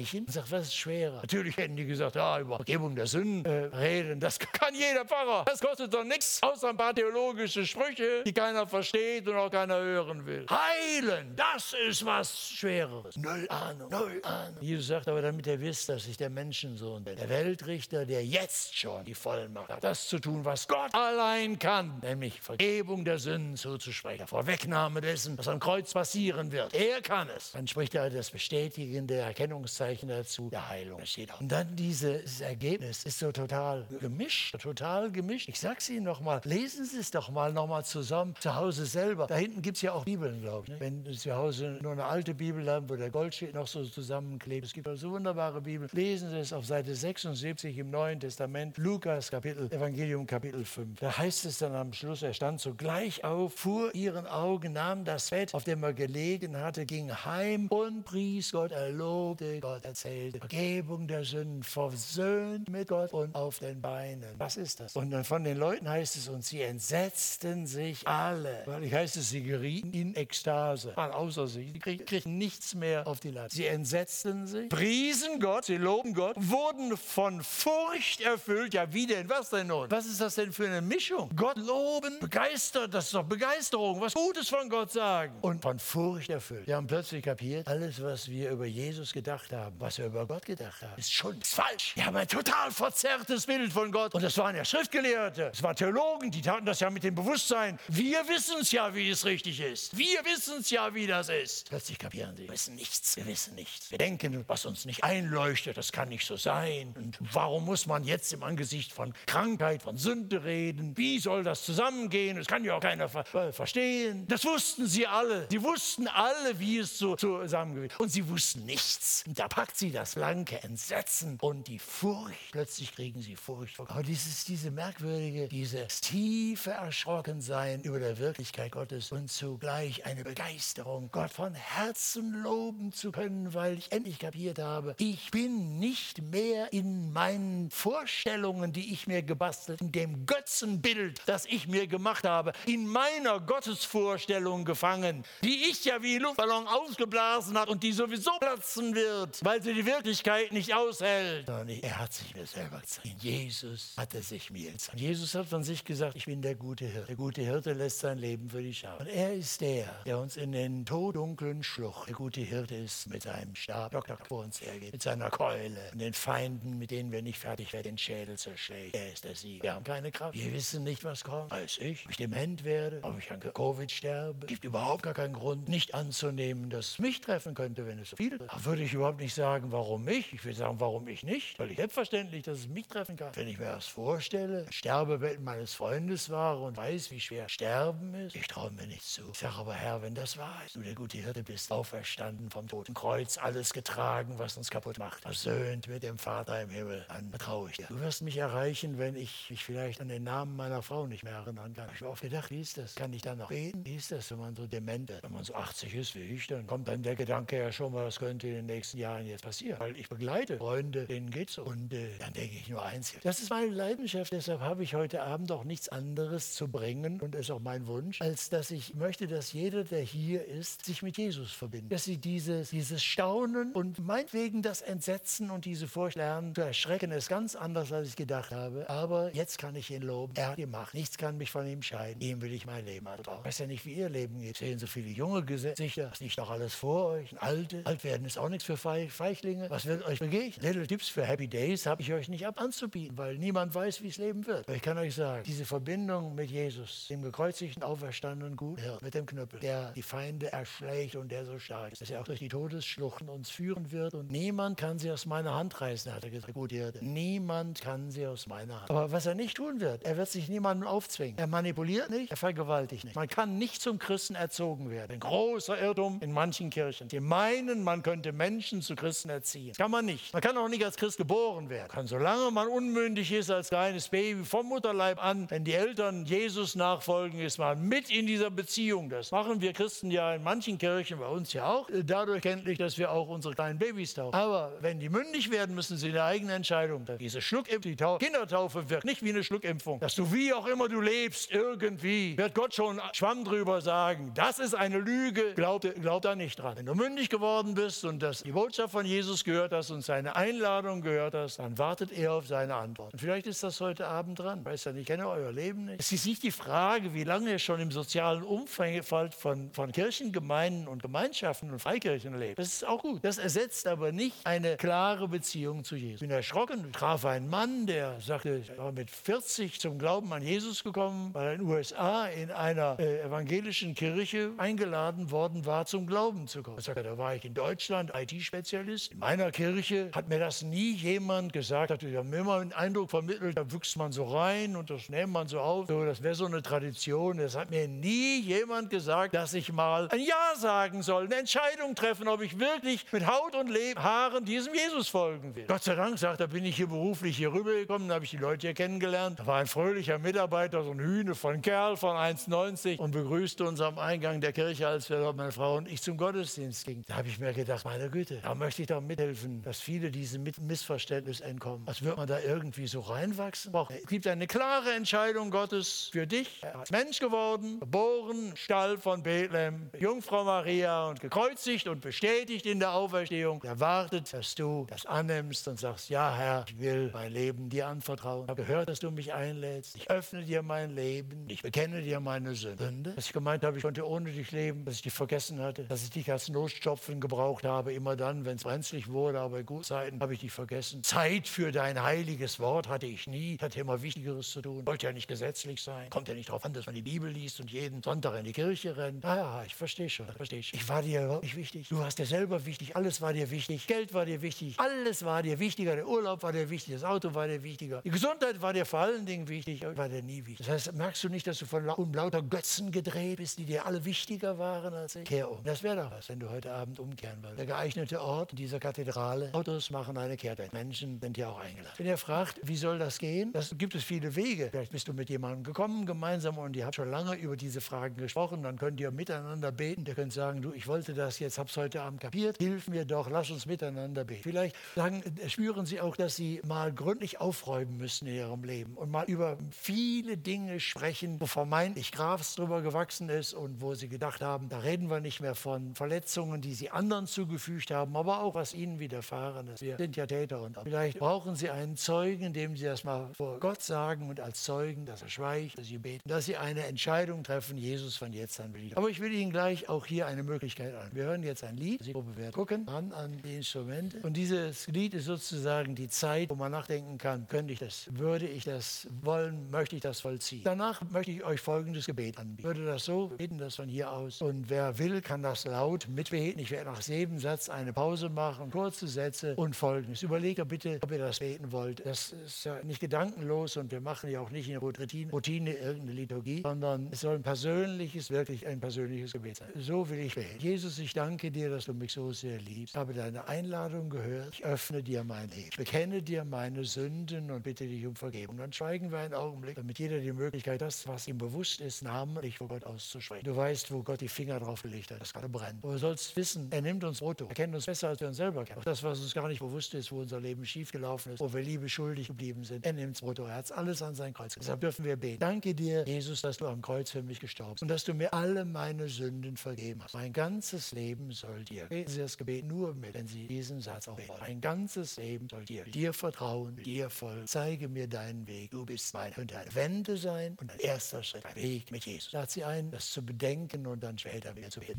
das 0.08 0.18
Zeichen 0.18 0.26
und 0.26 0.32
sagt, 0.32 0.52
was 0.52 0.62
ist 0.68 0.76
schwerer? 0.76 1.16
Natürlich 1.16 1.56
hätten 1.56 1.76
die 1.76 1.86
gesagt, 1.86 2.16
ja, 2.16 2.40
über 2.40 2.56
Vergebung 2.56 2.94
der 2.94 3.06
Sünden 3.06 3.44
äh, 3.44 3.76
reden, 3.76 4.20
das 4.20 4.38
kann 4.52 4.74
jeder 4.74 5.04
Pfarrer. 5.04 5.44
Das 5.44 5.60
kostet 5.60 5.92
doch 5.92 6.04
nichts, 6.04 6.42
außer 6.42 6.70
ein 6.70 6.76
paar 6.76 6.94
theologische 6.94 7.66
Sprüche, 7.66 8.22
die 8.24 8.32
keiner 8.32 8.66
versteht 8.66 9.26
und 9.28 9.36
auch 9.36 9.50
keiner 9.50 9.78
hören 9.78 10.26
will. 10.26 10.46
Heilen, 10.50 11.34
das 11.36 11.74
ist 11.88 12.04
was 12.04 12.50
Schwereres. 12.50 13.16
Null 13.16 13.46
Ahnung, 13.48 13.90
null 13.90 14.20
Ahnung. 14.24 14.56
Jesus 14.60 14.88
sagt 14.88 15.08
aber, 15.08 15.22
damit 15.22 15.46
ihr 15.46 15.60
wisst, 15.60 15.88
dass 15.88 16.06
ich 16.06 16.16
der 16.16 16.30
Menschensohn 16.30 17.04
bin. 17.04 17.16
Der 17.16 17.28
Weltrichter, 17.28 18.06
der 18.06 18.24
jetzt 18.24 18.76
schon 18.76 19.04
die 19.04 19.14
Vollmacht 19.14 19.68
hat, 19.68 19.84
das 19.84 20.08
zu 20.08 20.18
tun, 20.18 20.44
was 20.44 20.66
Gott 20.68 20.94
allein 20.94 21.58
kann, 21.58 21.98
nämlich 22.02 22.40
Vergebung 22.40 23.04
der 23.04 23.18
Sünden 23.18 23.56
zuzusprechen. 23.56 24.26
Vorwegnahme 24.26 25.00
dessen, 25.00 25.36
was 25.38 25.48
am 25.48 25.60
Kreuz 25.60 25.92
passieren 25.92 26.52
wird. 26.52 26.74
Er 26.74 27.00
kann 27.02 27.28
es. 27.36 27.52
Dann 27.52 27.66
spricht 27.66 27.94
er 27.94 28.10
das 28.10 28.30
bestätigende 28.30 29.14
Erkennungszeichen 29.14 29.97
dazu, 30.06 30.48
der 30.50 30.68
Heilung. 30.68 31.00
Das 31.00 31.10
steht 31.10 31.32
auch. 31.32 31.40
Und 31.40 31.50
dann 31.50 31.74
dieses 31.74 32.40
Ergebnis 32.40 33.02
ist 33.04 33.18
so 33.18 33.32
total 33.32 33.84
gemischt, 34.00 34.56
total 34.60 35.10
gemischt. 35.10 35.48
Ich 35.48 35.58
sag's 35.58 35.88
Ihnen 35.88 36.04
noch 36.04 36.20
mal, 36.20 36.40
lesen 36.44 36.84
Sie 36.84 36.98
es 36.98 37.10
doch 37.10 37.30
mal 37.30 37.52
noch 37.52 37.66
mal 37.66 37.84
zusammen 37.84 38.34
zu 38.38 38.54
Hause 38.54 38.86
selber. 38.86 39.26
Da 39.26 39.36
hinten 39.36 39.62
gibt 39.62 39.76
es 39.76 39.82
ja 39.82 39.92
auch 39.92 40.04
Bibeln, 40.04 40.40
glaube 40.42 40.64
ich. 40.66 40.74
Ne? 40.74 40.80
Wenn 40.80 41.04
Sie 41.04 41.18
zu 41.18 41.34
Hause 41.34 41.78
nur 41.82 41.92
eine 41.92 42.04
alte 42.04 42.34
Bibel 42.34 42.68
haben, 42.70 42.88
wo 42.88 42.94
der 42.94 43.10
Goldschnitt 43.10 43.54
noch 43.54 43.66
so 43.66 43.84
zusammenklebt. 43.84 44.66
Es 44.66 44.72
gibt 44.72 44.88
so 44.96 45.10
wunderbare 45.10 45.60
Bibeln. 45.60 45.90
Lesen 45.92 46.30
Sie 46.30 46.38
es 46.38 46.52
auf 46.52 46.64
Seite 46.64 46.94
76 46.94 47.76
im 47.78 47.90
Neuen 47.90 48.20
Testament, 48.20 48.76
Lukas 48.76 49.30
Kapitel, 49.30 49.70
Evangelium 49.72 50.26
Kapitel 50.26 50.64
5. 50.64 51.00
Da 51.00 51.16
heißt 51.16 51.46
es 51.46 51.58
dann 51.58 51.74
am 51.74 51.92
Schluss, 51.92 52.22
er 52.22 52.34
stand 52.34 52.60
sogleich 52.60 53.24
auf, 53.24 53.54
fuhr 53.54 53.94
ihren 53.94 54.26
Augen, 54.26 54.72
nahm 54.72 55.04
das 55.04 55.30
Bett, 55.30 55.54
auf 55.54 55.64
dem 55.64 55.82
er 55.82 55.92
gelegen 55.92 56.56
hatte, 56.56 56.86
ging 56.86 57.12
heim 57.12 57.66
und 57.68 58.04
pries 58.04 58.52
Gott, 58.52 58.72
er 58.72 58.90
lobte 58.90 59.60
Gott, 59.60 59.84
erzählte 59.88 60.38
Vergebung 60.38 61.08
der 61.08 61.24
Sünden, 61.24 61.62
versöhnt 61.62 62.68
mit 62.68 62.88
Gott 62.88 63.12
und 63.12 63.34
auf 63.34 63.58
den 63.58 63.80
Beinen. 63.80 64.34
Was 64.38 64.56
ist 64.56 64.80
das? 64.80 64.94
Und 64.94 65.10
dann 65.10 65.24
von 65.24 65.44
den 65.44 65.56
Leuten 65.56 65.88
heißt 65.88 66.16
es, 66.16 66.28
und 66.28 66.44
sie 66.44 66.60
entsetzten 66.60 67.66
sich 67.66 68.06
alle. 68.06 68.62
Weil 68.66 68.84
ich 68.84 68.92
heißt 68.92 69.16
es, 69.16 69.30
sie 69.30 69.42
gerieten 69.42 69.92
in 69.92 70.14
Ekstase, 70.14 70.94
waren 70.96 71.12
außer 71.12 71.46
sich. 71.46 71.72
Sie 71.72 71.78
kriegten, 71.78 72.06
kriegten 72.06 72.38
nichts 72.38 72.74
mehr 72.74 73.06
auf 73.06 73.20
die 73.20 73.30
Last. 73.30 73.54
Sie 73.54 73.66
entsetzten 73.66 74.46
sich, 74.46 74.68
priesen 74.68 75.40
Gott, 75.40 75.64
sie 75.64 75.76
loben 75.76 76.12
Gott, 76.12 76.36
wurden 76.38 76.96
von 76.96 77.42
Furcht 77.42 78.20
erfüllt. 78.20 78.74
Ja, 78.74 78.92
wie 78.92 79.06
denn? 79.06 79.28
Was 79.28 79.50
denn 79.50 79.68
nun? 79.68 79.90
Was 79.90 80.06
ist 80.06 80.20
das 80.20 80.34
denn 80.34 80.52
für 80.52 80.66
eine 80.66 80.82
Mischung? 80.82 81.30
Gott 81.34 81.56
loben, 81.56 82.18
begeistert, 82.20 82.92
das 82.92 83.06
ist 83.06 83.14
doch 83.14 83.24
Begeisterung, 83.24 84.00
was 84.00 84.12
Gutes 84.12 84.50
von 84.50 84.68
Gott 84.68 84.92
sagen. 84.92 85.34
Und 85.40 85.62
von 85.62 85.78
Furcht 85.78 86.28
erfüllt. 86.28 86.66
Wir 86.66 86.76
haben 86.76 86.86
plötzlich 86.86 87.22
kapiert, 87.22 87.66
alles, 87.66 88.02
was 88.02 88.28
wir 88.28 88.50
über 88.50 88.66
Jesus 88.66 89.12
gedacht 89.12 89.52
haben, 89.52 89.77
was 89.80 89.98
wir 89.98 90.06
über 90.06 90.26
Gott 90.26 90.44
gedacht 90.44 90.82
haben, 90.82 90.94
ist 90.96 91.12
schon 91.12 91.40
falsch. 91.42 91.92
Wir 91.94 92.06
haben 92.06 92.16
ein 92.16 92.28
total 92.28 92.70
verzerrtes 92.70 93.46
Bild 93.46 93.72
von 93.72 93.92
Gott. 93.92 94.14
Und 94.14 94.22
das 94.22 94.36
waren 94.38 94.56
ja 94.56 94.64
Schriftgelehrte, 94.64 95.50
es 95.52 95.62
waren 95.62 95.76
Theologen, 95.76 96.30
die 96.30 96.42
taten 96.42 96.66
das 96.66 96.80
ja 96.80 96.90
mit 96.90 97.04
dem 97.04 97.14
Bewusstsein. 97.14 97.78
Wir 97.88 98.26
wissen 98.28 98.56
es 98.60 98.72
ja, 98.72 98.94
wie 98.94 99.10
es 99.10 99.24
richtig 99.24 99.60
ist. 99.60 99.96
Wir 99.96 100.24
wissen 100.24 100.58
es 100.60 100.70
ja, 100.70 100.94
wie 100.94 101.06
das 101.06 101.28
ist. 101.28 101.68
Plötzlich 101.68 101.98
kapieren 101.98 102.36
sie, 102.36 102.44
wir 102.44 102.52
wissen 102.52 102.74
nichts, 102.74 103.16
wir 103.16 103.26
wissen 103.26 103.54
nichts. 103.54 103.90
Wir 103.90 103.98
denken, 103.98 104.44
was 104.48 104.66
uns 104.66 104.84
nicht 104.84 105.04
einleuchtet, 105.04 105.76
das 105.76 105.92
kann 105.92 106.08
nicht 106.08 106.26
so 106.26 106.36
sein. 106.36 106.94
Und 106.96 107.18
warum 107.32 107.64
muss 107.64 107.86
man 107.86 108.04
jetzt 108.04 108.32
im 108.32 108.42
Angesicht 108.42 108.92
von 108.92 109.14
Krankheit, 109.26 109.82
von 109.82 109.96
Sünde 109.96 110.44
reden? 110.44 110.96
Wie 110.96 111.18
soll 111.18 111.44
das 111.44 111.64
zusammengehen? 111.64 112.36
Das 112.36 112.46
kann 112.46 112.64
ja 112.64 112.74
auch 112.74 112.80
keiner 112.80 113.08
ver 113.08 113.24
äh, 113.34 113.52
verstehen. 113.52 114.26
Das 114.28 114.44
wussten 114.44 114.86
sie 114.86 115.06
alle. 115.06 115.46
Sie 115.50 115.62
wussten 115.62 116.08
alle, 116.08 116.58
wie 116.58 116.78
es 116.78 116.98
so 116.98 117.16
zusammengehört. 117.16 117.98
Und 117.98 118.08
sie 118.10 118.28
wussten 118.28 118.64
nichts. 118.64 119.24
Und 119.26 119.38
da 119.38 119.48
packt 119.58 119.76
sie 119.76 119.90
das 119.90 120.14
blanke 120.14 120.62
Entsetzen 120.62 121.36
und 121.40 121.66
die 121.66 121.80
Furcht. 121.80 122.52
Plötzlich 122.52 122.94
kriegen 122.94 123.20
sie 123.20 123.34
Furcht. 123.34 123.80
Aber 123.80 124.04
dieses, 124.04 124.44
diese 124.44 124.70
merkwürdige, 124.70 125.48
dieses 125.48 126.00
tiefe 126.00 126.70
Erschrockensein 126.70 127.80
über 127.82 127.98
der 127.98 128.18
Wirklichkeit 128.18 128.70
Gottes 128.70 129.10
und 129.10 129.28
zugleich 129.28 130.06
eine 130.06 130.22
Begeisterung, 130.22 131.08
Gott 131.10 131.32
von 131.32 131.54
Herzen 131.54 132.40
loben 132.40 132.92
zu 132.92 133.10
können, 133.10 133.52
weil 133.52 133.78
ich 133.78 133.90
endlich 133.90 134.20
kapiert 134.20 134.60
habe, 134.60 134.94
ich 134.96 135.32
bin 135.32 135.80
nicht 135.80 136.22
mehr 136.22 136.72
in 136.72 137.12
meinen 137.12 137.68
Vorstellungen, 137.72 138.72
die 138.72 138.92
ich 138.92 139.08
mir 139.08 139.24
gebastelt, 139.24 139.80
in 139.80 139.90
dem 139.90 140.24
Götzenbild, 140.24 141.20
das 141.26 141.46
ich 141.46 141.66
mir 141.66 141.88
gemacht 141.88 142.22
habe, 142.22 142.52
in 142.66 142.86
meiner 142.86 143.40
Gottesvorstellung 143.40 144.64
gefangen, 144.64 145.24
die 145.42 145.64
ich 145.68 145.84
ja 145.84 146.00
wie 146.00 146.18
Luftballon 146.18 146.68
ausgeblasen 146.68 147.58
hat 147.58 147.68
und 147.68 147.82
die 147.82 147.90
sowieso 147.90 148.30
platzen 148.38 148.94
wird, 148.94 149.44
weil 149.48 149.62
sie 149.62 149.72
die 149.72 149.86
Wirklichkeit 149.86 150.52
nicht 150.52 150.74
aushält. 150.74 151.48
Er 151.48 151.98
hat 151.98 152.12
sich 152.12 152.34
mir 152.34 152.44
selber 152.44 152.80
gezeigt. 152.80 153.06
In 153.06 153.18
Jesus 153.18 153.94
hat 153.96 154.14
er 154.14 154.20
sich 154.20 154.50
mir 154.50 154.72
gezeigt. 154.72 155.00
Jesus 155.00 155.34
hat 155.34 155.46
von 155.46 155.62
sich 155.62 155.86
gesagt, 155.86 156.16
ich 156.16 156.26
bin 156.26 156.42
der 156.42 156.54
gute 156.54 156.84
Hirte. 156.84 157.06
Der 157.06 157.16
gute 157.16 157.40
Hirte 157.40 157.72
lässt 157.72 158.00
sein 158.00 158.18
Leben 158.18 158.50
für 158.50 158.60
die 158.60 158.74
Schafe. 158.74 159.04
Und 159.04 159.08
er 159.08 159.32
ist 159.32 159.62
der, 159.62 159.88
der 160.04 160.18
uns 160.18 160.36
in 160.36 160.52
den 160.52 160.84
toddunklen 160.84 161.62
Schlucht, 161.62 162.08
der 162.08 162.14
gute 162.14 162.42
Hirte 162.42 162.74
ist, 162.74 163.06
mit 163.08 163.22
seinem 163.22 163.54
Stab 163.54 163.90
vor 164.28 164.44
uns 164.44 164.60
hergeht, 164.60 164.92
mit 164.92 165.02
seiner 165.02 165.30
Keule 165.30 165.80
und 165.92 165.98
den 165.98 166.12
Feinden, 166.12 166.78
mit 166.78 166.90
denen 166.90 167.10
wir 167.10 167.22
nicht 167.22 167.38
fertig 167.38 167.72
werden, 167.72 167.84
den 167.84 167.98
Schädel 167.98 168.36
zerschlägt. 168.36 168.94
Er 168.94 169.14
ist 169.14 169.24
der 169.24 169.34
Sieger. 169.34 169.62
Wir 169.62 169.74
haben 169.74 169.84
keine 169.84 170.12
Kraft. 170.12 170.34
Wir 170.34 170.52
wissen 170.52 170.84
nicht, 170.84 171.04
was 171.04 171.24
kommt. 171.24 171.50
Weiß 171.50 171.78
ich, 171.78 172.04
ob 172.04 172.10
ich 172.10 172.18
dement 172.18 172.64
werde, 172.64 173.00
ob 173.02 173.18
ich 173.18 173.30
an 173.32 173.40
Covid 173.40 173.90
sterbe. 173.90 174.40
Es 174.42 174.48
gibt 174.48 174.64
überhaupt 174.64 175.04
gar 175.04 175.14
keinen 175.14 175.32
Grund, 175.32 175.70
nicht 175.70 175.94
anzunehmen, 175.94 176.68
dass 176.68 176.88
es 176.90 176.98
mich 176.98 177.22
treffen 177.22 177.54
könnte, 177.54 177.86
wenn 177.86 177.98
es 177.98 178.10
so 178.10 178.16
viele 178.16 178.36
Da 178.36 178.64
würde 178.66 178.82
ich 178.82 178.92
überhaupt 178.92 179.20
nicht 179.20 179.37
sagen, 179.38 179.70
warum 179.70 180.04
mich. 180.04 180.32
Ich 180.32 180.44
würde 180.44 180.58
sagen, 180.58 180.80
warum 180.80 181.06
ich 181.06 181.22
nicht. 181.22 181.58
Weil 181.58 181.70
ich 181.70 181.76
selbstverständlich, 181.76 182.42
dass 182.42 182.58
es 182.58 182.68
mich 182.68 182.88
treffen 182.88 183.16
kann. 183.16 183.34
Wenn 183.36 183.46
ich 183.46 183.58
mir 183.58 183.66
das 183.66 183.86
vorstelle, 183.86 184.66
Sterbebett 184.70 185.40
meines 185.40 185.74
Freundes 185.74 186.28
war 186.28 186.60
und 186.60 186.76
weiß, 186.76 187.12
wie 187.12 187.20
schwer 187.20 187.48
Sterben 187.48 188.14
ist, 188.14 188.34
ich 188.34 188.48
traue 188.48 188.72
mir 188.72 188.86
nicht 188.88 189.04
zu. 189.04 189.22
Ich 189.32 189.38
sage 189.38 189.54
aber, 189.54 189.74
Herr, 189.74 190.02
wenn 190.02 190.14
das 190.14 190.36
wahr 190.38 190.60
ist, 190.66 190.74
du 190.74 190.80
der 190.80 190.96
gute 190.96 191.18
Hirte 191.18 191.44
bist, 191.44 191.70
auferstanden 191.70 192.50
vom 192.50 192.66
Toten 192.66 192.94
Kreuz, 192.94 193.38
alles 193.38 193.72
getragen, 193.72 194.34
was 194.38 194.56
uns 194.56 194.70
kaputt 194.70 194.98
macht, 194.98 195.22
versöhnt 195.22 195.86
mit 195.86 196.02
dem 196.02 196.18
Vater 196.18 196.60
im 196.60 196.70
Himmel, 196.70 197.06
dann 197.08 197.30
vertraue 197.30 197.70
ich 197.70 197.76
dir. 197.76 197.86
Du 197.88 198.00
wirst 198.00 198.22
mich 198.22 198.36
erreichen, 198.36 198.98
wenn 198.98 199.14
ich 199.14 199.46
mich 199.50 199.64
vielleicht 199.64 200.00
an 200.00 200.08
den 200.08 200.24
Namen 200.24 200.56
meiner 200.56 200.82
Frau 200.82 201.06
nicht 201.06 201.22
mehr 201.22 201.34
erinnern 201.34 201.74
kann. 201.74 201.88
Ich 201.94 202.00
habe 202.00 202.10
oft 202.10 202.22
gedacht, 202.22 202.50
wie 202.50 202.60
ist 202.60 202.76
das? 202.76 202.96
Kann 202.96 203.12
ich 203.12 203.22
dann 203.22 203.38
noch 203.38 203.50
beten? 203.50 203.84
Wie 203.84 203.94
ist 203.94 204.10
das, 204.10 204.32
wenn 204.32 204.38
man 204.38 204.56
so 204.56 204.66
dement 204.66 205.10
ist? 205.10 205.22
Wenn 205.22 205.32
man 205.32 205.44
so 205.44 205.54
80 205.54 205.94
ist 205.94 206.16
wie 206.16 206.22
ich, 206.22 206.48
dann 206.48 206.66
kommt 206.66 206.88
dann 206.88 207.02
der 207.02 207.14
Gedanke 207.14 207.56
ja 207.56 207.70
schon 207.70 207.92
mal, 207.92 208.04
was 208.04 208.18
könnte 208.18 208.48
in 208.48 208.54
den 208.54 208.66
nächsten 208.66 208.98
Jahren 208.98 209.27
jetzt 209.28 209.44
passieren? 209.44 209.78
Weil 209.80 209.96
ich 209.96 210.08
begleite 210.08 210.58
Freunde, 210.58 211.06
denen 211.06 211.30
geht's 211.30 211.54
so. 211.54 211.62
Und 211.62 211.92
äh, 211.92 212.08
dann 212.18 212.32
denke 212.32 212.56
ich 212.56 212.68
nur 212.68 212.84
eins, 212.84 213.14
das 213.22 213.40
ist 213.40 213.50
meine 213.50 213.72
Leidenschaft, 213.72 214.32
deshalb 214.32 214.60
habe 214.60 214.82
ich 214.82 214.94
heute 214.94 215.22
Abend 215.22 215.52
auch 215.52 215.64
nichts 215.64 215.88
anderes 215.88 216.54
zu 216.54 216.68
bringen 216.68 217.20
und 217.20 217.34
ist 217.34 217.50
auch 217.50 217.60
mein 217.60 217.86
Wunsch, 217.86 218.20
als 218.20 218.50
dass 218.50 218.70
ich 218.70 218.94
möchte, 218.94 219.26
dass 219.26 219.52
jeder, 219.52 219.84
der 219.84 220.02
hier 220.02 220.44
ist, 220.44 220.84
sich 220.84 221.02
mit 221.02 221.16
Jesus 221.16 221.52
verbindet. 221.52 221.92
Dass 221.92 222.04
sie 222.04 222.18
dieses, 222.18 222.70
dieses 222.70 223.02
Staunen 223.02 223.72
und 223.72 223.98
meinetwegen 223.98 224.62
das 224.62 224.82
Entsetzen 224.82 225.50
und 225.50 225.64
diese 225.64 225.88
Furcht 225.88 226.16
lernen 226.16 226.54
zu 226.54 226.62
erschrecken, 226.62 227.10
ist 227.10 227.28
ganz 227.28 227.56
anders, 227.56 227.92
als 227.92 228.08
ich 228.08 228.16
gedacht 228.16 228.52
habe. 228.52 228.88
Aber 228.88 229.34
jetzt 229.34 229.58
kann 229.58 229.76
ich 229.76 229.90
ihn 229.90 230.02
loben. 230.02 230.34
Er 230.36 230.48
hat 230.50 230.58
die 230.58 230.66
Macht. 230.66 230.94
Nichts 230.94 231.18
kann 231.18 231.36
mich 231.38 231.50
von 231.50 231.66
ihm 231.66 231.82
scheiden. 231.82 232.20
Ihm 232.20 232.40
will 232.42 232.52
ich 232.52 232.66
mein 232.66 232.84
Leben 232.84 233.06
antrauen. 233.06 233.44
Weiß 233.44 233.58
ja 233.58 233.66
nicht, 233.66 233.84
wie 233.84 233.94
ihr 233.94 234.08
Leben 234.08 234.40
geht. 234.40 234.56
Sehen 234.56 234.78
so 234.78 234.86
viele 234.86 235.08
junge 235.08 235.44
Gesichter. 235.44 236.12
Ist 236.12 236.20
nicht 236.20 236.38
noch 236.38 236.50
alles 236.50 236.74
vor 236.74 237.06
euch? 237.10 237.40
Alte. 237.40 237.82
Alt 237.84 238.04
werden 238.04 238.26
ist 238.26 238.38
auch 238.38 238.48
nichts 238.48 238.64
für 238.64 238.76
Feichlinge. 239.18 239.68
Was 239.68 239.84
wird 239.84 240.06
euch 240.06 240.20
begegnen? 240.20 240.64
Little 240.64 240.86
Tipps 240.86 241.08
für 241.08 241.24
Happy 241.24 241.48
Days 241.48 241.86
habe 241.86 242.02
ich 242.02 242.12
euch 242.12 242.28
nicht 242.28 242.46
ab 242.46 242.60
anzubieten, 242.60 243.18
weil 243.18 243.36
niemand 243.36 243.74
weiß, 243.74 244.00
wie 244.02 244.08
es 244.08 244.16
Leben 244.16 244.46
wird. 244.46 244.68
Aber 244.68 244.76
ich 244.76 244.82
kann 244.82 244.96
euch 244.96 245.16
sagen, 245.16 245.42
diese 245.44 245.64
Verbindung 245.64 246.36
mit 246.36 246.52
Jesus, 246.52 247.08
dem 247.08 247.22
gekreuzigten, 247.22 247.82
auferstandenen 247.82 248.54
Guten 248.54 248.80
mit 249.00 249.14
dem 249.14 249.26
Knüppel, 249.26 249.58
der 249.58 249.90
die 249.90 250.02
Feinde 250.02 250.52
erschlägt 250.52 251.16
und 251.16 251.32
der 251.32 251.44
so 251.44 251.58
stark 251.58 251.90
ist, 251.90 252.00
dass 252.00 252.10
er 252.10 252.20
auch 252.20 252.26
durch 252.26 252.38
die 252.38 252.48
Todesschluchten 252.48 253.28
uns 253.28 253.50
führen 253.50 253.90
wird 253.90 254.14
und 254.14 254.30
niemand 254.30 254.78
kann 254.78 255.00
sie 255.00 255.10
aus 255.10 255.26
meiner 255.26 255.52
Hand 255.52 255.80
reißen, 255.80 256.14
hat 256.14 256.22
er 256.22 256.30
gesagt, 256.30 256.54
gut 256.54 256.70
Hirte. 256.70 257.04
Niemand 257.04 257.80
kann 257.80 258.12
sie 258.12 258.24
aus 258.24 258.46
meiner 258.46 258.82
Hand. 258.82 258.90
Aber 258.90 259.10
was 259.10 259.26
er 259.26 259.34
nicht 259.34 259.56
tun 259.56 259.80
wird, 259.80 260.04
er 260.04 260.16
wird 260.16 260.28
sich 260.28 260.48
niemandem 260.48 260.86
aufzwingen. 260.86 261.38
Er 261.38 261.48
manipuliert 261.48 262.08
nicht, 262.08 262.30
er 262.30 262.36
vergewaltigt 262.36 263.02
nicht. 263.02 263.16
Man 263.16 263.26
kann 263.26 263.58
nicht 263.58 263.82
zum 263.82 263.98
Christen 263.98 264.36
erzogen 264.36 264.90
werden. 264.90 265.10
Ein 265.10 265.20
großer 265.20 265.76
Irrtum 265.76 266.20
in 266.20 266.30
manchen 266.30 266.70
Kirchen. 266.70 267.08
Die 267.08 267.18
meinen, 267.18 267.82
man 267.82 268.04
könnte 268.04 268.30
Menschen 268.30 268.80
zu 268.80 268.94
Christen 268.94 269.07
erziehen. 269.08 269.68
Das 269.68 269.78
kann 269.78 269.90
man 269.90 270.04
nicht. 270.04 270.32
Man 270.32 270.42
kann 270.42 270.56
auch 270.56 270.68
nicht 270.68 270.84
als 270.84 270.96
Christ 270.96 271.16
geboren 271.18 271.68
werden. 271.68 271.88
Kann, 271.88 272.06
solange 272.06 272.50
man 272.50 272.68
unmündig 272.68 273.32
ist 273.32 273.50
als 273.50 273.68
kleines 273.68 274.08
Baby 274.08 274.44
vom 274.44 274.66
Mutterleib 274.66 275.22
an, 275.22 275.50
wenn 275.50 275.64
die 275.64 275.74
Eltern 275.74 276.24
Jesus 276.24 276.74
nachfolgen, 276.74 277.40
ist 277.40 277.58
man 277.58 277.80
mit 277.88 278.10
in 278.10 278.26
dieser 278.26 278.50
Beziehung. 278.50 279.08
Das 279.10 279.30
machen 279.30 279.60
wir 279.60 279.72
Christen 279.72 280.10
ja 280.10 280.34
in 280.34 280.42
manchen 280.42 280.78
Kirchen, 280.78 281.18
bei 281.18 281.28
uns 281.28 281.52
ja 281.52 281.66
auch, 281.66 281.88
dadurch 282.04 282.42
kenntlich, 282.42 282.78
dass 282.78 282.98
wir 282.98 283.10
auch 283.12 283.28
unsere 283.28 283.54
kleinen 283.54 283.78
Babys 283.78 284.14
taufen. 284.14 284.34
Aber 284.34 284.72
wenn 284.80 285.00
die 285.00 285.08
mündig 285.08 285.50
werden, 285.50 285.74
müssen 285.74 285.96
sie 285.96 286.08
eine 286.08 286.24
eigene 286.24 286.52
Entscheidung 286.52 287.04
treffen. 287.04 287.18
Diese 287.18 287.40
Schluckimpfung, 287.40 288.18
die 288.18 288.24
Kindertaufe 288.24 288.88
wirkt 288.90 289.04
nicht 289.04 289.22
wie 289.22 289.30
eine 289.30 289.44
Schluckimpfung. 289.44 290.00
Dass 290.00 290.14
du 290.14 290.32
wie 290.32 290.52
auch 290.52 290.66
immer 290.66 290.88
du 290.88 291.00
lebst, 291.00 291.50
irgendwie, 291.50 292.36
wird 292.36 292.54
Gott 292.54 292.74
schon 292.74 293.00
Schwamm 293.12 293.44
drüber 293.44 293.80
sagen. 293.80 294.32
Das 294.34 294.58
ist 294.58 294.74
eine 294.74 294.98
Lüge. 294.98 295.54
Glaub, 295.54 295.82
glaub 296.00 296.22
da 296.22 296.34
nicht 296.34 296.58
dran. 296.58 296.76
Wenn 296.76 296.86
du 296.86 296.94
mündig 296.94 297.28
geworden 297.28 297.74
bist 297.74 298.04
und 298.04 298.20
das, 298.22 298.42
die 298.42 298.52
Botschaft 298.52 298.94
von 298.98 299.06
Jesus 299.06 299.44
gehört 299.44 299.72
hast 299.72 299.92
und 299.92 300.02
seine 300.02 300.34
Einladung 300.34 301.02
gehört 301.02 301.32
hast, 301.32 301.60
dann 301.60 301.78
wartet 301.78 302.10
er 302.10 302.32
auf 302.32 302.48
seine 302.48 302.74
Antwort. 302.74 303.12
Und 303.12 303.20
vielleicht 303.20 303.46
ist 303.46 303.62
das 303.62 303.80
heute 303.80 304.08
Abend 304.08 304.40
dran. 304.40 304.64
Weiß 304.64 304.86
ja 304.86 304.90
nicht, 304.90 305.02
ich 305.02 305.06
kenne 305.06 305.28
euer 305.28 305.52
Leben 305.52 305.84
nicht. 305.84 306.00
Es 306.00 306.10
ist 306.10 306.26
nicht 306.26 306.42
die 306.42 306.50
Frage, 306.50 307.14
wie 307.14 307.22
lange 307.22 307.52
ihr 307.52 307.60
schon 307.60 307.78
im 307.78 307.92
sozialen 307.92 308.42
Umfeld 308.42 309.04
von, 309.04 309.70
von 309.70 309.92
Kirchengemeinden 309.92 310.88
und 310.88 311.00
Gemeinschaften 311.00 311.70
und 311.70 311.78
Freikirchen 311.78 312.36
lebt. 312.36 312.58
Das 312.58 312.72
ist 312.72 312.88
auch 312.88 313.02
gut. 313.02 313.22
Das 313.22 313.38
ersetzt 313.38 313.86
aber 313.86 314.10
nicht 314.10 314.34
eine 314.42 314.76
klare 314.76 315.28
Beziehung 315.28 315.84
zu 315.84 315.94
Jesus. 315.94 316.14
Ich 316.14 316.20
bin 316.22 316.32
erschrocken. 316.32 316.86
Ich 316.86 316.96
traf 316.96 317.24
einen 317.24 317.48
Mann, 317.48 317.86
der 317.86 318.20
sagte, 318.20 318.56
ich 318.56 318.76
war 318.76 318.90
mit 318.90 319.12
40 319.12 319.78
zum 319.78 320.00
Glauben 320.00 320.32
an 320.32 320.42
Jesus 320.42 320.82
gekommen, 320.82 321.32
weil 321.34 321.46
er 321.46 321.52
in 321.52 321.60
den 321.60 321.68
USA 321.68 322.26
in 322.26 322.50
einer 322.50 322.98
äh, 322.98 323.20
evangelischen 323.20 323.94
Kirche 323.94 324.50
eingeladen 324.58 325.30
worden 325.30 325.66
war, 325.66 325.86
zum 325.86 326.08
Glauben 326.08 326.48
zu 326.48 326.64
kommen. 326.64 326.78
Er 326.78 326.82
sagte, 326.82 327.04
da 327.04 327.16
war 327.16 327.36
ich 327.36 327.44
in 327.44 327.54
Deutschland 327.54 328.10
IT-Spezialist. 328.12 328.87
In 328.88 329.18
meiner 329.18 329.50
Kirche 329.50 330.10
hat 330.14 330.30
mir 330.30 330.38
das 330.38 330.62
nie 330.62 330.94
jemand 330.94 331.52
gesagt. 331.52 331.90
Hat, 331.90 332.02
haben 332.02 332.32
immer 332.32 332.56
einen 332.56 332.72
Eindruck 332.72 333.10
vermittelt, 333.10 333.58
da 333.58 333.70
wächst 333.70 333.98
man 333.98 334.12
so 334.12 334.24
rein 334.24 334.76
und 334.76 334.88
das 334.88 335.10
nimmt 335.10 335.34
man 335.34 335.46
so 335.46 335.60
auf. 335.60 335.88
So, 335.88 336.06
das 336.06 336.22
wäre 336.22 336.34
so 336.34 336.46
eine 336.46 336.62
Tradition. 336.62 337.38
Es 337.38 337.54
hat 337.54 337.70
mir 337.70 337.86
nie 337.86 338.40
jemand 338.40 338.88
gesagt, 338.88 339.34
dass 339.34 339.52
ich 339.52 339.70
mal 339.70 340.08
ein 340.08 340.20
Ja 340.20 340.56
sagen 340.56 341.02
soll, 341.02 341.26
eine 341.26 341.34
Entscheidung 341.34 341.94
treffen, 341.94 342.28
ob 342.28 342.40
ich 342.40 342.58
wirklich 342.58 343.04
mit 343.12 343.26
Haut 343.26 343.54
und 343.54 343.68
Leben, 343.68 344.02
Haaren 344.02 344.46
diesem 344.46 344.72
Jesus 344.74 345.08
folgen 345.08 345.54
will. 345.54 345.66
Gott 345.66 345.84
sei 345.84 345.94
Dank, 345.94 346.18
sagt, 346.18 346.40
da 346.40 346.46
bin 346.46 346.64
ich 346.64 346.76
hier 346.76 346.86
beruflich 346.86 347.36
hier 347.36 347.52
rübergekommen, 347.52 348.08
da 348.08 348.14
habe 348.14 348.24
ich 348.24 348.30
die 348.30 348.38
Leute 348.38 348.68
hier 348.68 348.74
kennengelernt. 348.74 349.38
Da 349.38 349.46
war 349.46 349.58
ein 349.58 349.66
fröhlicher 349.66 350.18
Mitarbeiter, 350.18 350.82
so 350.82 350.92
ein 350.92 351.00
Hühne 351.00 351.34
von 351.34 351.60
Kerl 351.60 351.98
von 351.98 352.16
1,90 352.16 352.96
und 352.96 353.10
begrüßte 353.10 353.64
uns 353.68 353.82
am 353.82 353.98
Eingang 353.98 354.40
der 354.40 354.54
Kirche, 354.54 354.88
als 354.88 355.10
wir 355.10 355.30
meine 355.34 355.52
Frau 355.52 355.76
und 355.76 355.88
ich 355.88 356.00
zum 356.00 356.16
Gottesdienst 356.16 356.86
gingen. 356.86 357.04
Da 357.06 357.16
habe 357.16 357.28
ich 357.28 357.38
mir 357.38 357.52
gedacht, 357.52 357.84
meine 357.84 358.08
Güte, 358.08 358.40
da 358.42 358.54
möchte 358.54 358.67
ich 358.76 358.86
doch 358.86 359.00
mithelfen, 359.00 359.62
dass 359.62 359.80
viele 359.80 360.10
diesem 360.10 360.44
Missverständnis 360.62 361.40
entkommen. 361.40 361.86
Als 361.86 362.02
würde 362.02 362.16
man 362.16 362.26
da 362.26 362.40
irgendwie 362.40 362.88
so 362.88 363.00
reinwachsen. 363.00 363.72
Es 363.88 364.06
gibt 364.08 364.26
eine 364.26 364.48
klare 364.48 364.92
Entscheidung 364.94 365.50
Gottes 365.50 366.08
für 366.10 366.26
dich. 366.26 366.60
Er 366.62 366.82
ist 366.82 366.90
Mensch 366.90 367.20
geworden, 367.20 367.78
geboren, 367.78 368.52
Stall 368.56 368.98
von 368.98 369.22
Bethlehem, 369.22 369.90
Jungfrau 369.98 370.44
Maria 370.44 371.06
und 371.06 371.20
gekreuzigt 371.20 371.86
und 371.86 372.00
bestätigt 372.00 372.66
in 372.66 372.80
der 372.80 372.92
Auferstehung. 372.92 373.62
Er 373.62 373.78
wartet, 373.80 374.32
dass 374.32 374.54
du 374.54 374.86
das 374.90 375.06
annimmst 375.06 375.68
und 375.68 375.78
sagst, 375.78 376.10
ja 376.10 376.34
Herr, 376.34 376.64
ich 376.66 376.78
will 376.80 377.10
mein 377.12 377.32
Leben 377.32 377.68
dir 377.68 377.86
anvertrauen. 377.86 378.44
Ich 378.44 378.50
habe 378.50 378.62
gehört, 378.62 378.88
dass 378.88 379.00
du 379.00 379.10
mich 379.10 379.32
einlädst. 379.32 379.96
Ich 379.96 380.10
öffne 380.10 380.44
dir 380.44 380.62
mein 380.62 380.90
Leben. 380.90 381.46
Ich 381.48 381.62
bekenne 381.62 382.02
dir 382.02 382.20
meine 382.20 382.54
Sünde. 382.54 383.12
Dass 383.14 383.26
ich 383.26 383.32
gemeint 383.32 383.62
habe, 383.62 383.76
ich 383.76 383.82
konnte 383.82 384.06
ohne 384.06 384.32
dich 384.32 384.50
leben, 384.50 384.84
dass 384.84 384.96
ich 384.96 385.02
dich 385.02 385.12
vergessen 385.12 385.60
hatte, 385.60 385.84
dass 385.84 386.02
ich 386.02 386.10
dich 386.10 386.30
als 386.30 386.48
Notstopfen 386.48 387.20
gebraucht 387.20 387.64
habe, 387.64 387.92
immer 387.92 388.16
dann, 388.16 388.44
wenn 388.44 388.57
es 388.58 388.64
brenzlig 388.64 389.08
wurde, 389.08 389.40
aber 389.40 389.60
in 389.60 389.66
guten 389.66 389.84
Zeiten 389.84 390.20
habe 390.20 390.34
ich 390.34 390.40
dich 390.40 390.52
vergessen. 390.52 391.02
Zeit 391.02 391.48
für 391.48 391.72
dein 391.72 392.02
heiliges 392.02 392.60
Wort 392.60 392.88
hatte 392.88 393.06
ich 393.06 393.26
nie. 393.26 393.54
Ich 393.54 393.62
hatte 393.62 393.80
immer 393.80 394.02
Wichtigeres 394.02 394.50
zu 394.50 394.60
tun. 394.60 394.86
Wollte 394.86 395.06
ja 395.06 395.12
nicht 395.12 395.28
gesetzlich 395.28 395.82
sein. 395.82 396.10
Kommt 396.10 396.28
ja 396.28 396.34
nicht 396.34 396.48
darauf 396.48 396.64
an, 396.64 396.72
dass 396.72 396.86
man 396.86 396.94
die 396.94 397.02
Bibel 397.02 397.30
liest 397.30 397.60
und 397.60 397.70
jeden 397.70 398.02
Sonntag 398.02 398.38
in 398.38 398.44
die 398.44 398.52
Kirche 398.52 398.96
rennt. 398.96 399.24
Ah 399.24 399.36
ja, 399.36 399.64
ich 399.64 399.74
verstehe 399.74 400.10
schon. 400.10 400.26
Verstehe 400.32 400.58
ich. 400.58 400.74
ich 400.74 400.88
war 400.88 401.02
dir 401.02 401.24
überhaupt 401.24 401.44
nicht 401.44 401.56
wichtig. 401.56 401.88
Du 401.88 401.98
warst 401.98 402.18
dir 402.18 402.26
selber 402.26 402.64
wichtig. 402.66 402.96
Alles 402.96 403.20
war 403.20 403.32
dir 403.32 403.50
wichtig. 403.50 403.86
Geld 403.86 404.12
war 404.12 404.26
dir 404.26 404.42
wichtig. 404.42 404.78
Alles 404.78 405.24
war 405.24 405.42
dir 405.42 405.58
wichtiger. 405.58 405.94
Der 405.94 406.06
Urlaub 406.06 406.42
war 406.42 406.52
dir 406.52 406.68
wichtig. 406.68 406.94
Das 406.94 407.04
Auto 407.04 407.34
war 407.34 407.46
dir 407.46 407.62
wichtiger. 407.62 408.02
Die 408.02 408.10
Gesundheit 408.10 408.60
war 408.60 408.72
dir 408.72 408.84
vor 408.84 409.00
allen 409.00 409.24
Dingen 409.24 409.48
wichtig. 409.48 409.82
War 409.96 410.08
dir 410.08 410.22
nie 410.22 410.44
wichtig. 410.44 410.66
Das 410.66 410.68
heißt, 410.68 410.94
merkst 410.94 411.24
du 411.24 411.28
nicht, 411.28 411.46
dass 411.46 411.58
du 411.58 411.66
von 411.66 411.88
um 411.88 412.12
lauter 412.12 412.42
Götzen 412.42 412.90
gedreht 412.90 413.38
bist, 413.38 413.58
die 413.58 413.64
dir 413.64 413.86
alle 413.86 414.04
wichtiger 414.04 414.58
waren 414.58 414.92
als 414.94 415.16
ich? 415.16 415.24
Kehr 415.24 415.50
um. 415.50 415.62
Das 415.64 415.82
wäre 415.82 415.96
doch 415.96 416.10
was, 416.10 416.28
wenn 416.28 416.40
du 416.40 416.50
heute 416.50 416.72
Abend 416.72 416.98
umkehren 416.98 417.42
würdest. 417.42 417.58
Der 417.58 417.66
geeignete 417.66 418.20
Ort 418.20 418.47
dort 418.48 418.52
in 418.52 418.56
dieser 418.56 418.80
Kathedrale. 418.80 419.50
Autos 419.52 419.90
machen 419.90 420.16
eine 420.16 420.36
Kehrtwende. 420.36 420.74
Menschen 420.74 421.20
sind 421.20 421.36
hier 421.36 421.48
auch 421.48 421.60
eingeladen. 421.60 421.94
Wenn 421.96 422.06
ihr 422.06 422.16
fragt, 422.16 422.60
wie 422.62 422.76
soll 422.76 422.98
das 422.98 423.18
gehen, 423.18 423.52
das 423.52 423.74
gibt 423.76 423.94
es 423.94 424.04
viele 424.04 424.34
Wege. 424.34 424.68
Vielleicht 424.70 424.92
bist 424.92 425.08
du 425.08 425.12
mit 425.12 425.28
jemandem 425.28 425.64
gekommen 425.64 426.06
gemeinsam 426.06 426.58
und 426.58 426.76
ihr 426.76 426.86
habt 426.86 426.94
schon 426.94 427.10
lange 427.10 427.34
über 427.36 427.56
diese 427.56 427.80
Fragen 427.80 428.16
gesprochen. 428.16 428.62
Dann 428.62 428.78
könnt 428.78 429.00
ihr 429.00 429.10
miteinander 429.10 429.72
beten. 429.72 430.04
Ihr 430.06 430.14
könnt 430.14 430.32
sagen, 430.32 430.62
du, 430.62 430.72
ich 430.72 430.86
wollte 430.86 431.14
das 431.14 431.38
jetzt, 431.38 431.58
hab's 431.58 431.76
heute 431.76 432.02
Abend 432.02 432.20
kapiert. 432.20 432.56
Hilf 432.58 432.88
mir 432.88 433.04
doch, 433.04 433.28
lass 433.30 433.50
uns 433.50 433.66
miteinander 433.66 434.24
beten. 434.24 434.42
Vielleicht 434.42 434.76
sagen, 434.94 435.22
spüren 435.46 435.86
sie 435.86 436.00
auch, 436.00 436.16
dass 436.16 436.36
sie 436.36 436.60
mal 436.66 436.92
gründlich 436.92 437.40
aufräumen 437.40 437.96
müssen 437.98 438.26
in 438.26 438.34
ihrem 438.34 438.64
Leben 438.64 438.94
und 438.94 439.10
mal 439.10 439.24
über 439.24 439.58
viele 439.70 440.36
Dinge 440.36 440.80
sprechen, 440.80 441.40
wo 441.40 441.46
vermeintlich 441.46 442.12
Gras 442.12 442.54
drüber 442.54 442.82
gewachsen 442.82 443.28
ist 443.28 443.54
und 443.54 443.80
wo 443.80 443.94
sie 443.94 444.08
gedacht 444.08 444.40
haben, 444.40 444.68
da 444.68 444.78
reden 444.78 445.10
wir 445.10 445.20
nicht 445.20 445.40
mehr 445.40 445.54
von 445.54 445.94
Verletzungen, 445.94 446.60
die 446.60 446.74
sie 446.74 446.90
anderen 446.90 447.26
zugefügt 447.26 447.90
haben, 447.90 448.16
aber 448.16 448.37
auch 448.40 448.54
was 448.54 448.74
ihnen 448.74 448.98
widerfahren 448.98 449.68
ist. 449.68 449.82
Wir 449.82 449.96
sind 449.96 450.16
ja 450.16 450.26
Täter 450.26 450.62
und 450.62 450.78
vielleicht 450.82 451.18
brauchen 451.18 451.56
sie 451.56 451.70
einen 451.70 451.96
Zeugen, 451.96 452.52
dem 452.52 452.76
sie 452.76 452.84
das 452.84 453.04
mal 453.04 453.30
vor 453.34 453.58
Gott 453.60 453.82
sagen 453.82 454.28
und 454.28 454.40
als 454.40 454.62
Zeugen, 454.62 455.04
dass 455.04 455.22
er 455.22 455.28
schweigt, 455.28 455.78
dass 455.78 455.86
sie 455.86 455.98
beten, 455.98 456.28
dass 456.28 456.46
sie 456.46 456.56
eine 456.56 456.86
Entscheidung 456.86 457.42
treffen, 457.42 457.76
Jesus 457.76 458.16
von 458.16 458.32
jetzt 458.32 458.60
an 458.60 458.74
will. 458.74 458.90
Aber 458.94 459.08
ich 459.08 459.20
will 459.20 459.32
Ihnen 459.32 459.50
gleich 459.50 459.88
auch 459.88 460.06
hier 460.06 460.26
eine 460.26 460.42
Möglichkeit 460.42 460.94
an. 460.94 461.08
Wir 461.12 461.24
hören 461.24 461.42
jetzt 461.42 461.64
ein 461.64 461.76
Lied, 461.76 462.02
Sie 462.02 462.14
werden 462.14 462.52
gucken, 462.52 462.86
ran 462.88 463.12
an 463.12 463.40
die 463.44 463.56
Instrumente 463.56 464.18
und 464.22 464.36
dieses 464.36 464.86
Lied 464.88 465.14
ist 465.14 465.24
sozusagen 465.24 465.94
die 465.94 466.08
Zeit, 466.08 466.50
wo 466.50 466.54
man 466.54 466.72
nachdenken 466.72 467.18
kann, 467.18 467.46
könnte 467.48 467.72
ich 467.72 467.78
das, 467.78 468.08
würde 468.12 468.46
ich 468.46 468.64
das 468.64 469.08
wollen, 469.22 469.70
möchte 469.70 469.96
ich 469.96 470.02
das 470.02 470.20
vollziehen. 470.20 470.62
Danach 470.64 471.02
möchte 471.10 471.32
ich 471.32 471.44
euch 471.44 471.60
folgendes 471.60 472.06
Gebet 472.06 472.38
anbieten. 472.38 472.58
Ich 472.60 472.64
würde 472.64 472.84
das 472.86 473.04
so 473.04 473.28
beten, 473.28 473.58
das 473.58 473.76
von 473.76 473.88
hier 473.88 474.12
aus 474.12 474.40
und 474.42 474.70
wer 474.70 474.98
will, 474.98 475.20
kann 475.20 475.42
das 475.42 475.64
laut 475.64 476.08
mitbeten. 476.08 476.60
Ich 476.60 476.70
werde 476.70 476.90
nach 476.90 477.00
jedem 477.02 477.38
Satz 477.38 477.68
eine 477.68 477.92
Pause 477.92 478.27
machen, 478.28 478.70
kurze 478.70 479.06
Sätze 479.06 479.54
und 479.56 479.76
folgendes. 479.76 480.22
Überlegt 480.22 480.66
bitte, 480.68 480.98
ob 481.02 481.10
ihr 481.12 481.18
das 481.18 481.38
beten 481.38 481.70
wollt. 481.70 482.04
Das 482.04 482.34
ist 482.44 482.64
ja 482.64 482.82
nicht 482.82 483.00
gedankenlos 483.00 483.76
und 483.76 483.92
wir 483.92 484.00
machen 484.00 484.30
ja 484.30 484.40
auch 484.40 484.50
nicht 484.50 484.68
in 484.68 484.76
Routine, 484.76 485.30
Routine 485.30 485.72
irgendeine 485.74 486.12
Liturgie, 486.12 486.62
sondern 486.62 487.08
es 487.12 487.20
soll 487.20 487.36
ein 487.36 487.42
persönliches, 487.42 488.30
wirklich 488.30 488.66
ein 488.66 488.80
persönliches 488.80 489.32
Gebet 489.32 489.56
sein. 489.56 489.68
So 489.76 490.08
will 490.08 490.18
ich 490.18 490.34
beten. 490.34 490.58
Jesus, 490.58 490.98
ich 490.98 491.12
danke 491.12 491.50
dir, 491.50 491.70
dass 491.70 491.84
du 491.84 491.94
mich 491.94 492.12
so 492.12 492.32
sehr 492.32 492.58
liebst. 492.58 492.94
Ich 492.94 492.98
habe 492.98 493.14
deine 493.14 493.46
Einladung 493.46 494.10
gehört. 494.10 494.54
Ich 494.54 494.64
öffne 494.64 495.02
dir 495.02 495.22
mein 495.22 495.48
Leben. 495.50 495.68
Ich 495.70 495.76
bekenne 495.76 496.22
dir 496.22 496.44
meine 496.44 496.84
Sünden 496.84 497.50
und 497.50 497.62
bitte 497.62 497.86
dich 497.86 498.04
um 498.04 498.16
Vergebung. 498.16 498.56
Dann 498.56 498.72
schweigen 498.72 499.12
wir 499.12 499.18
einen 499.18 499.34
Augenblick, 499.34 499.76
damit 499.76 499.98
jeder 499.98 500.18
die 500.18 500.32
Möglichkeit 500.32 500.82
hat, 500.82 500.88
das, 500.88 501.06
was 501.06 501.28
ihm 501.28 501.36
bewusst 501.36 501.82
ist, 501.82 502.02
namentlich 502.02 502.56
vor 502.56 502.68
Gott 502.68 502.84
auszusprechen. 502.84 503.44
Du 503.44 503.54
weißt, 503.54 503.92
wo 503.92 504.02
Gott 504.02 504.22
die 504.22 504.28
Finger 504.28 504.58
drauf 504.58 504.82
gelegt 504.82 505.10
hat, 505.10 505.20
das 505.20 505.34
gerade 505.34 505.48
brennt. 505.48 505.84
Du 505.84 505.98
sollst 505.98 506.34
wissen, 506.34 506.68
er 506.70 506.80
nimmt 506.80 507.04
uns 507.04 507.18
Foto. 507.18 507.44
Er 507.46 507.54
kennt 507.54 507.74
uns 507.74 507.84
besser, 507.84 508.08
als 508.08 508.17
wir 508.20 508.28
uns 508.28 508.36
selber 508.36 508.64
kennen. 508.64 508.80
Auch 508.80 508.84
das, 508.84 509.02
was 509.02 509.20
uns 509.20 509.34
gar 509.34 509.48
nicht 509.48 509.60
bewusst 509.60 509.94
ist, 509.94 510.12
wo 510.12 510.20
unser 510.20 510.40
Leben 510.40 510.64
schiefgelaufen 510.64 511.32
ist, 511.32 511.40
wo 511.40 511.52
wir 511.52 511.62
Liebe 511.62 511.88
schuldig 511.88 512.28
geblieben 512.28 512.64
sind. 512.64 512.84
Er 512.84 512.92
nimmt 512.92 513.18
Foto. 513.18 513.44
Er 513.44 513.56
hat 513.56 513.72
alles 513.72 514.02
an 514.02 514.14
sein 514.14 514.32
Kreuz. 514.32 514.54
Deshalb 514.54 514.80
dürfen 514.80 515.04
wir 515.04 515.16
beten. 515.16 515.40
Danke 515.40 515.74
dir, 515.74 516.06
Jesus, 516.06 516.40
dass 516.42 516.56
du 516.56 516.66
am 516.66 516.82
Kreuz 516.82 517.10
für 517.10 517.22
mich 517.22 517.40
gestorben 517.40 517.72
bist 517.72 517.82
und 517.82 517.88
dass 517.88 518.04
du 518.04 518.14
mir 518.14 518.32
alle 518.32 518.64
meine 518.64 519.08
Sünden 519.08 519.56
vergeben 519.56 520.02
hast. 520.02 520.14
Mein 520.14 520.32
ganzes 520.32 520.92
Leben 520.92 521.32
soll 521.32 521.64
dir. 521.64 521.86
Beten 521.86 522.10
Sie 522.10 522.20
das 522.20 522.36
Gebet 522.36 522.64
nur 522.64 522.94
mit, 522.94 523.14
wenn 523.14 523.26
Sie 523.26 523.46
diesen 523.46 523.80
Satz 523.80 524.08
auch 524.08 524.16
beten. 524.16 524.32
Mein 524.40 524.60
ganzes 524.60 525.16
Leben 525.16 525.48
soll 525.48 525.64
dir. 525.64 525.84
Dir 525.84 526.12
vertrauen, 526.12 526.76
dir 526.76 527.10
folgen. 527.10 527.46
Zeige 527.46 527.88
mir 527.88 528.08
deinen 528.08 528.46
Weg. 528.46 528.70
Du 528.70 528.84
bist 528.84 529.14
mein. 529.14 529.32
Könnte 529.32 529.58
eine 529.58 529.74
Wende 529.74 530.16
sein 530.16 530.56
und 530.60 530.72
ein 530.72 530.78
erster 530.80 531.22
Schritt, 531.22 531.44
ein 531.44 531.56
Weg 531.56 531.90
mit 531.90 532.04
Jesus. 532.04 532.32
Lad 532.32 532.50
Sie 532.50 532.64
ein, 532.64 532.90
das 532.90 533.10
zu 533.10 533.24
bedenken 533.24 533.86
und 533.86 534.02
dann 534.02 534.18
später 534.18 534.54
wieder 534.56 534.70
zu 534.70 534.80
beten. 534.80 534.96